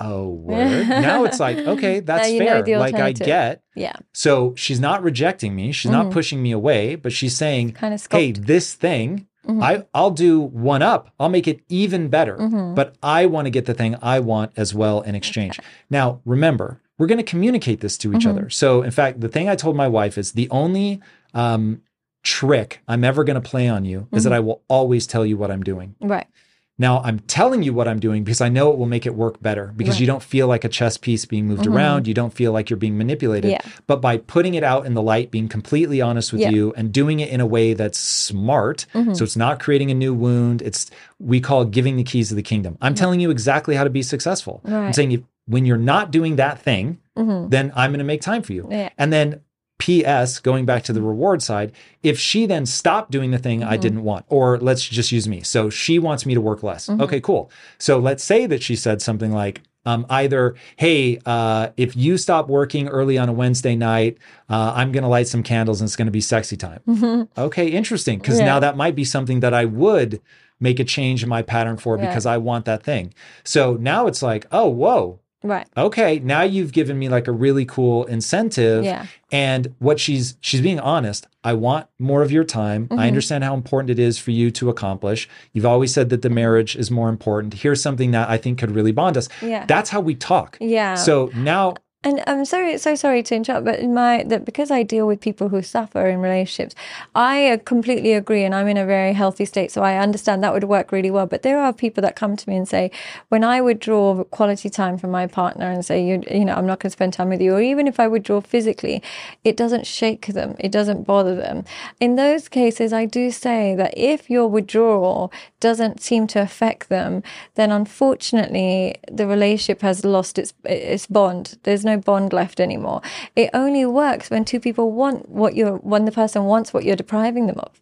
[0.00, 0.88] Oh, word.
[0.88, 2.64] now it's like, okay, that's fair.
[2.78, 3.62] Like I get.
[3.74, 3.94] Yeah.
[4.12, 5.72] So she's not rejecting me.
[5.72, 6.12] She's not Mhm.
[6.12, 9.62] pushing me away, but she's saying, Kind of hey, this thing, Mhm.
[9.62, 11.10] I, I'll do one up.
[11.20, 12.36] I'll make it even better.
[12.38, 12.74] Mhm.
[12.74, 15.60] But I want to get the thing I want as well in exchange.
[15.90, 18.30] Now, remember, we're going to communicate this to each Mhm.
[18.30, 18.50] other.
[18.50, 21.00] So, in fact, the thing I told my wife is the only
[21.34, 21.80] um,
[22.22, 24.36] trick I'm ever going to play on you is that Mm-hmm.
[24.36, 25.94] I will always tell you what I'm doing.
[26.00, 26.26] Right.
[26.76, 29.40] Now I'm telling you what I'm doing because I know it will make it work
[29.40, 32.08] better because you don't feel like a chess piece being moved around.
[32.08, 33.52] You don't feel like you're being manipulated.
[33.52, 33.68] Mm-hmm.
[33.68, 33.82] Yeah.
[33.86, 36.50] But by putting it out in the light, being completely honest with Yeah.
[36.50, 39.14] you and doing it in a way that's smart, Mm-hmm.
[39.14, 40.62] so it's not creating a new wound.
[40.62, 40.90] It's
[41.20, 42.76] we call giving the keys of the kingdom.
[42.80, 44.60] I'm telling you exactly how to be successful.
[44.64, 47.50] I'm saying if, when you're not doing that thing, Mhm.
[47.50, 48.68] then I'm going to make time for you.
[48.98, 49.40] And then
[49.78, 51.72] PS, going back to the reward side,
[52.02, 53.70] if she then stopped doing the thing Mm-hmm.
[53.70, 55.42] I didn't want, or let's just use me.
[55.42, 56.86] So she wants me to work less.
[56.88, 57.02] Mm-hmm.
[57.02, 57.50] Okay, cool.
[57.78, 62.48] So let's say that she said something like, um, either, hey, uh, if you stop
[62.48, 64.16] working early on a Wednesday night,
[64.48, 67.28] uh, I'm going to light some candles and it's going to be sexy time.
[67.36, 68.18] Okay, interesting.
[68.18, 68.46] Because Mm-hmm.
[68.46, 68.52] Yeah.
[68.54, 70.22] now that might be something that I would
[70.58, 72.06] make a change in my pattern for Yeah.
[72.06, 73.12] because I want that thing.
[73.44, 75.66] So now it's like, oh, whoa, Right.
[75.76, 79.06] okay now you've given me like a really cool incentive Yeah.
[79.30, 82.98] and what she's she's being honest i want more of your time Mm-hmm.
[82.98, 86.30] i understand how important it is for you to accomplish you've always said that the
[86.30, 89.66] marriage is more important here's something that i think could really bond us Yeah.
[89.66, 90.94] that's how we talk Yeah.
[90.94, 91.74] so now
[92.06, 95.22] And I'm sorry, so sorry to interrupt, but in my that because I deal with
[95.22, 96.74] people who suffer in relationships,
[97.14, 100.52] I uh, completely agree, and I'm in a very healthy state, so I understand that
[100.52, 101.26] would work really well.
[101.26, 102.90] But there are people that come to me and say,
[103.30, 106.80] when I withdraw quality time from my partner and say, you, you know, I'm not
[106.80, 109.02] going to spend time with you, or even if I withdraw physically,
[109.42, 111.64] it doesn't shake them, it doesn't bother them.
[112.00, 117.22] In those cases, I do say that if your withdrawal doesn't seem to affect them,
[117.54, 121.56] then unfortunately the relationship has lost its its bond.
[121.62, 123.00] There's no bond left anymore.
[123.36, 126.96] It only works when two people want what you're when the person wants what you're
[126.96, 127.72] depriving them of.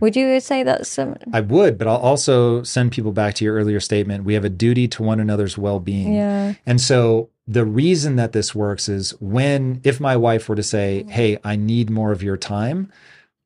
[0.00, 3.54] Would you say that's um, i would but i'll also send people back to your
[3.54, 8.16] earlier statement we have a duty to one another's well-being yeah And so the reason
[8.16, 12.12] that this works is when, if my wife were to say, Hey, I need more
[12.12, 12.92] of your time,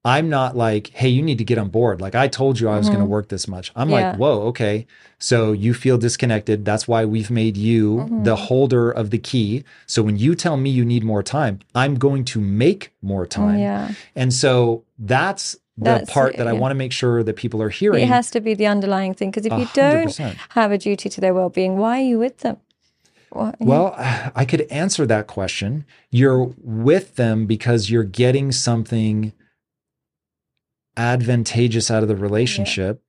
[0.04, 2.00] I'm not like, Hey, you need to get on board.
[2.00, 3.72] Like I told you I was going to work this much.
[3.74, 3.96] I'm Mm-hmm.
[3.98, 4.10] Yeah.
[4.10, 4.86] like, Whoa, okay.
[5.18, 6.64] So you feel disconnected.
[6.64, 8.22] That's why we've made you Mm-hmm.
[8.24, 9.64] the holder of the key.
[9.86, 13.58] So when you tell me you need more time, I'm going to make more time.
[13.58, 13.92] yeah.
[14.14, 17.68] And so that's the That's- part that I want to make sure that people are
[17.70, 18.04] hearing.
[18.04, 21.08] It has to be the underlying thing because if you hundred don't have a duty
[21.08, 22.58] to their well-being, why are you with them?
[23.30, 23.94] What- Well,
[24.36, 25.84] I could answer that question.
[26.10, 29.32] You're with them because you're getting something
[30.96, 33.02] advantageous out of the relationship.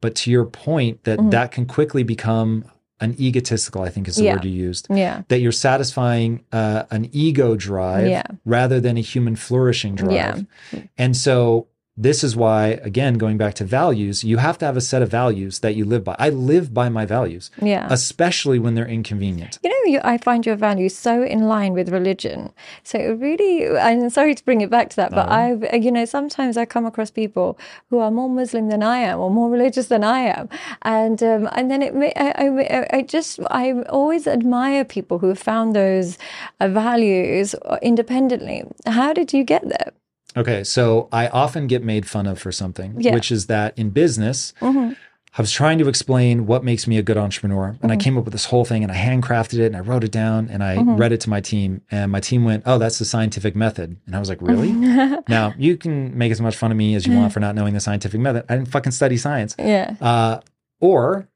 [0.00, 1.30] But to your point, that Mhm.
[1.30, 2.64] that can quickly become
[3.00, 4.34] an egotistical, I think is the Yeah.
[4.34, 8.22] word you used, yeah, that you're satisfying uh, an ego drive Yeah.
[8.44, 10.46] rather than a human flourishing drive.
[10.72, 10.80] Yeah.
[10.96, 14.80] And so this is why, again, going back to values, you have to have a
[14.80, 16.16] set of values that you live by.
[16.18, 17.86] I live by my values, yeah.
[17.88, 19.60] especially when they're inconvenient.
[19.62, 22.52] You know, you, I find your values so in line with religion.
[22.82, 26.04] So it really, I'm sorry to bring it back to that, but I've, you know,
[26.04, 27.58] sometimes I come across people
[27.90, 30.48] who are more Muslim than I am or more religious than I am,
[30.82, 35.38] and um, and then it, I, I, I just, I always admire people who have
[35.38, 36.18] found those
[36.58, 38.64] uh, values independently.
[38.86, 39.92] How did you get there?
[40.36, 43.14] Okay, so I often get made fun of for something, Yeah.
[43.14, 44.96] which is that in business, Mhm.
[45.36, 47.74] I was trying to explain what makes me a good entrepreneur.
[47.82, 50.04] And I came up with this whole thing and I handcrafted it and I wrote
[50.04, 51.80] it down and I read it to my team.
[51.90, 53.96] And my team went, Oh, that's the scientific method.
[54.06, 54.70] And I was like, Really?
[55.28, 57.74] now, you can make as much fun of me as you want for not knowing
[57.74, 58.44] the scientific method.
[58.48, 59.56] I didn't fucking study science.
[59.58, 60.38] Yeah, Uh,
[60.80, 61.26] or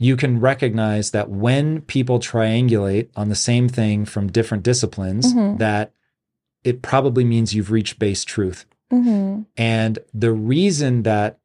[0.00, 5.58] you can recognize that when people triangulate on the same thing from different disciplines, Mhm.
[5.58, 5.92] that
[6.64, 8.64] it probably means you've reached base truth.
[8.90, 11.38] hmm And the reason that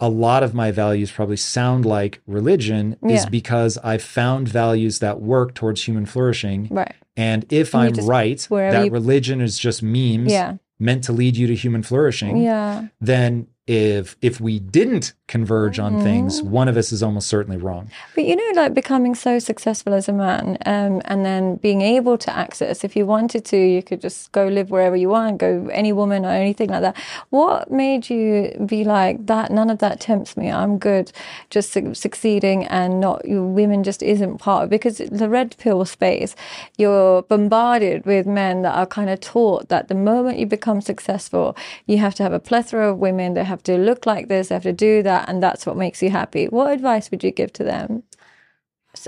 [0.00, 5.20] a lot of my values probably sound like religion is because I've found values that
[5.20, 6.68] work towards human flourishing.
[6.70, 6.94] right.
[7.16, 11.12] And if And I'm just- right that you- religion is just memes Yeah, meant to
[11.12, 12.88] lead you to human flourishing, yeah.
[13.00, 16.50] then if if we didn't converge on things, Mm-hmm.
[16.50, 17.90] one of us is almost certainly wrong.
[18.14, 22.18] But you know, like becoming so successful as a man, um, and then being able
[22.18, 25.68] to access, if you wanted to, you could just go live wherever you want, go
[25.72, 26.96] any woman or anything like that.
[27.30, 29.50] What made you be like that?
[29.50, 30.50] None of that tempts me.
[30.50, 31.10] I'm good,
[31.48, 36.36] just su- succeeding, and not women just isn't part of because the red pill space.
[36.76, 41.56] You're bombarded with men that are kind of taught that the moment you become successful,
[41.86, 43.34] you have to have a plethora of women.
[43.34, 46.02] They have to look like this, they have to do that, and that's what makes
[46.02, 46.46] you happy.
[46.46, 48.02] What advice would you give to them?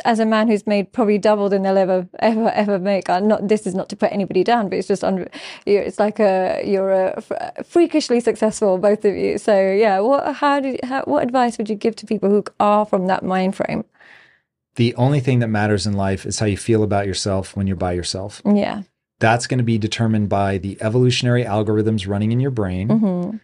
[0.05, 3.09] as a man who's made probably double than they'll ever ever ever make.
[3.09, 5.29] I'm not this is not to put anybody down, but it's just un,
[5.65, 7.23] you're, it's like a you're a
[7.65, 9.39] freakishly successful both of you.
[9.39, 12.85] So yeah, what how did how, what advice would you give to people who are
[12.85, 13.85] from that mind frame?
[14.77, 17.77] The only thing that matters in life is how you feel about yourself when you're
[17.77, 18.43] by yourself.
[18.45, 18.83] Yeah.
[19.19, 23.37] That's going to be determined by the evolutionary algorithms running in your brain hmm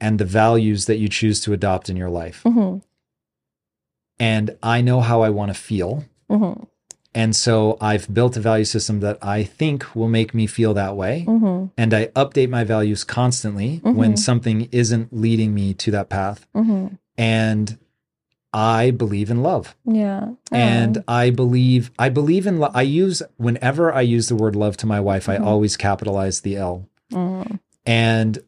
[0.00, 2.42] and the values that you choose to adopt in your life.
[2.42, 2.78] hmm
[4.18, 6.04] and I know how I want to feel.
[6.30, 6.64] Mm-hmm.
[7.14, 10.94] And so I've built a value system that I think will make me feel that
[10.96, 11.24] way.
[11.26, 11.66] Mm-hmm.
[11.76, 16.46] And I update my values constantly when something isn't leading me to that path.
[16.54, 16.94] Mm-hmm.
[17.16, 17.78] And
[18.52, 19.74] I believe in love.
[19.84, 20.30] Yeah.
[20.52, 24.76] And I believe I believe in lo- I use whenever I use the word love
[24.78, 26.88] to my wife, I always capitalize the L.
[27.86, 28.38] And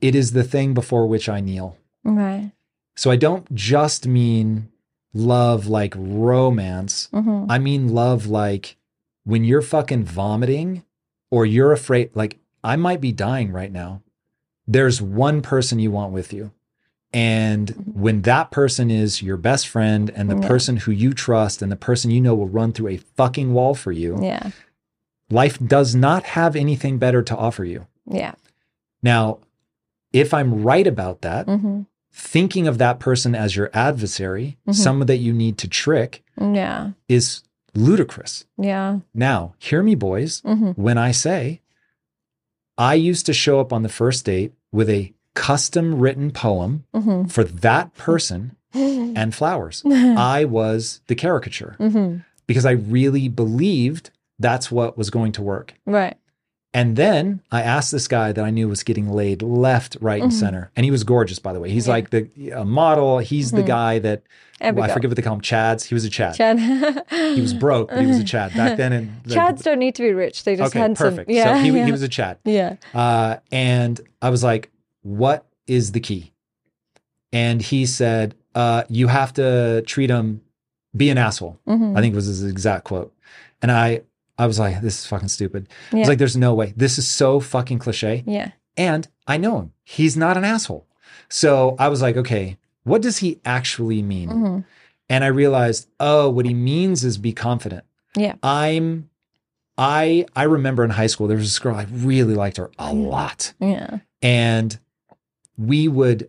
[0.00, 1.76] it is the thing before which I kneel.
[2.04, 2.52] right.
[2.98, 4.70] So I don't just mean
[5.12, 7.08] love like romance.
[7.12, 7.50] Mm-hmm.
[7.50, 8.76] I mean love like
[9.24, 10.82] when you're fucking vomiting
[11.30, 14.02] or you're afraid, like I might be dying right now.
[14.66, 16.52] There's one person you want with you.
[17.12, 20.48] And when that person is your best friend and the Yeah.
[20.48, 23.74] person who you trust and the person you know will run through a fucking wall
[23.74, 24.50] for you, Yeah.
[25.30, 27.86] life does not have anything better to offer you.
[28.06, 28.34] Yeah.
[29.02, 29.38] Now,
[30.12, 31.82] if I'm right about that, Mm-hmm.
[32.12, 34.74] thinking of that person as your adversary, Mhm.
[34.74, 36.92] someone that you need to trick, Yeah.
[37.08, 37.42] is
[37.74, 38.46] ludicrous.
[38.56, 39.00] Yeah.
[39.12, 40.70] Now, hear me, boys, Mm-hmm.
[40.80, 41.60] when I say
[42.78, 47.24] I used to show up on the first date with a custom written poem Mm-hmm.
[47.28, 49.82] for that person and flowers.
[49.86, 52.18] I was the caricature mm-hmm.
[52.46, 55.74] because I really believed that's what was going to work.
[55.86, 56.16] Right.
[56.76, 60.30] And then I asked this guy that I knew was getting laid left, right, and
[60.30, 60.34] Mhm.
[60.38, 60.70] center.
[60.76, 61.70] And he was gorgeous, by the way.
[61.70, 61.92] He's Yeah.
[61.94, 63.18] like the a model.
[63.18, 63.66] He's the Mhm.
[63.66, 64.22] guy that
[64.60, 65.40] well, I forget what they call him.
[65.40, 65.84] Chads.
[65.84, 66.34] He was a Chad.
[66.34, 66.58] Chad.
[67.10, 68.92] He was broke, but he was a Chad back then.
[68.92, 70.44] And like, Chads don't need to be rich.
[70.44, 71.10] They just okay, handsome.
[71.14, 71.30] perfect.
[71.30, 71.54] Yeah.
[71.54, 71.86] so he, yeah.
[71.86, 72.36] he was a Chad.
[72.44, 72.76] yeah.
[72.94, 74.70] Uh, and I was like,
[75.02, 76.32] "What is the key?"
[77.32, 80.40] And he said, uh, "You have to treat him,
[80.96, 81.96] be an asshole." Mhm.
[81.96, 83.12] I think was his exact quote.
[83.62, 84.02] And I,
[84.38, 86.72] I was like, "This is fucking stupid." I was like, "There's no way.
[86.76, 88.50] This is so fucking cliche." yeah.
[88.78, 89.72] And I know him.
[89.84, 90.86] He's not an asshole.
[91.30, 94.28] So I was like, okay, what does he actually mean?
[94.28, 94.64] Mhm.
[95.08, 97.84] And I realized, oh, what he means is be confident.
[98.16, 98.34] Yeah.
[98.42, 99.08] I'm
[99.78, 102.92] I I remember in high school there was this girl I really liked her a
[102.92, 103.54] lot.
[103.60, 103.98] Yeah.
[104.22, 104.78] And
[105.56, 106.28] we would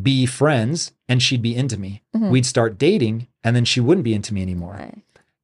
[0.00, 2.02] be friends and she'd be into me.
[2.16, 2.30] Mhm.
[2.30, 4.76] We'd start dating and then she wouldn't be into me anymore.
[4.78, 5.02] Right.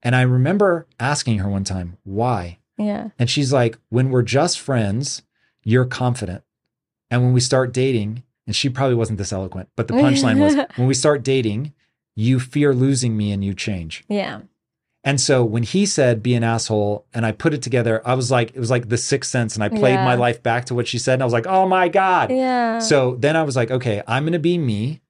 [0.09, 2.61] And I remember asking her one time, why?
[2.79, 3.11] Yeah.
[3.19, 5.21] And she's like, when we're just friends,
[5.65, 6.45] you're confident.
[7.11, 10.57] And when we start dating, and she probably wasn't this eloquent, but the punchline was
[10.77, 11.75] when we start dating,
[12.17, 14.03] you fear losing me and you change.
[14.09, 14.41] Yeah.
[15.05, 18.31] And so when he said be an asshole and I put it together, I was
[18.31, 19.57] like, it was like the sixth sense.
[19.57, 20.07] And I played Yeah.
[20.07, 21.13] my life back to what she said.
[21.15, 22.31] And I was like, oh my God.
[22.31, 22.79] Yeah.
[22.79, 25.03] So then I was like, okay, I'm gonna be me.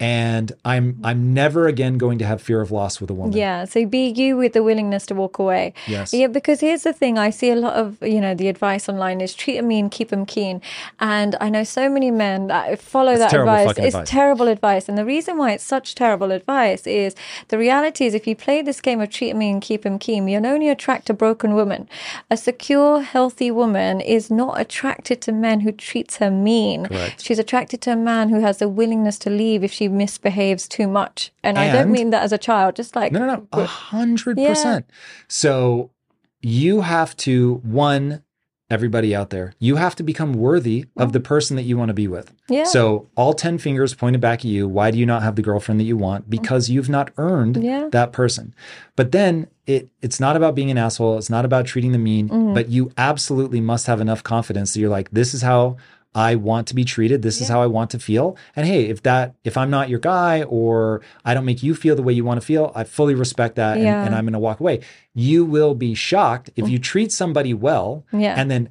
[0.00, 3.36] And I'm I'm never again going to have fear of loss with a woman.
[3.36, 3.66] Yeah.
[3.66, 5.74] So be you with the willingness to walk away.
[5.86, 6.14] Yes.
[6.14, 7.18] Yeah, because here's the thing.
[7.18, 10.08] I see a lot of, you know, the advice online is treat them mean, keep
[10.08, 10.62] them keen.
[11.00, 13.70] And I know so many men that follow It's that advice.
[13.76, 14.08] It's advice.
[14.08, 14.88] terrible advice.
[14.88, 17.14] And the reason why it's such terrible advice is
[17.48, 20.26] the reality is if you play this game of treat them mean, keep them keen,
[20.26, 21.86] you'll only attract a broken woman.
[22.30, 26.86] A secure, healthy woman is not attracted to men who treats her mean.
[26.86, 27.22] Correct.
[27.22, 30.86] She's attracted to a man who has the willingness to leave if she misbehaves too
[30.88, 31.32] much.
[31.42, 33.46] And, I don't mean that as a child, just like No, no, no.
[33.52, 34.86] A hundred percent.
[35.28, 35.90] So
[36.40, 38.22] you have to one,
[38.70, 41.94] everybody out there, you have to become worthy of the person that you want to
[41.94, 42.32] be with.
[42.48, 42.64] Yeah.
[42.64, 44.68] So all 10 fingers pointed back at you.
[44.68, 46.30] Why do you not have the girlfriend that you want?
[46.30, 47.64] Because you've not earned Mm-hmm.
[47.64, 47.88] Yeah.
[47.92, 48.54] that person.
[48.96, 51.18] But then it it's not about being an asshole.
[51.18, 52.54] It's not about treating them mean, Mm-hmm.
[52.54, 55.76] but you absolutely must have enough confidence that you're like, this is how
[56.14, 57.22] I want to be treated.
[57.22, 58.36] This is how I want to feel.
[58.56, 61.94] And hey, if that if I'm not your guy or I don't make you feel
[61.94, 64.04] the way you want to feel, I fully respect that and, Yeah.
[64.04, 64.80] and I'm gonna walk away.
[65.14, 68.34] You will be shocked if you treat somebody well Yeah.
[68.36, 68.70] and then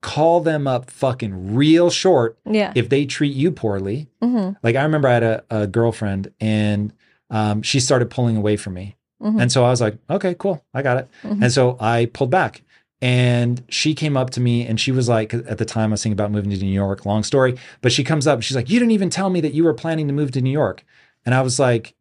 [0.00, 2.72] call them up fucking real short yeah.
[2.74, 4.06] if they treat you poorly.
[4.22, 6.92] hmm Like I remember I had a, a girlfriend and
[7.30, 8.96] um, she started pulling away from me.
[9.22, 9.40] Mhm.
[9.40, 10.62] And so I was like, okay, cool.
[10.74, 11.08] I got it.
[11.22, 12.62] And so I pulled back
[13.00, 16.02] and she came up to me and she was like, at the time I was
[16.02, 18.70] thinking about moving to New York, long story, but she comes up and she's like,
[18.70, 20.84] you didn't even tell me that you were planning to move to New York.
[21.26, 21.94] And I was like,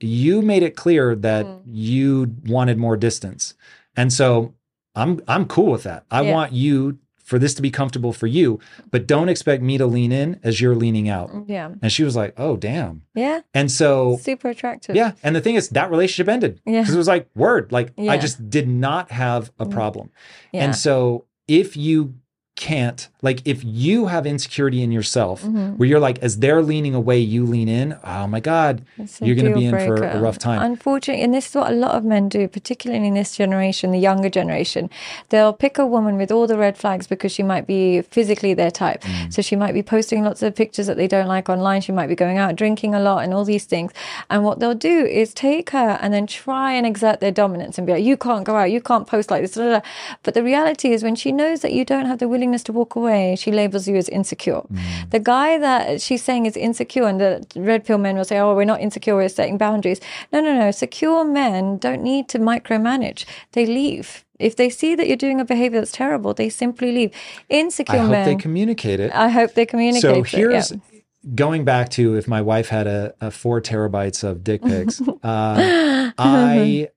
[0.00, 1.60] you made it clear that mm.
[1.64, 3.54] you wanted more distance.
[3.96, 4.54] And so
[4.94, 6.04] I'm, I'm cool with that.
[6.10, 6.32] I Yeah.
[6.32, 6.98] want you
[7.30, 8.58] for this to be comfortable for you,
[8.90, 11.30] but don't expect me to lean in as you're leaning out.
[11.46, 11.70] Yeah.
[11.80, 13.02] And she was like, oh, damn.
[13.14, 13.42] Yeah.
[13.54, 14.96] And so Super attractive.
[14.96, 15.12] yeah.
[15.22, 16.60] And the thing is, that relationship ended.
[16.66, 16.80] Yeah.
[16.80, 17.70] Because it was like, word.
[17.70, 18.10] Like, Yeah.
[18.10, 19.70] I just did not have a mm.
[19.70, 20.10] problem.
[20.52, 20.64] Yeah.
[20.64, 22.14] And so if you
[22.56, 25.76] can't like if you have insecurity in yourself Mm-hmm.
[25.78, 28.82] where you're like as they're leaning away you lean in oh my god
[29.20, 31.74] you're going to be in for a rough time Unfortunately, and this is what a
[31.74, 34.88] lot of men do, particularly in this generation, the younger generation.
[35.30, 38.70] They'll pick a woman with all the red flags because she might be physically their
[38.70, 39.02] type.
[39.02, 39.32] Mm.
[39.32, 41.80] So she might be posting lots of pictures that they don't like online.
[41.80, 43.92] She might be going out drinking a lot and all these things.
[44.30, 47.86] And what they'll do is take her and then try and exert their dominance and
[47.86, 49.52] be like, you can't go out, you can't post like this.
[49.52, 49.86] da, da, da."
[50.24, 52.92] But the reality is, when she knows that you don't have the willingness to walk
[53.00, 54.62] away, she labels you as insecure.
[54.72, 55.10] Mm.
[55.10, 58.54] The guy that she's saying is insecure, and the red pill men will say, oh,
[58.54, 60.00] we're not insecure, we're setting boundaries.
[60.32, 60.70] No, no, no.
[60.70, 64.24] Secure men don't need to micromanage, they leave.
[64.38, 67.10] If they see that you're doing a behavior that's terrible, they simply leave.
[67.48, 68.00] Insecure men.
[68.00, 68.26] i hope men.
[68.26, 70.02] they communicate it I hope they communicate.
[70.02, 70.78] so it, here's yeah.
[71.34, 76.10] going back to if my wife had a, a four terabytes of dick pics uh,
[76.16, 76.88] i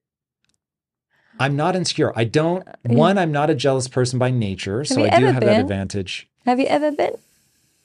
[1.43, 5.09] i'm not insecure i don't one i'm not a jealous person by nature so i
[5.19, 7.15] do have that advantage Have you ever been?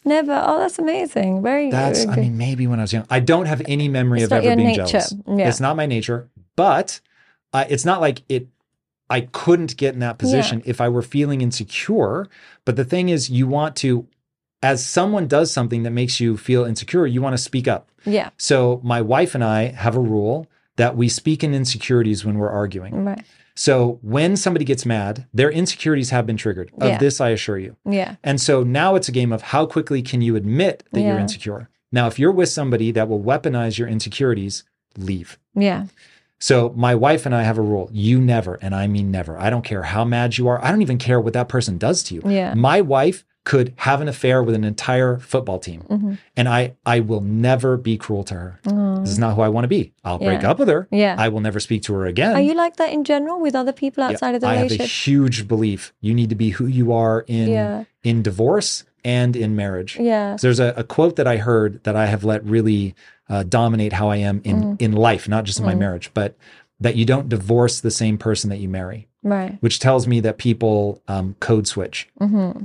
[0.04, 0.32] Never.
[0.32, 1.42] Oh, that's amazing.
[1.42, 3.04] Very That's, very I mean, maybe when I was young.
[3.10, 4.86] I don't have any memory It's of ever being nature.
[4.86, 5.12] jealous.
[5.26, 5.48] Yeah.
[5.48, 7.00] It's not my nature, but
[7.52, 8.46] uh, it's not like it,
[9.10, 12.26] I couldn't get in that position if I were feeling insecure.
[12.64, 14.06] But the thing is, you want to,
[14.62, 17.90] as someone does something that makes you feel insecure, you want to speak up.
[18.04, 18.30] yeah.
[18.38, 22.50] So my wife and I have a rule that we speak in insecurities when we're
[22.62, 23.04] arguing.
[23.04, 23.24] Right.
[23.58, 26.70] So when somebody gets mad, their insecurities have been triggered.
[26.80, 26.98] Of Yeah.
[26.98, 27.74] this, I assure you.
[27.84, 28.14] Yeah.
[28.22, 31.68] And so now it's a game of how quickly can you admit that you're insecure.
[31.90, 34.62] Now, if you're with somebody that will weaponize your insecurities,
[34.96, 35.40] leave.
[35.56, 35.86] Yeah.
[36.38, 37.90] So my wife and I have a rule.
[37.92, 39.36] You never, and I mean never.
[39.36, 40.64] I don't care how mad you are.
[40.64, 42.22] I don't even care what that person does to you.
[42.24, 42.54] Yeah.
[42.54, 45.82] My wife could have an affair with an entire football team.
[45.88, 46.14] Mm-hmm.
[46.36, 48.60] And I I will never be cruel to her.
[49.02, 49.92] This is not who I want to be.
[50.04, 50.88] I'll break up with her.
[50.90, 51.14] Yeah.
[51.18, 52.34] I will never speak to her again.
[52.34, 54.80] Are you like that in general with other people Yeah, outside of the relationship?
[54.80, 55.92] I have a huge belief.
[56.00, 57.84] You need to be who you are in Yeah.
[58.02, 59.96] in divorce and in marriage.
[59.98, 60.36] Yeah.
[60.36, 62.94] So there's a, a quote that I heard that I have let really
[63.28, 64.82] uh, dominate how I am in Mm.
[64.82, 66.36] in life, not just in my marriage, but
[66.80, 69.56] that you don't divorce the same person that you marry, Right.
[69.60, 72.08] which tells me that people um, code switch,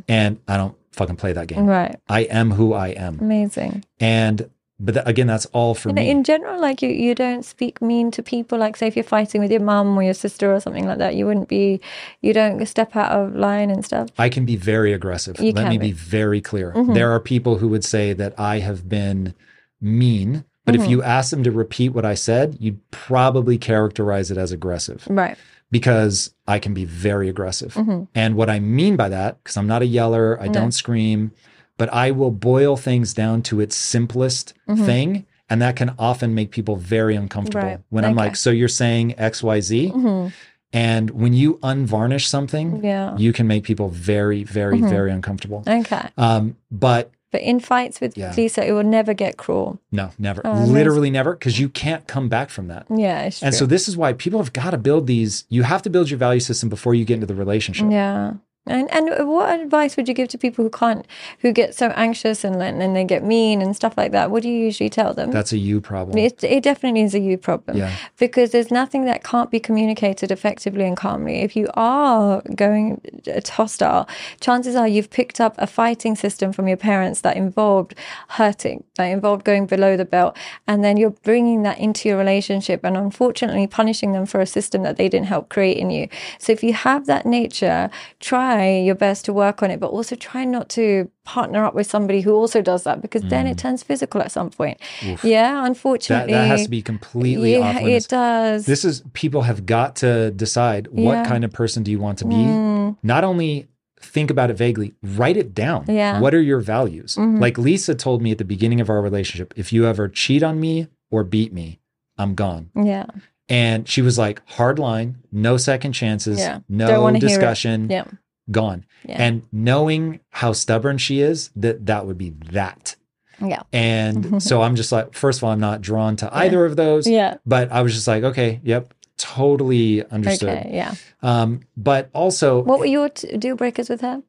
[0.08, 1.60] and I don't fucking play that game.
[1.60, 1.68] Mm-hmm.
[1.70, 1.96] Right.
[2.08, 3.84] I am who I am, Amazing.
[4.00, 4.50] and
[4.86, 6.10] but tha- again, that's all for You know, me.
[6.10, 8.58] in general, like you, you don't speak mean to people.
[8.60, 11.16] Like, say, if you're fighting with your mum or your sister or something like that,
[11.16, 11.80] you wouldn't be,
[12.22, 14.10] you don't step out of line and stuff.
[14.20, 15.40] I can be very aggressive.
[15.40, 15.88] You Let me be.
[15.88, 16.74] be very clear.
[16.76, 16.94] Mhm.
[16.94, 19.34] There are people who would say that I have been
[19.82, 20.84] mean, but Mm-hmm.
[20.84, 25.06] if you ask them to repeat what I said, you'd probably characterize it as aggressive
[25.10, 25.38] Right.
[25.72, 27.74] because I can be very aggressive.
[27.74, 28.08] Mhm.
[28.16, 30.54] And what I mean by that, because I'm not a yeller, I No.
[30.54, 31.32] don't scream,
[31.78, 34.86] but I will boil things down to its simplest Mm-hmm.
[34.86, 35.26] thing.
[35.50, 37.68] And that can often make people very uncomfortable.
[37.68, 37.80] Right.
[37.90, 39.92] When I'm like, so you're saying XYZ?
[39.92, 40.32] Mhm.
[40.72, 43.16] And when you unvarnish something, Yeah.
[43.18, 44.90] you can make people very, very, Mhm.
[44.90, 45.64] very uncomfortable.
[45.68, 46.08] Okay.
[46.18, 48.32] Um, but But in fights with Yeah.
[48.38, 49.80] Lisa, it will never get cruel.
[49.92, 52.86] no, never, Oh, literally never, because you can't come back from that.
[52.96, 53.30] Yeah.
[53.42, 55.44] And so this is why people have got to build these.
[55.50, 57.88] You have to build your value system before you get into the relationship.
[57.92, 58.34] Yeah.
[58.66, 61.06] And and what advice would you give to people who can't,
[61.40, 64.32] who get so anxious and then and they get mean and stuff like that?
[64.32, 65.32] What do you usually tell them?
[65.32, 66.18] That's a you problem.
[66.18, 67.94] It, it definitely is a you problem Yeah.
[68.18, 71.42] because there's nothing that can't be communicated effectively and calmly.
[71.42, 74.08] If you are going uh, hostile,
[74.40, 77.96] chances are you've picked up a fighting system from your parents that involved
[78.30, 80.38] hurting, that involved going below the belt,
[80.68, 84.84] and then you're bringing that into your relationship and unfortunately punishing them for a system
[84.84, 86.08] that they didn't help create in you.
[86.40, 87.90] So if you have that nature,
[88.22, 91.88] try your best to work on it, but also try not to partner up with
[91.90, 94.78] somebody who also does that because then it turns physical at some point.
[95.02, 95.22] Yeah, Mm.
[95.24, 96.34] that, unfortunately.
[96.34, 98.66] that has to be completely yeah, it does.
[98.66, 101.26] This is people have got to decide what Yeah.
[101.26, 102.36] kind of person do you want to be.
[102.36, 102.98] Mm.
[103.04, 103.68] Not only
[104.02, 105.86] think about it vaguely, write it down.
[105.88, 106.20] Yeah.
[106.20, 107.16] What are your values?
[107.16, 107.40] Mhm.
[107.40, 110.60] Like Lisa told me at the beginning of our relationship, if you ever cheat on
[110.60, 111.80] me or beat me,
[112.18, 112.70] I'm gone.
[112.76, 113.06] yeah,
[113.50, 116.60] And she was like, hard line, no second chances, Yeah.
[116.70, 117.30] No wanna hear it.
[117.30, 118.04] discussion, yeah,
[118.52, 118.86] gone.
[119.08, 122.96] yeah, And knowing how stubborn she is, that that would be that.
[123.42, 126.76] yeah, And so I'm just like, first of all, I'm not drawn to either of
[126.76, 127.08] those.
[127.08, 127.38] yeah.
[127.46, 130.50] But I was just like, okay, yep, totally understood.
[130.50, 130.96] Okay, yeah.
[131.22, 134.22] Um, but also, What were your t- deal breakers with her?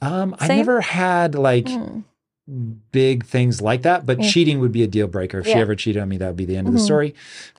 [0.00, 2.00] um, I never had like Hmm.
[2.92, 4.04] big things like that.
[4.04, 4.28] But Yeah.
[4.30, 5.38] cheating would be a deal breaker.
[5.40, 6.84] If she ever cheated on me, that would be the end of the Mhm.
[6.84, 7.14] story.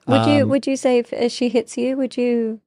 [0.06, 2.60] Would you Um, would you say if, if she hits you, would you?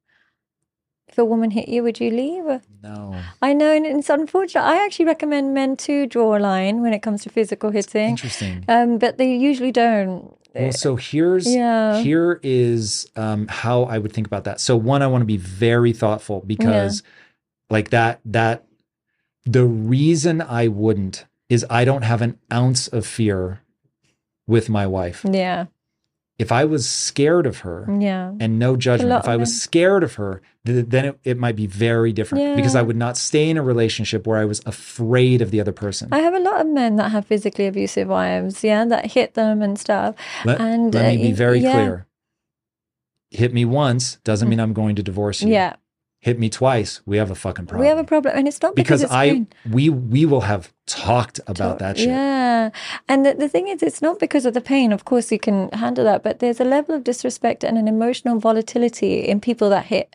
[1.08, 2.46] If a woman hit you, would you leave?
[2.46, 3.16] Or- No.
[3.42, 4.64] I know, and it's unfortunate.
[4.64, 8.64] I actually recommend men to draw a line when it comes to physical hitting, Interesting.
[8.68, 10.34] um, but they usually don't.
[10.56, 12.02] Well, so here's Yeah.
[12.02, 14.60] here is um, how I would think about that.
[14.60, 17.04] So one, I want to be very thoughtful because
[17.70, 18.66] like that that
[19.46, 23.62] The reason I wouldn't is I don't have an ounce of fear
[24.48, 25.24] with my wife.
[25.30, 25.66] Yeah.
[26.40, 28.32] If I was scared of her Yeah.
[28.40, 31.68] and no judgment, if I was scared of her, th- then it, it might be
[31.68, 35.52] very different because I would not stay in a relationship where I was afraid of
[35.52, 36.08] the other person.
[36.14, 39.62] I have a lot of men that have physically abusive wives, yeah, that hit them
[39.62, 40.16] and stuff.
[40.46, 41.74] Let, and let uh, me be very yeah.
[41.74, 42.08] clear.
[43.32, 45.52] Hit me once doesn't mean I'm going to divorce you.
[45.52, 45.76] Yeah,
[46.22, 47.82] Hit me twice, we have a fucking problem.
[47.82, 49.48] we have a problem, and it's not because, because it's I pain.
[49.70, 52.10] we we will have talked about that shit.
[52.10, 52.72] Yeah.
[53.08, 54.92] And the, the thing is, it's not because of the pain.
[54.92, 58.40] Of course, you can handle that, but there's a level of disrespect and an emotional
[58.40, 60.14] volatility in people that hit.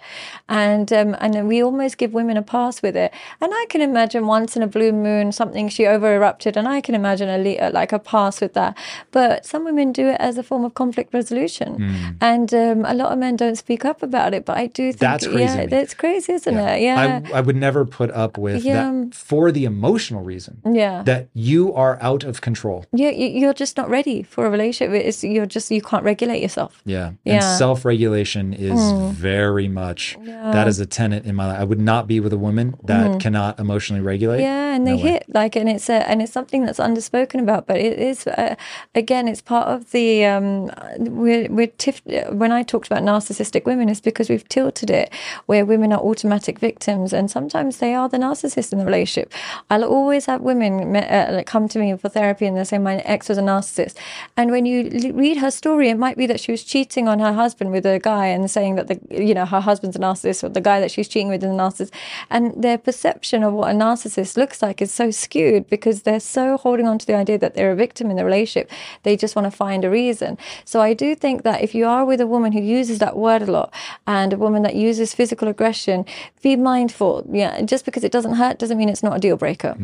[0.48, 3.12] And um, and we almost give women a pass with it.
[3.40, 6.80] And I can imagine once in a blue moon something she over erupted, and I
[6.80, 8.76] can imagine a le- like a pass with that.
[9.12, 11.74] But some women do it as a form of conflict resolution.
[11.76, 12.10] Hmm.
[12.20, 14.44] And um, a lot of men don't speak up about it.
[14.44, 16.80] But I do think, That's crazy yeah, that's crazy, isn't it?
[16.82, 17.20] Yeah.
[17.32, 18.90] I, I would never put up with Yeah.
[18.90, 21.02] that for the emotional reason yeah.
[21.02, 22.84] that you are out of control.
[22.92, 24.94] yeah, you- you're just not ready for a relationship.
[24.94, 26.82] It's, you're just you can't regulate yourself.
[26.84, 27.06] Yeah.
[27.06, 27.40] And Yeah.
[27.52, 27.58] Hmm.
[27.58, 28.80] self regulation is
[29.12, 31.60] very much that is a tenet in my life.
[31.60, 34.40] I would not be with a woman that cannot emotionally regulate.
[34.42, 35.10] Yeah, and they No way.
[35.12, 37.66] hit like, and it's a, and it's something that's underspoken about.
[37.66, 38.54] But it is, uh,
[38.94, 43.88] again, it's part of the um, we're we're tif- when I talked about narcissistic women,
[43.88, 45.10] it's because we've tilted it
[45.46, 49.32] where women are automatic victims, and sometimes they are the narcissist in the relationship.
[49.70, 52.96] I'll always have women me- uh, come to me for therapy, and they say my
[52.98, 53.94] ex was a narcissist,
[54.36, 57.18] and when you l- read her story, it might be that she was cheating on
[57.18, 60.42] her husband with a guy, and saying that the you know her husband's a narcissist,
[60.44, 61.90] or the guy that she's cheating with is a narcissist,
[62.30, 66.56] and their perception of what a narcissist looks like is so skewed because they're so
[66.56, 68.70] holding on to the idea that they're a victim in the relationship.
[69.02, 70.38] They just want to find a reason.
[70.64, 73.42] So I do think that if you are with a woman who uses that word
[73.42, 73.72] a lot
[74.06, 76.04] and a woman that uses physical aggression,
[76.42, 77.24] be mindful.
[77.30, 79.74] Yeah, just because it doesn't hurt doesn't mean it's not a deal breaker.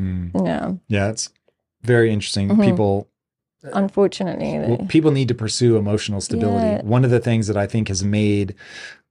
[0.50, 1.10] Yeah, Yeah.
[1.10, 1.30] It's
[1.82, 2.48] very interesting.
[2.48, 2.62] Mm-hmm.
[2.62, 3.08] People
[3.74, 4.58] unfortunately.
[4.58, 6.66] well, people need to pursue emotional stability.
[6.66, 6.82] Yeah.
[6.82, 8.54] One of the things that I think has made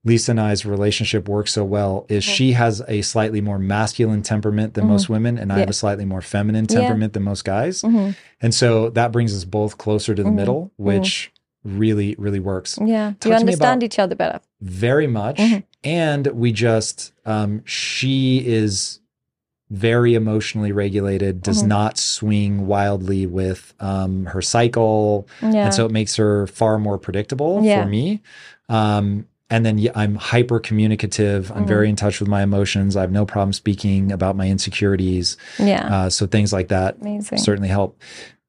[0.05, 2.33] Lisa and I's relationship work so well is Mm-hmm.
[2.33, 6.05] she has a slightly more masculine temperament than most women, and I have a slightly
[6.05, 6.79] more feminine Yeah.
[6.79, 7.81] temperament than most guys.
[7.81, 8.15] Mhm.
[8.41, 11.31] And so that brings us both closer to the middle, which
[11.65, 12.79] really, really works.
[12.81, 14.39] Yeah, Talk you to understand each other better.
[14.61, 15.37] Very much.
[15.37, 15.59] Mm-hmm.
[15.83, 18.98] And we just, um, she is
[19.71, 21.67] very emotionally regulated, does Mm-hmm.
[21.67, 25.27] not swing wildly with um, her cycle.
[25.41, 25.65] Yeah.
[25.65, 27.83] And so it makes her far more predictable Yeah.
[27.83, 28.21] for me.
[28.67, 31.51] Um, and then yeah, I'm hyper communicative.
[31.53, 31.89] I'm very Mm-hmm.
[31.91, 32.95] in touch with my emotions.
[32.95, 35.37] I have no problem speaking about my insecurities.
[35.59, 37.37] Yeah, Uh, so things like that Amazing.
[37.39, 37.99] certainly help.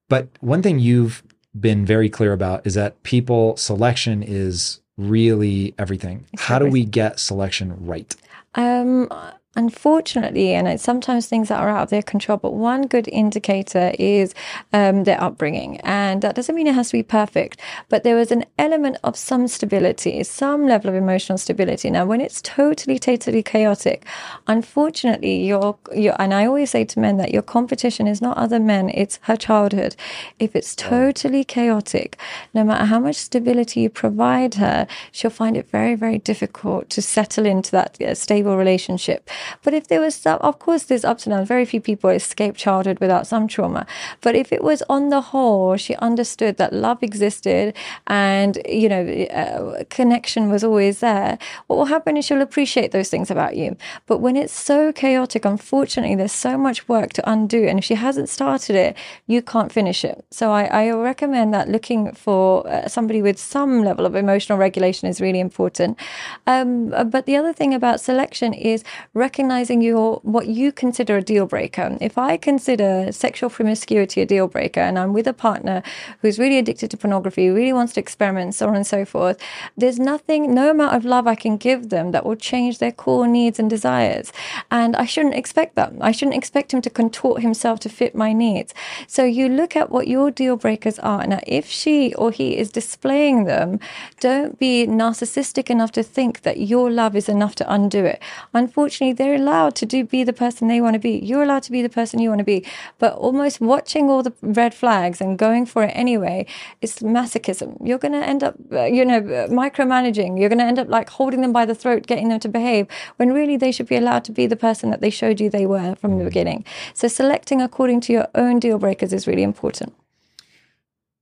[0.09, 1.23] But one thing you've
[1.59, 6.25] been very clear about is that people selection is really everything.
[6.39, 8.15] How do we get selection right?
[8.55, 9.09] Um,
[9.57, 13.93] unfortunately, and it's sometimes things that are out of their control, but one good indicator
[13.99, 14.33] is
[14.73, 15.79] um, their upbringing.
[15.81, 19.17] And that doesn't mean it has to be perfect, but there is an element of
[19.17, 21.91] some stability, some level of emotional stability.
[21.91, 24.07] Now, when it's totally, totally chaotic,
[24.47, 28.61] unfortunately, your, your, and I always say to men that your competition is not other
[28.61, 29.97] men, it's her childhood.
[30.39, 32.17] If it's totally chaotic,
[32.55, 37.03] no matter how much stability you provide her, she'll find it very, very difficult to
[37.03, 39.29] settle into that uh, stable relationship.
[39.63, 41.49] But if there was some, of course, there's ups and downs.
[41.49, 43.87] Very few people escape childhood without some trauma.
[44.21, 47.75] But if it was on the whole, she understood that love existed
[48.07, 53.09] and, you know, uh, connection was always there, what will happen is she'll appreciate those
[53.09, 53.77] things about you.
[54.07, 57.65] But when it's so chaotic, unfortunately, there's so much work to undo.
[57.67, 58.97] And if she hasn't started it,
[59.27, 60.25] you can't finish it.
[60.31, 65.09] So I, I recommend that looking for uh, somebody with some level of emotional regulation
[65.09, 65.99] is really important.
[66.47, 68.85] Um, but the other thing about selection is
[69.15, 71.97] recognizing your what you consider a deal breaker.
[72.01, 75.83] If I consider sexual promiscuity a deal breaker, and I'm with a partner
[76.21, 79.39] who's really addicted to pornography, really wants to experiment, so on and so forth,
[79.77, 83.29] there's nothing, no amount of love I can give them that will change their core
[83.29, 84.33] needs and desires.
[84.71, 85.93] And I shouldn't expect that.
[86.01, 88.75] I shouldn't expect him to contort himself to fit my needs.
[89.07, 91.27] So you look at what your deal breakers are.
[91.27, 93.81] Now, if she or he is displaying them,
[94.21, 98.23] don't be narcissistic enough to think that your love is enough to undo it.
[98.55, 101.19] Unfortunately, they're allowed to do be the person they want to be.
[101.19, 102.65] You're allowed to be the person you want to be.
[102.99, 106.47] But almost watching all the red flags and going for it anyway
[106.81, 107.77] is masochism.
[107.87, 110.41] You're going to end up, uh, you know, uh, micromanaging.
[110.41, 112.87] You're going to end up like holding them by the throat, getting them to behave
[113.19, 115.67] when really they should be allowed to be the person that they showed you they
[115.67, 116.65] were from the beginning.
[116.95, 119.93] So selecting according to your own deal breakers is really important.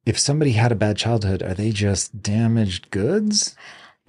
[0.06, 3.56] If somebody had a bad childhood, are they just damaged goods?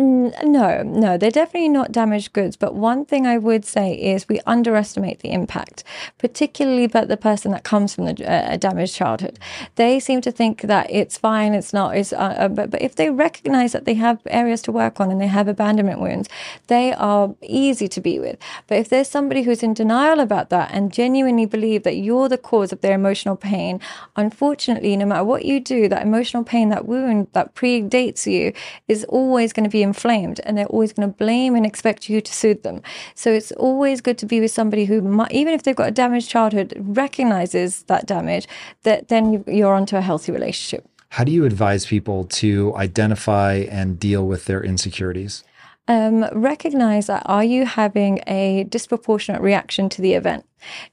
[0.01, 2.55] No, no, they're definitely not damaged goods.
[2.55, 5.83] But one thing I would say is we underestimate the impact,
[6.17, 9.37] particularly about the person that comes from the, uh, a damaged childhood.
[9.75, 11.97] They seem to think that it's fine, it's not.
[11.97, 15.11] It's, uh, uh, but, but if they recognize that they have areas to work on
[15.11, 16.29] and they have abandonment wounds,
[16.67, 18.37] they are easy to be with.
[18.67, 22.37] But if there's somebody who's in denial about that and genuinely believe that you're the
[22.37, 23.81] cause of their emotional pain,
[24.15, 28.53] unfortunately, no matter what you do, that emotional pain, that wound that predates you,
[28.87, 32.21] is always going to be inflamed and they're always going to blame and expect you
[32.21, 32.81] to soothe them.
[33.15, 35.97] So it's always good to be with somebody who, might, even if they've got a
[36.03, 38.45] damaged childhood, recognizes that damage,
[38.83, 40.83] that then you're onto a healthy relationship.
[41.09, 45.43] How do you advise people to identify and deal with their insecurities?
[45.87, 50.45] Um, recognize that are you having a disproportionate reaction to the event?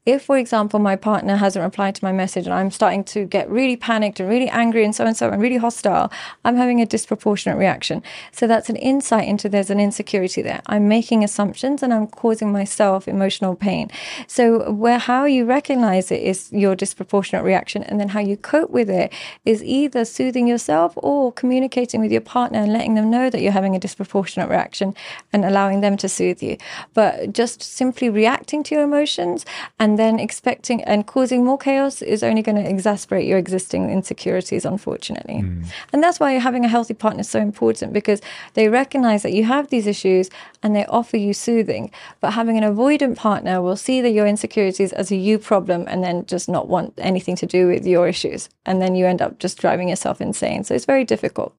[0.05, 3.49] If, for example, my partner hasn't replied to my message and I'm starting to get
[3.51, 6.11] really panicked and really angry and so and so and really hostile,
[6.45, 8.03] I'm having a disproportionate reaction.
[8.33, 10.63] So that's an insight into there's an insecurity there.
[10.67, 13.91] I'm making assumptions and I'm causing myself emotional pain.
[14.27, 18.71] So where how you recognize it is your disproportionate reaction, and then how you cope
[18.71, 19.13] with it
[19.45, 23.53] is either soothing yourself or communicating with your partner and letting them know that you're
[23.53, 24.95] having a disproportionate reaction
[25.33, 26.57] and allowing them to soothe you.
[26.95, 29.45] But just simply reacting to your emotions
[29.79, 34.65] and then expecting and causing more chaos is only going to exasperate your existing insecurities,
[34.65, 35.43] unfortunately.
[35.43, 35.67] Mm.
[35.93, 38.21] And that's why having a healthy partner is so important because
[38.55, 40.31] they recognize that you have these issues
[40.63, 41.91] and they offer you soothing.
[42.21, 46.03] But having an avoidant partner will see that your insecurities as a you problem and
[46.03, 48.49] then just not want anything to do with your issues.
[48.65, 50.65] And then you end up just driving yourself insane.
[50.65, 51.55] So it's very difficult.